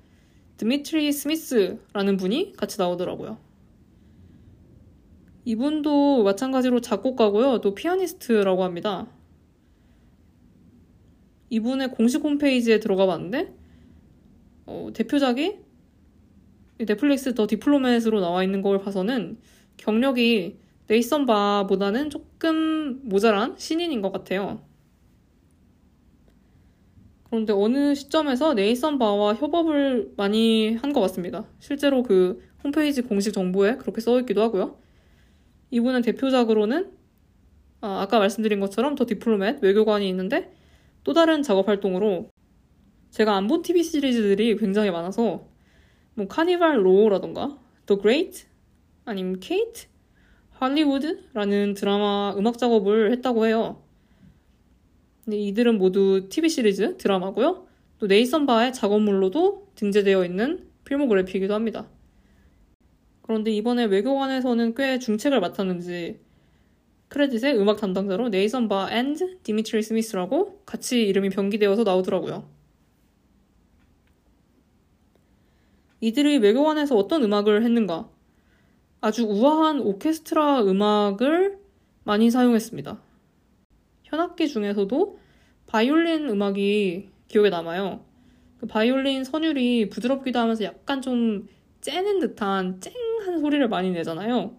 드미트리 0.57 1.11
스미스라는 1.11 2.17
분이 2.17 2.53
같이 2.53 2.79
나오더라고요. 2.79 3.39
이분도 5.45 6.23
마찬가지로 6.23 6.79
작곡가고요. 6.79 7.59
또 7.61 7.73
피아니스트라고 7.73 8.63
합니다. 8.63 9.07
이분의 11.49 11.89
공식 11.91 12.23
홈페이지에 12.23 12.79
들어가 12.79 13.07
봤는데 13.07 13.53
어, 14.67 14.89
대표작이 14.93 15.62
넷플릭스 16.79 17.33
더 17.35 17.47
디플로맷으로 17.47 18.19
나와 18.21 18.43
있는 18.43 18.61
걸 18.61 18.79
봐서는 18.79 19.39
경력이 19.77 20.59
네이선 20.87 21.25
바보다는 21.25 22.09
조금 22.09 23.01
모자란 23.07 23.55
신인인 23.57 24.01
것 24.01 24.11
같아요. 24.11 24.63
그런데 27.25 27.53
어느 27.53 27.95
시점에서 27.95 28.53
네이선 28.53 28.99
바와 28.99 29.33
협업을 29.35 30.13
많이 30.17 30.75
한 30.75 30.93
것 30.93 31.01
같습니다. 31.01 31.45
실제로 31.59 32.03
그 32.03 32.39
홈페이지 32.63 33.01
공식 33.01 33.33
정보에 33.33 33.77
그렇게 33.77 34.01
써 34.01 34.19
있기도 34.19 34.41
하고요. 34.43 34.77
이분은 35.71 36.01
대표작으로는 36.03 36.91
아, 37.81 38.01
아까 38.01 38.19
말씀드린 38.19 38.59
것처럼 38.59 38.95
The 38.95 39.05
Diplomat 39.05 39.63
외교관이 39.63 40.07
있는데 40.09 40.53
또 41.03 41.13
다른 41.13 41.43
작업 41.43 41.67
활동으로 41.67 42.29
제가 43.11 43.35
안 43.35 43.47
본 43.47 43.61
TV 43.63 43.83
시리즈들이 43.83 44.57
굉장히 44.57 44.91
많아서 44.91 45.47
뭐 46.15 46.27
Carnival 46.27 46.85
Row라던가 46.85 47.57
The 47.85 48.01
Great 48.01 48.45
아니면 49.05 49.39
케이트 49.39 49.87
할리우드라는 50.51 51.73
드라마 51.73 52.33
음악 52.37 52.57
작업을 52.57 53.11
했다고 53.11 53.47
해요. 53.47 53.81
근데 55.25 55.37
이들은 55.37 55.77
모두 55.77 56.27
TV 56.29 56.49
시리즈 56.49 56.97
드라마고요. 56.97 57.65
또 57.99 58.07
네이선 58.07 58.45
바의 58.45 58.73
작업물로도 58.73 59.67
등재되어 59.75 60.25
있는 60.25 60.67
필모그래피이기도 60.85 61.53
합니다. 61.53 61.87
그런데 63.21 63.51
이번에 63.51 63.85
외교관에서는 63.85 64.75
꽤 64.75 64.99
중책을 64.99 65.39
맡았는지 65.39 66.19
크레딧에 67.07 67.53
음악 67.53 67.79
담당자로 67.79 68.29
네이선 68.29 68.67
바 68.67 68.89
and 68.91 69.39
디미트리 69.43 69.81
스미스라고 69.83 70.61
같이 70.65 71.03
이름이 71.07 71.29
병기되어서 71.29 71.83
나오더라고요. 71.83 72.43
이들이 76.03 76.39
외교관에서 76.39 76.97
어떤 76.97 77.23
음악을 77.23 77.63
했는가? 77.63 78.09
아주 78.99 79.23
우아한 79.23 79.79
오케스트라 79.79 80.63
음악을 80.63 81.57
많이 82.03 82.29
사용했습니다. 82.29 83.01
현악기 84.03 84.49
중에서도 84.49 85.17
바이올린 85.65 86.27
음악이 86.27 87.09
기억에 87.29 87.49
남아요. 87.49 88.03
그 88.57 88.65
바이올린 88.67 89.23
선율이 89.23 89.87
부드럽기도 89.87 90.39
하면서 90.39 90.65
약간 90.65 91.01
좀 91.01 91.47
째는 91.79 92.19
듯한 92.19 92.81
쨍한 92.81 93.39
소리를 93.39 93.65
많이 93.69 93.91
내잖아요. 93.91 94.57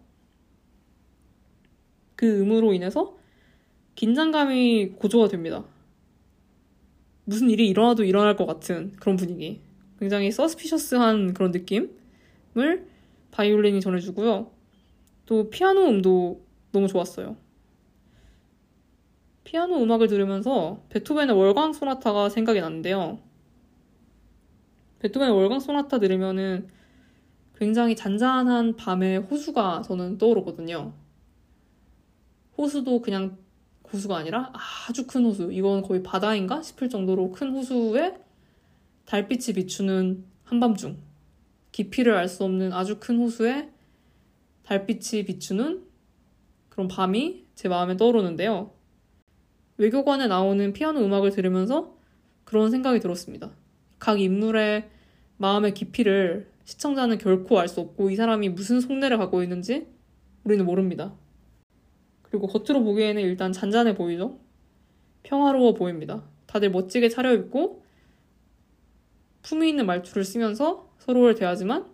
그 2.16 2.40
음으로 2.40 2.72
인해서 2.72 3.18
긴장감이 3.97 4.92
고조가 4.97 5.28
됩니다. 5.28 5.62
무슨 7.26 7.51
일이 7.51 7.68
일어나도 7.68 8.05
일어날 8.05 8.34
것 8.34 8.47
같은 8.47 8.92
그런 8.92 9.16
분위기. 9.16 9.73
굉장히 9.99 10.30
서스피셔스한 10.30 11.34
그런 11.34 11.51
느낌을 11.51 12.86
바이올린이 13.30 13.80
전해주고요. 13.80 14.51
또 15.26 15.51
피아노 15.51 15.88
음도 15.88 16.45
너무 16.72 16.88
좋았어요. 16.88 17.36
피아노 19.45 19.82
음악을 19.82 20.09
들으면서 20.09 20.82
베토벤의 20.88 21.36
월광 21.36 21.72
소나타가 21.72 22.28
생각이 22.28 22.61
나는데요. 22.61 23.18
베토벤의 25.01 25.34
월광 25.34 25.61
소나타 25.61 25.99
들으면은 25.99 26.68
굉장히 27.57 27.95
잔잔한 27.95 28.76
밤의 28.76 29.18
호수가 29.18 29.82
저는 29.82 30.18
떠오르거든요. 30.18 30.92
호수도 32.57 33.01
그냥 33.01 33.38
호수가 33.92 34.16
아니라 34.16 34.53
아주 34.88 35.07
큰 35.07 35.24
호수. 35.24 35.53
이건 35.53 35.82
거의 35.82 36.03
바다인가 36.03 36.62
싶을 36.62 36.88
정도로 36.88 37.30
큰 37.32 37.51
호수에 37.51 38.18
달빛이 39.07 39.55
비추는 39.55 40.24
한밤중. 40.44 40.98
깊이를 41.72 42.14
알 42.14 42.28
수 42.28 42.44
없는 42.44 42.72
아주 42.72 42.98
큰 43.00 43.18
호수에 43.18 43.68
달빛이 44.64 45.24
비추는 45.24 45.84
그런 46.68 46.88
밤이 46.88 47.44
제 47.55 47.68
마음에 47.68 47.96
떠오르는데요. 47.96 48.72
외교관에 49.76 50.26
나오는 50.28 50.72
피아노 50.72 51.00
음악을 51.00 51.30
들으면서 51.30 51.96
그런 52.44 52.70
생각이 52.70 53.00
들었습니다. 53.00 53.50
각 53.98 54.20
인물의 54.20 54.88
마음의 55.36 55.74
깊이를 55.74 56.48
시청자는 56.64 57.18
결코 57.18 57.59
알 57.59 57.68
수 57.68 57.80
없고 57.80 58.11
이 58.11 58.16
사람이 58.16 58.48
무슨 58.50 58.80
속내를 58.80 59.18
갖고 59.18 59.42
있는지 59.42 59.86
우리는 60.44 60.64
모릅니다. 60.64 61.14
그리고 62.22 62.46
겉으로 62.46 62.82
보기에는 62.84 63.20
일단 63.20 63.52
잔잔해 63.52 63.94
보이죠? 63.94 64.38
평화로워 65.24 65.74
보입니다. 65.74 66.24
다들 66.46 66.70
멋지게 66.70 67.09
차려입고 67.09 67.84
품위 69.45 69.68
있는 69.68 69.86
말투를 69.86 70.24
쓰면서 70.24 70.90
서로를 70.99 71.34
대하지만 71.34 71.86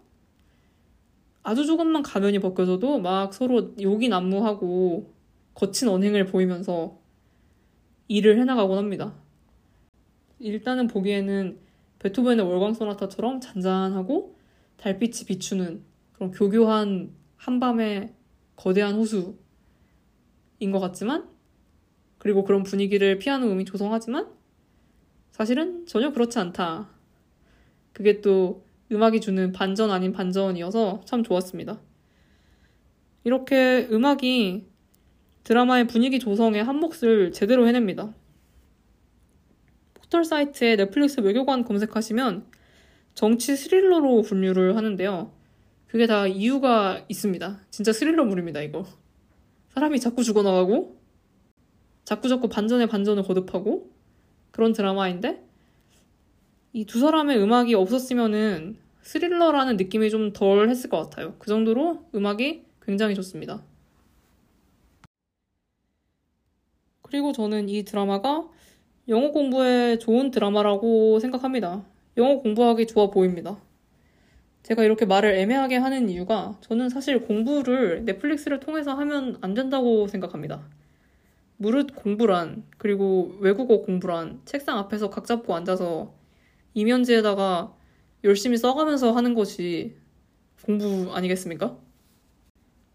아주 1.43 1.67
조금만 1.67 2.03
가면이 2.03 2.39
벗겨져도 2.39 3.01
막 3.01 3.35
서로 3.35 3.75
욕이 3.81 4.09
난무하고 4.09 5.13
거친 5.55 5.89
언행을 5.89 6.27
보이면서 6.27 6.99
일을 8.09 8.39
해나가곤 8.39 8.79
합니다. 8.79 9.15
일단은 10.39 10.87
보기에는 10.87 11.59
베토벤의 11.99 12.47
월광 12.47 12.73
소나타처럼 12.75 13.41
잔잔하고 13.41 14.37
달빛이 14.77 15.27
비추는 15.27 15.83
그런 16.13 16.31
교교한 16.31 17.13
한밤의 17.37 18.15
거대한 18.55 18.95
호수인 18.95 19.35
것 20.71 20.79
같지만 20.79 21.29
그리고 22.19 22.45
그런 22.45 22.63
분위기를 22.63 23.19
피아노 23.19 23.51
음이 23.51 23.65
조성하지만 23.65 24.29
사실은 25.31 25.87
전혀 25.87 26.13
그렇지 26.13 26.39
않다. 26.39 27.00
그게 28.01 28.23
또 28.23 28.65
음악이 28.91 29.21
주는 29.21 29.53
반전 29.53 29.91
아닌 29.91 30.13
반전이어서 30.13 31.03
참 31.05 31.23
좋았습니다. 31.23 31.79
이렇게 33.25 33.87
음악이 33.93 34.65
드라마의 35.45 35.87
분위기 35.87 36.19
조성에 36.19 36.61
한 36.61 36.77
몫을 36.77 37.33
제대로 37.33 37.69
해냅니다. 37.69 38.15
포털 39.93 40.25
사이트에 40.25 40.77
넷플릭스 40.77 41.21
외교관 41.21 41.65
검색하시면 41.65 42.47
정치 43.13 43.55
스릴러로 43.55 44.23
분류를 44.23 44.79
하는데요. 44.79 45.31
그게 45.87 46.07
다 46.07 46.27
이유가 46.27 47.05
있습니다. 47.07 47.61
진짜 47.69 47.93
스릴러물입니다, 47.93 48.63
이거. 48.63 48.87
사람이 49.75 50.01
자꾸 50.01 50.25
죽어나가고, 50.25 50.99
자꾸자꾸 52.05 52.49
반전에 52.49 52.87
반전을 52.87 53.25
거듭하고, 53.25 53.93
그런 54.53 54.73
드라마인데, 54.73 55.50
이 56.73 56.85
두 56.85 57.01
사람의 57.01 57.39
음악이 57.39 57.75
없었으면은 57.75 58.77
스릴러라는 59.03 59.77
느낌이 59.77 60.11
좀 60.11 60.33
덜 60.33 60.69
했을 60.69 60.91
것 60.91 60.99
같아요. 61.03 61.35
그 61.39 61.49
정도로 61.49 62.05
음악이 62.15 62.65
굉장히 62.83 63.15
좋습니다. 63.15 63.63
그리고 67.03 67.33
저는 67.33 67.69
이 67.69 67.85
드라마가 67.85 68.49
영어 69.09 69.31
공부에 69.33 69.99
좋은 69.99 70.31
드라마라고 70.31 71.19
생각합니다. 71.19 71.85
영어 72.17 72.39
공부하기 72.39 72.87
좋아 72.87 73.11
보입니다. 73.11 73.61
제가 74.63 74.85
이렇게 74.85 75.07
말을 75.07 75.35
애매하게 75.35 75.77
하는 75.79 76.09
이유가 76.09 76.57
저는 76.61 76.89
사실 76.91 77.23
공부를 77.23 78.05
넷플릭스를 78.05 78.61
통해서 78.61 78.95
하면 78.95 79.39
안 79.41 79.55
된다고 79.55 80.07
생각합니다. 80.07 80.63
무릇 81.57 81.95
공부란, 81.95 82.65
그리고 82.79 83.35
외국어 83.41 83.83
공부란 83.83 84.41
책상 84.45 84.79
앞에서 84.79 85.11
각 85.11 85.27
잡고 85.27 85.55
앉아서 85.55 86.15
이면지에다가 86.75 87.75
열심히 88.25 88.57
써가면서 88.57 89.13
하는 89.13 89.35
것이 89.35 89.97
공부 90.65 91.13
아니겠습니까? 91.15 91.77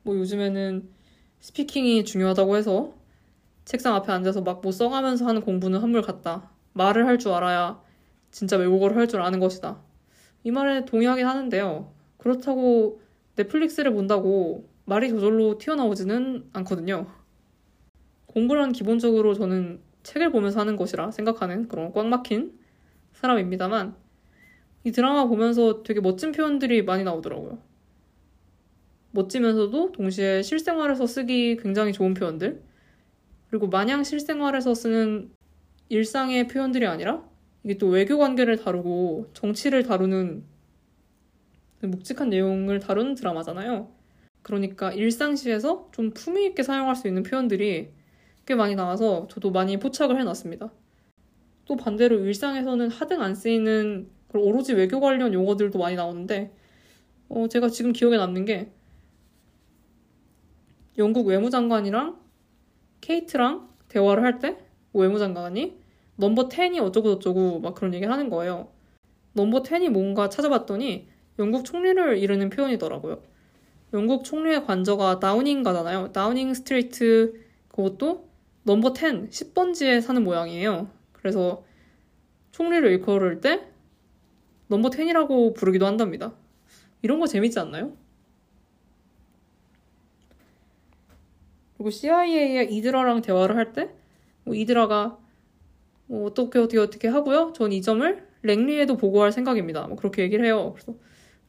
뭐 0.03 0.15
요즘에는 0.17 0.89
스피킹이 1.39 2.05
중요하다고 2.05 2.57
해서 2.57 2.93
책상 3.65 3.95
앞에 3.95 4.11
앉아서 4.11 4.41
막 4.41 4.61
뭐 4.63 4.71
써가면서 4.71 5.26
하는 5.26 5.41
공부는 5.41 5.80
한물 5.80 6.01
같다. 6.01 6.51
말을 6.73 7.07
할 7.07 7.17
줄 7.17 7.32
알아야 7.32 7.82
진짜 8.32 8.57
외국어를 8.57 8.97
할 8.97 9.07
줄 9.07 9.21
아는 9.21 9.39
것이다. 9.39 9.82
이 10.43 10.51
말에 10.51 10.86
동의하긴 10.86 11.26
하는데요. 11.26 11.91
그렇다고 12.17 13.01
넷플릭스를 13.36 13.93
본다고 13.93 14.69
말이 14.86 15.09
저절로 15.09 15.57
튀어나오지는 15.57 16.49
않거든요. 16.53 17.07
공부란 18.28 18.71
기본적으로 18.71 19.34
저는 19.34 19.82
책을 20.03 20.32
보면서 20.32 20.59
하는 20.59 20.76
것이라 20.76 21.11
생각하는 21.11 21.67
그런 21.67 21.91
꽉 21.93 22.07
막힌 22.07 22.57
사람입니다만 23.26 23.95
이 24.84 24.91
드라마 24.91 25.26
보면서 25.26 25.82
되게 25.84 25.99
멋진 25.99 26.32
표현들이 26.32 26.84
많이 26.84 27.03
나오더라고요. 27.03 27.57
멋지면서도 29.11 29.93
동시에 29.93 30.41
실생활에서 30.43 31.07
쓰기 31.07 31.57
굉장히 31.57 31.91
좋은 31.91 32.13
표현들 32.13 32.61
그리고 33.49 33.67
마냥 33.67 34.03
실생활에서 34.03 34.76
쓰는 34.76 35.32
일상의 35.89 36.47
표현들이 36.47 36.86
아니라 36.86 37.23
이게 37.63 37.78
또 37.78 37.88
외교 37.88 38.17
관계를 38.17 38.57
다루고 38.57 39.32
정치를 39.34 39.84
다루는 39.84 40.43
묵직한 41.82 42.30
내용을 42.30 42.80
다루는 42.80 43.15
드라마잖아요. 43.15 43.91
그러니까 44.41 44.91
일상시에서 44.91 45.89
좀 45.91 46.11
품위 46.11 46.45
있게 46.47 46.61
사용할 46.61 46.95
수 46.95 47.07
있는 47.07 47.23
표현들이 47.23 47.89
꽤 48.45 48.55
많이 48.55 48.76
나와서 48.76 49.28
저도 49.32 49.51
많이 49.51 49.78
포착을 49.78 50.19
해놨습니다. 50.19 50.71
또 51.66 51.76
반대로 51.76 52.20
일상에서는 52.20 52.89
하등 52.89 53.22
안 53.22 53.36
쓰이는 53.36 54.09
오로지 54.34 54.74
외교 54.74 54.99
관련 54.99 55.34
용어들도 55.34 55.80
많이 55.80 55.95
나오는데 55.95 56.51
어, 57.30 57.47
제가 57.47 57.70
지금 57.70 57.93
기억에 57.93 58.18
남는 58.18 58.45
게 58.45 58.72
영국 60.97 61.28
외무장관이랑 61.28 62.20
케이트랑 63.01 63.70
대화를 63.88 64.24
할 64.24 64.39
때 64.39 64.57
외무장관이 64.93 65.78
넘버 66.18 66.47
10이 66.47 66.82
어쩌고저쩌고 66.82 67.59
막 67.59 67.76
그런 67.76 67.93
얘기를 67.93 68.11
하는 68.11 68.30
거예요. 68.30 68.70
넘버 69.34 69.63
10이 69.63 69.89
뭔가 69.89 70.30
찾아봤더니 70.30 71.07
영국 71.39 71.66
총리를 71.66 72.18
이르는 72.18 72.49
표현이더라고요. 72.49 73.22
영국 73.93 74.24
총리의 74.24 74.66
관저가 74.66 75.20
다우닝가잖아요. 75.20 76.13
다우닝 76.13 76.53
스트리트 76.53 77.41
그것도 77.68 78.30
넘버 78.63 78.93
10, 78.93 79.30
10번지에 79.30 80.01
사는 80.01 80.24
모양이에요. 80.24 80.89
그래서 81.26 81.63
총리를 82.51 82.88
일컬을 82.88 83.41
때 83.41 83.67
넘버 84.67 84.91
10이라고 84.91 85.55
부르기도 85.55 85.88
한답니다. 85.88 86.36
이런 87.01 87.19
거 87.19 87.26
재밌지 87.26 87.57
않나요? 87.57 87.97
그리고 91.78 91.89
CIA의 91.89 92.71
이드라랑 92.76 93.23
대화를 93.23 93.57
할때 93.57 93.89
뭐 94.43 94.53
이드라가 94.53 95.17
뭐 96.05 96.28
어떻게 96.28 96.59
어떻게 96.59 96.78
어떻게 96.78 97.07
하고요. 97.07 97.53
전 97.55 97.71
이 97.71 97.82
점을 97.82 98.28
랭글리에도 98.43 98.95
보고할 98.95 99.32
생각입니다. 99.32 99.88
뭐 99.88 99.97
그렇게 99.97 100.21
얘기를 100.21 100.45
해요. 100.45 100.73
그래서 100.76 100.93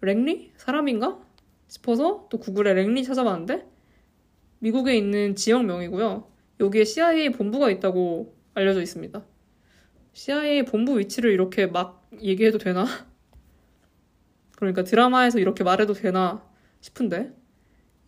랭리 0.00 0.52
사람인가 0.56 1.20
싶어서 1.68 2.28
또 2.30 2.38
구글에 2.38 2.72
랭리 2.72 3.04
찾아봤는데 3.04 3.66
미국에 4.60 4.96
있는 4.96 5.34
지역명이고요. 5.34 6.26
여기에 6.60 6.84
CIA 6.84 7.32
본부가 7.32 7.68
있다고 7.68 8.34
알려져 8.54 8.80
있습니다. 8.80 9.35
CIA 10.16 10.64
본부 10.64 10.98
위치를 10.98 11.30
이렇게 11.30 11.66
막 11.66 12.08
얘기해도 12.22 12.56
되나? 12.56 12.86
그러니까 14.56 14.82
드라마에서 14.82 15.38
이렇게 15.38 15.62
말해도 15.62 15.92
되나 15.92 16.42
싶은데 16.80 17.34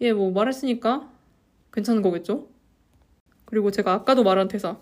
예, 0.00 0.12
뭐 0.14 0.30
말했으니까 0.30 1.12
괜찮은 1.70 2.00
거겠죠? 2.00 2.48
그리고 3.44 3.70
제가 3.70 3.92
아까도 3.92 4.22
말한 4.24 4.48
대사 4.48 4.80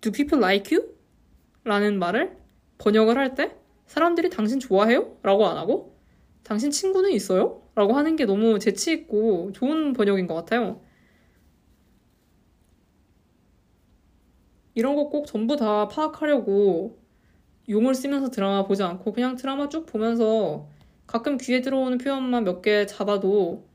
Do 0.00 0.12
people 0.12 0.40
like 0.42 0.76
you? 0.76 0.94
라는 1.64 1.98
말을 1.98 2.36
번역을 2.78 3.18
할 3.18 3.34
때 3.34 3.56
사람들이 3.86 4.30
당신 4.30 4.60
좋아해요? 4.60 5.18
라고 5.22 5.48
안 5.48 5.56
하고 5.56 5.98
당신 6.44 6.70
친구는 6.70 7.10
있어요? 7.10 7.62
라고 7.74 7.94
하는 7.94 8.14
게 8.14 8.24
너무 8.24 8.60
재치있고 8.60 9.50
좋은 9.52 9.94
번역인 9.94 10.28
것 10.28 10.34
같아요. 10.34 10.80
이런 14.74 14.96
거 14.96 15.08
꼭 15.10 15.26
전부 15.26 15.56
다 15.56 15.88
파악하려고 15.88 16.98
용을 17.68 17.94
쓰면서 17.94 18.30
드라마 18.30 18.64
보지 18.66 18.82
않고 18.82 19.12
그냥 19.12 19.36
드라마 19.36 19.68
쭉 19.68 19.86
보면서 19.86 20.68
가끔 21.06 21.38
귀에 21.38 21.60
들어오는 21.60 21.98
표현만 21.98 22.44
몇 22.44 22.62
개 22.62 22.86
잡아도 22.86 23.66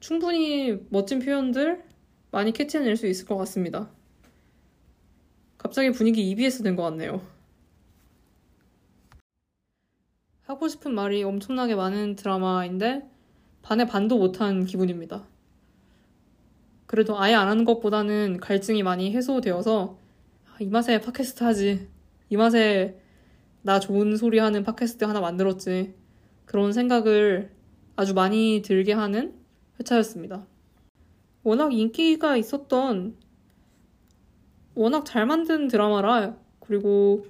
충분히 0.00 0.78
멋진 0.90 1.18
표현들 1.20 1.84
많이 2.30 2.52
캐치해낼 2.52 2.96
수 2.96 3.06
있을 3.06 3.26
것 3.26 3.36
같습니다. 3.36 3.90
갑자기 5.58 5.90
분위기 5.92 6.28
EBS 6.30 6.62
된 6.62 6.76
것 6.76 6.82
같네요. 6.84 7.22
하고 10.42 10.68
싶은 10.68 10.94
말이 10.94 11.22
엄청나게 11.22 11.74
많은 11.76 12.16
드라마인데 12.16 13.08
반에 13.62 13.86
반도 13.86 14.18
못한 14.18 14.64
기분입니다. 14.64 15.26
그래도 16.86 17.18
아예 17.20 17.34
안 17.34 17.48
하는 17.48 17.64
것보다는 17.64 18.38
갈증이 18.38 18.82
많이 18.82 19.12
해소되어서 19.14 19.96
아, 19.96 19.99
이 20.60 20.66
맛에 20.66 21.00
팟캐스트 21.00 21.42
하지. 21.42 21.88
이 22.28 22.36
맛에 22.36 23.00
나 23.62 23.80
좋은 23.80 24.14
소리 24.18 24.38
하는 24.38 24.62
팟캐스트 24.62 25.04
하나 25.04 25.18
만들었지. 25.18 25.94
그런 26.44 26.74
생각을 26.74 27.50
아주 27.96 28.12
많이 28.12 28.60
들게 28.62 28.92
하는 28.92 29.34
회차였습니다. 29.78 30.46
워낙 31.44 31.72
인기가 31.72 32.36
있었던 32.36 33.16
워낙 34.74 35.06
잘 35.06 35.24
만든 35.24 35.66
드라마라 35.66 36.36
그리고 36.60 37.24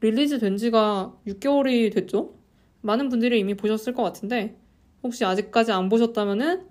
release 0.00 0.38
된 0.38 0.58
지가 0.58 1.16
6개월이 1.26 1.94
됐죠? 1.94 2.34
많은 2.82 3.08
분들이 3.08 3.40
이미 3.40 3.54
보셨을 3.54 3.94
것 3.94 4.02
같은데 4.02 4.58
혹시 5.02 5.24
아직까지 5.24 5.72
안 5.72 5.88
보셨다면은 5.88 6.66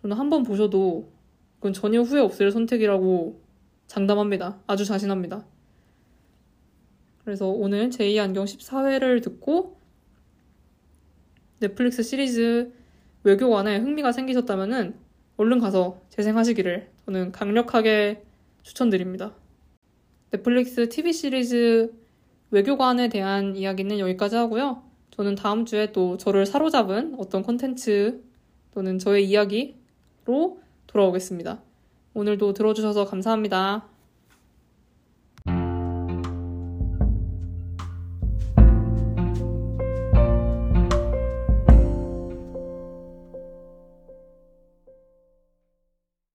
저는 0.00 0.16
한 0.16 0.30
번 0.30 0.44
보셔도 0.44 1.12
그건 1.56 1.74
전혀 1.74 2.00
후회 2.00 2.20
없을 2.20 2.50
선택이라고 2.50 3.49
장담합니다. 3.90 4.60
아주 4.68 4.84
자신합니다. 4.84 5.44
그래서 7.24 7.48
오늘 7.48 7.90
제2 7.90 8.22
안경 8.22 8.44
14회를 8.44 9.20
듣고 9.20 9.78
넷플릭스 11.58 12.04
시리즈 12.04 12.72
외교관에 13.24 13.78
흥미가 13.78 14.12
생기셨다면은 14.12 14.94
얼른 15.38 15.58
가서 15.58 16.00
재생하시기를 16.10 16.88
저는 17.04 17.32
강력하게 17.32 18.22
추천드립니다. 18.62 19.34
넷플릭스 20.30 20.88
TV 20.88 21.12
시리즈 21.12 21.92
외교관에 22.52 23.08
대한 23.08 23.56
이야기는 23.56 23.98
여기까지 23.98 24.36
하고요. 24.36 24.84
저는 25.10 25.34
다음 25.34 25.64
주에 25.64 25.90
또 25.90 26.16
저를 26.16 26.46
사로잡은 26.46 27.16
어떤 27.18 27.42
콘텐츠 27.42 28.22
또는 28.72 29.00
저의 29.00 29.28
이야기로 29.28 30.60
돌아오겠습니다. 30.86 31.69
오늘도 32.12 32.54
들어주셔서 32.54 33.06
감사합니다. 33.06 33.84